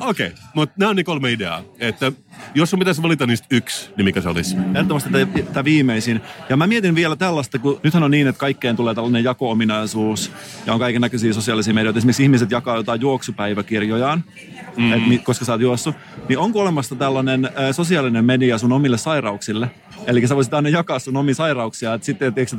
Okei, 0.00 0.26
okay, 0.26 0.30
mutta 0.54 0.74
nämä 0.78 0.90
on 0.90 0.96
ne 0.96 1.04
kolme 1.04 1.32
ideaa. 1.32 1.62
Että 1.78 2.12
jos 2.54 2.70
sun 2.70 2.78
pitäisi 2.78 3.02
valita 3.02 3.26
niistä 3.26 3.46
yksi, 3.50 3.90
niin 3.96 4.04
mikä 4.04 4.20
se 4.20 4.28
olisi? 4.28 4.56
Ehdottomasti 4.56 5.10
tämä 5.52 5.64
viimeisin. 5.64 6.20
Ja 6.48 6.56
mä 6.56 6.66
mietin 6.66 6.94
vielä 6.94 7.16
tällaista, 7.16 7.58
kun 7.58 7.80
nythän 7.82 8.02
on 8.02 8.10
niin, 8.10 8.26
että 8.26 8.40
kaikkeen 8.40 8.76
tulee 8.76 8.94
tällainen 8.94 9.24
jako-ominaisuus 9.24 10.32
ja 10.66 10.72
on 10.72 10.78
kaiken 10.78 11.00
näköisiä 11.00 11.32
sosiaalisia 11.32 11.74
medioita. 11.74 11.98
Esimerkiksi 11.98 12.22
ihmiset 12.22 12.50
jakaa 12.50 12.76
jotain 12.76 13.00
juoksupäiväkirjojaan, 13.00 14.24
mm. 14.76 14.92
et, 14.92 15.22
koska 15.24 15.44
sä 15.44 15.52
oot 15.52 15.60
juossut. 15.60 15.96
Niin 16.28 16.38
onko 16.38 16.60
olemassa 16.60 16.94
tällainen 16.94 17.44
äh, 17.44 17.52
sosiaalinen 17.72 18.24
media 18.24 18.58
sun 18.58 18.72
omille 18.72 18.98
sairauksille? 18.98 19.70
Eli 20.06 20.26
sä 20.26 20.36
voisit 20.36 20.54
aina 20.54 20.68
jakaa 20.68 20.98
sun 20.98 21.16
omia 21.16 21.34
sairauksia. 21.34 21.94
Että 21.94 22.04
sitten, 22.04 22.28
että, 22.36 22.56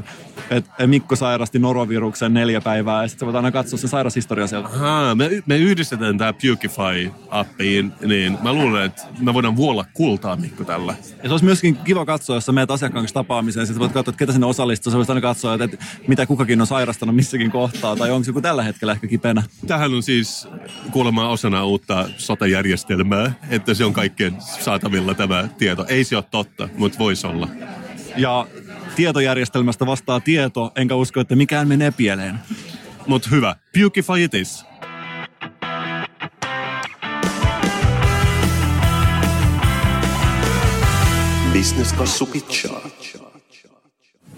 että 0.50 0.88
Mikko 0.88 1.16
sairasti 1.16 1.60
noroviruksen 1.60 2.34
neljä 2.34 2.62
päivää 2.62 3.02
ja 3.02 3.08
sitten 3.08 3.20
sä 3.20 3.26
voit 3.26 3.36
aina 3.36 3.52
katsoa 3.52 3.80
sen 3.80 3.90
sairaushistoria 3.90 4.48
sieltä. 4.48 4.68
Aha, 4.68 5.16
me, 5.16 5.30
me 5.46 5.58
yhdistetään 5.58 6.18
tämä 6.18 6.34
Pukify-appiin, 6.34 8.08
niin 8.08 8.38
mä 8.44 8.54
luulen, 8.54 8.86
että 8.86 9.02
me 9.20 9.34
voidaan 9.34 9.56
vuolla 9.56 9.86
kultaa 9.94 10.36
Mikko 10.36 10.64
tällä. 10.64 10.96
Ja 11.24 11.30
se 11.30 11.34
olisi 11.34 11.46
myöskin 11.46 11.76
kiva 11.76 12.06
katsoa, 12.06 12.36
jos 12.36 12.46
sä 12.46 12.52
menet 12.52 12.72
asiakkaan 12.72 13.04
kanssa 13.04 13.14
tapaamiseen, 13.14 13.68
sitten 13.68 13.80
voit 13.80 13.92
katsoa, 13.92 14.12
että 14.12 14.20
ketä 14.20 14.32
sinne 14.32 14.48
osallistuu. 14.48 14.92
Sä 14.92 14.98
voisit 14.98 15.10
aina 15.10 15.22
katsoa, 15.22 15.54
että, 15.54 15.66
että 15.66 15.78
mitä 16.08 16.26
kukakin 16.26 16.62
on 16.62 16.68
sairastanut 16.68 17.16
missäkin 17.16 17.52
kohtaa, 17.52 17.96
tai 17.96 18.12
onko 18.12 18.28
joku 18.28 18.42
tällä 18.42 18.64
hetkellä 18.64 18.94
ehkä 18.94 19.08
kipeänä. 19.08 19.44
Tähän 19.68 19.94
on 19.94 20.04
siis 20.04 20.48
kuulemma 20.92 21.30
osana 21.30 21.66
uutta 21.66 22.10
sotajärjestelmää, 22.18 23.32
että 23.50 23.74
se 23.74 23.86
on 23.86 23.94
kaikkien 23.94 24.36
saatavilla 24.40 25.14
tämä 25.14 25.48
tieto. 25.58 25.86
Ei 25.88 26.04
se 26.04 26.16
ole 26.16 26.26
totta, 26.32 26.70
mutta 26.78 27.00
voisi 27.00 27.28
olla. 27.30 27.48
Ja 28.18 28.46
tietojärjestelmästä 28.96 29.86
vastaa 29.86 30.20
tieto, 30.20 30.72
enkä 30.76 30.96
usko, 30.96 31.20
että 31.20 31.36
mikään 31.36 31.68
menee 31.68 31.92
pieleen. 31.92 32.40
Mut 33.08 33.32
hyvä. 33.32 33.56
Pukify 33.82 34.24
it 34.24 34.34
is. 34.34 34.66
Business 41.54 41.94
Kassu 41.94 42.26
pitchaa. 42.26 42.82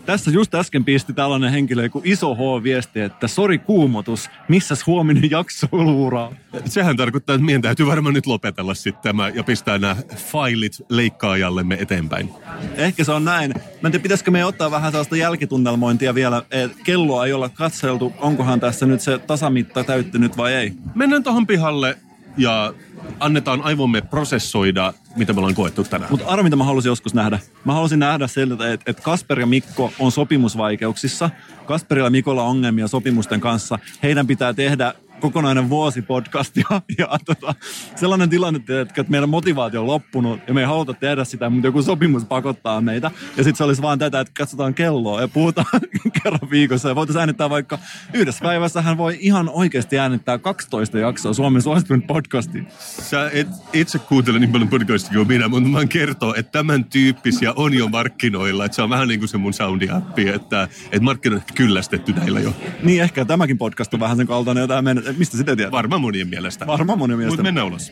Tässä 0.06 0.32
just 0.32 0.56
äsken 0.56 0.86
pisti 0.86 1.14
tällainen 1.14 1.52
henkilö 1.52 1.90
kuin 1.90 2.08
Iso 2.08 2.36
H-viesti, 2.36 3.00
että 3.00 3.28
sori 3.28 3.58
kuumotus, 3.58 4.30
missäs 4.48 4.88
huominen 4.88 5.32
jakso 5.32 5.68
luuraa? 5.72 6.32
Sehän 6.66 6.98
tarkoittaa, 6.98 7.36
että 7.36 7.46
meidän 7.46 7.62
täytyy 7.62 7.86
varmaan 7.86 8.14
nyt 8.14 8.26
lopetella 8.26 8.74
sitten 8.74 9.04
tämä 9.04 9.30
ja 9.30 9.44
pistää 9.44 9.78
nämä 9.78 9.96
failit 10.16 10.74
leikkaajallemme 10.90 11.78
eteenpäin. 11.80 12.30
Ehkä 12.76 13.04
se 13.04 13.12
on 13.12 13.26
näin. 13.26 13.54
Mä 13.56 13.88
en 13.88 13.92
tiedä, 13.92 14.04
pitäisikö 14.04 14.32
me 14.32 14.46
ottaa 14.46 14.72
vähän 14.72 14.92
sellaista 14.92 15.16
jälkitunnelmointia 15.16 16.16
vielä. 16.16 16.44
Et 16.52 16.72
kelloa 16.84 17.26
ei 17.26 17.34
olla 17.34 17.50
katseltu, 17.50 18.14
onkohan 18.18 18.60
tässä 18.60 18.86
nyt 18.86 19.02
se 19.02 19.18
tasamitta 19.18 19.84
täyttynyt 19.84 20.38
vai 20.38 20.54
ei. 20.54 20.74
Mennään 20.96 21.24
tuohon 21.24 21.48
pihalle 21.48 21.98
ja 22.38 22.74
annetaan 23.20 23.62
aivomme 23.62 24.02
prosessoida, 24.02 24.94
mitä 25.16 25.34
me 25.34 25.40
ollaan 25.40 25.56
koettu 25.56 25.84
tänään. 25.84 26.12
Mutta 26.12 26.28
arvo, 26.28 26.44
mitä 26.44 26.56
mä 26.56 26.64
halusin 26.64 26.90
joskus 26.90 27.14
nähdä. 27.14 27.40
Mä 27.66 27.74
halusin 27.74 28.00
nähdä 28.00 28.28
sieltä, 28.28 28.74
että, 28.74 28.92
että 28.92 29.04
Kasper 29.04 29.40
ja 29.40 29.46
Mikko 29.46 29.94
on 30.00 30.12
sopimusvaikeuksissa. 30.12 31.30
Kasperilla 31.66 32.08
ja 32.08 32.12
Mikolla 32.12 32.44
on 32.44 32.50
ongelmia 32.50 32.88
sopimusten 32.88 33.42
kanssa. 33.42 33.80
Heidän 34.04 34.28
pitää 34.28 34.54
tehdä 34.54 34.94
kokonainen 35.22 35.70
vuosi 35.70 36.02
podcastia 36.02 36.82
ja 36.98 37.08
tota, 37.26 37.56
sellainen 37.96 38.30
tilanne, 38.30 38.60
että 38.82 39.06
meidän 39.10 39.30
motivaatio 39.30 39.82
on 39.82 39.88
loppunut 39.88 40.40
ja 40.48 40.54
me 40.54 40.62
ei 40.62 40.68
haluta 40.68 40.94
tehdä 40.94 41.24
sitä, 41.24 41.50
mutta 41.50 41.68
joku 41.68 41.82
sopimus 41.82 42.26
pakottaa 42.26 42.82
meitä. 42.82 43.12
Ja 43.38 43.44
sitten 43.44 43.56
se 43.56 43.64
olisi 43.64 43.82
vaan 43.82 44.00
tätä, 44.00 44.20
että 44.20 44.34
katsotaan 44.38 44.74
kelloa 44.74 45.22
ja 45.22 45.28
puhutaan 45.28 45.82
kerran 46.24 46.50
viikossa 46.52 46.90
ja 46.90 46.96
voitaisiin 46.96 47.20
äänittää 47.20 47.50
vaikka 47.50 47.80
yhdessä 48.14 48.44
päivässä 48.44 48.82
hän 48.82 48.98
voi 48.98 49.18
ihan 49.20 49.50
oikeasti 49.50 50.00
äänittää 50.00 50.38
12 50.38 51.00
jaksoa 51.00 51.34
Suomen 51.34 51.62
suosituin 51.62 52.02
podcasti. 52.02 52.64
Sä 53.02 53.30
et 53.34 53.48
itse 53.74 54.00
kuuntele 54.00 54.40
niin 54.40 54.52
paljon 54.52 54.70
podcastia 54.70 55.14
kuin 55.16 55.28
minä, 55.28 55.48
mutta 55.48 55.70
mä 55.70 55.86
kertoo, 55.86 56.34
että 56.38 56.52
tämän 56.52 56.86
tyyppisiä 56.86 57.54
on 57.56 57.74
jo 57.74 57.88
markkinoilla. 57.88 58.66
Että 58.66 58.76
se 58.76 58.82
on 58.82 58.90
vähän 58.90 59.08
niin 59.08 59.20
kuin 59.20 59.30
se 59.30 59.38
mun 59.38 59.54
soundi-appi, 59.54 60.28
että, 60.36 60.68
että 60.86 61.02
markkinoilla 61.02 61.46
kyllästetty 61.56 62.14
näillä 62.14 62.40
jo. 62.40 62.54
Niin 62.84 63.02
ehkä 63.02 63.26
tämäkin 63.26 63.58
podcast 63.58 63.94
on 63.94 64.00
vähän 64.00 64.18
sen 64.18 64.28
kaltainen, 64.28 64.62
jota 64.62 64.84
mistä 65.18 65.38
sitä 65.38 65.56
tiedät? 65.56 65.72
Varmaan 65.72 66.02
monien 66.02 66.28
mielestä. 66.28 66.68
Varmaan 66.68 67.00
monien 67.00 67.18
mielestä. 67.18 67.32
Mutta 67.32 67.44
mennään 67.44 67.68
ulos. 67.68 67.92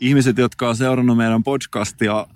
Ihmiset, 0.00 0.38
jotka 0.38 0.68
on 0.68 0.76
seurannut 0.76 1.16
meidän 1.16 1.42
podcastia 1.42 2.26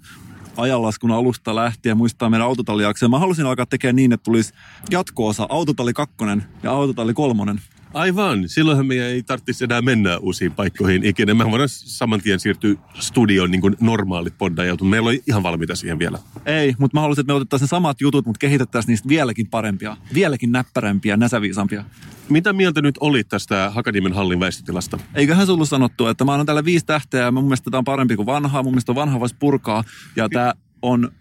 ajanlaskun 0.56 1.10
alusta 1.10 1.54
lähtien, 1.54 1.96
muistaa 1.96 2.30
meidän 2.30 2.46
autotallijaksoja. 2.46 3.08
Mä 3.08 3.18
halusin 3.18 3.46
alkaa 3.46 3.66
tekemään 3.66 3.96
niin, 3.96 4.12
että 4.12 4.24
tulisi 4.24 4.54
jatko-osa 4.90 5.46
autotalli 5.48 5.92
2 5.92 6.14
ja 6.62 6.70
autotalli 6.70 7.14
3. 7.14 7.54
Aivan. 7.94 8.48
Silloinhan 8.48 8.86
meidän 8.86 9.06
ei 9.06 9.22
tarvitsisi 9.22 9.64
enää 9.64 9.82
mennä 9.82 10.18
uusiin 10.18 10.52
paikkoihin 10.52 11.04
ikinä. 11.04 11.34
Mehän 11.34 11.50
voidaan 11.50 11.68
saman 11.68 12.20
tien 12.20 12.40
siirtyä 12.40 12.74
studioon 12.98 13.50
niin 13.50 13.60
kuin 13.60 13.76
normaalit 13.80 14.38
poddajat. 14.38 14.82
Meillä 14.82 15.08
oli 15.08 15.22
ihan 15.26 15.42
valmiita 15.42 15.76
siihen 15.76 15.98
vielä. 15.98 16.18
Ei, 16.46 16.74
mutta 16.78 16.96
mä 16.96 17.00
haluaisin, 17.00 17.22
että 17.22 17.32
me 17.32 17.36
otettaisiin 17.36 17.66
ne 17.66 17.68
samat 17.68 18.00
jutut, 18.00 18.26
mutta 18.26 18.38
kehitettäisiin 18.38 18.92
niistä 18.92 19.08
vieläkin 19.08 19.46
parempia, 19.46 19.96
vieläkin 20.14 20.52
näppärämpiä, 20.52 21.16
näsäviisampia. 21.16 21.84
Mitä 22.28 22.52
mieltä 22.52 22.82
nyt 22.82 22.94
oli 23.00 23.24
tästä 23.24 23.70
Hakaniemen 23.70 24.12
hallin 24.12 24.40
väistötilasta? 24.40 24.98
Eiköhän 25.14 25.46
sulla 25.46 25.64
sanottu, 25.64 26.06
että 26.06 26.24
mä 26.24 26.32
annan 26.32 26.46
täällä 26.46 26.64
viisi 26.64 26.86
tähteä 26.86 27.20
ja 27.20 27.30
mun 27.30 27.44
mielestä 27.44 27.70
tämä 27.70 27.78
on 27.78 27.84
parempi 27.84 28.16
kuin 28.16 28.26
vanhaa. 28.26 28.62
Mun 28.62 28.72
mielestä 28.72 28.94
vanha 28.94 29.20
voisi 29.20 29.36
purkaa 29.38 29.84
ja 30.16 30.28
tämä 30.28 30.52
on 30.82 31.12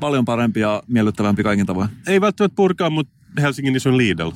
paljon 0.00 0.24
parempi 0.24 0.60
ja 0.60 0.82
miellyttävämpi 0.88 1.42
kaikin 1.42 1.66
tavoin. 1.66 1.88
Ei 2.06 2.20
välttämättä 2.20 2.56
purkaa, 2.56 2.90
mutta 2.90 3.12
Helsingin 3.40 3.76
isoin 3.76 3.96
Lidl. 3.96 4.30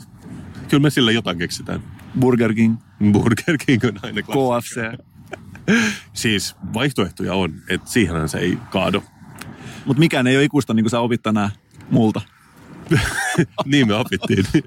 Kyllä 0.69 0.83
me 0.83 0.91
sillä 0.91 1.12
jotain 1.12 1.39
keksitään. 1.39 1.83
Burger 2.21 2.55
King. 2.55 2.77
Burger 3.12 3.59
King 3.66 3.85
on 3.85 3.99
aina 4.03 4.23
KFC. 4.23 5.05
siis 6.12 6.57
vaihtoehtoja 6.75 7.35
on, 7.35 7.55
että 7.69 7.91
siihenhän 7.91 8.29
se 8.29 8.39
ei 8.39 8.59
kaado. 8.71 9.03
Mutta 9.85 10.01
mikään 10.01 10.27
ei 10.27 10.37
ole 10.37 10.45
ikuista, 10.45 10.75
niin 10.75 10.85
kuin 10.85 10.91
sä 10.91 11.01
opit 11.01 11.23
tänään 11.23 11.51
multa. 11.91 12.21
niin 13.64 13.89
me 13.89 13.95
opittiin. 13.95 14.45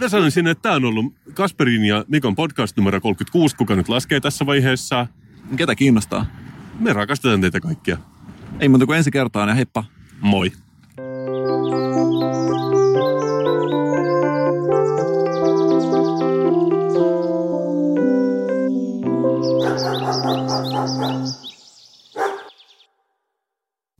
Mä 0.00 0.08
sanoisin, 0.08 0.46
että 0.46 0.62
tämä 0.62 0.74
on 0.74 0.84
ollut 0.84 1.14
Kasperin 1.34 1.84
ja 1.84 2.04
Mikon 2.08 2.34
podcast 2.34 2.76
numero 2.76 3.00
36, 3.00 3.56
kuka 3.56 3.76
nyt 3.76 3.88
laskee 3.88 4.20
tässä 4.20 4.46
vaiheessa. 4.46 5.06
Ketä 5.56 5.74
kiinnostaa? 5.74 6.26
Me 6.78 6.92
rakastetaan 6.92 7.40
teitä 7.40 7.60
kaikkia. 7.60 7.98
Ei 8.60 8.68
muuta 8.68 8.86
kuin 8.86 8.96
ensi 8.98 9.10
kertaan 9.10 9.48
ja 9.48 9.54
heippa. 9.54 9.84
Moi. 10.20 10.52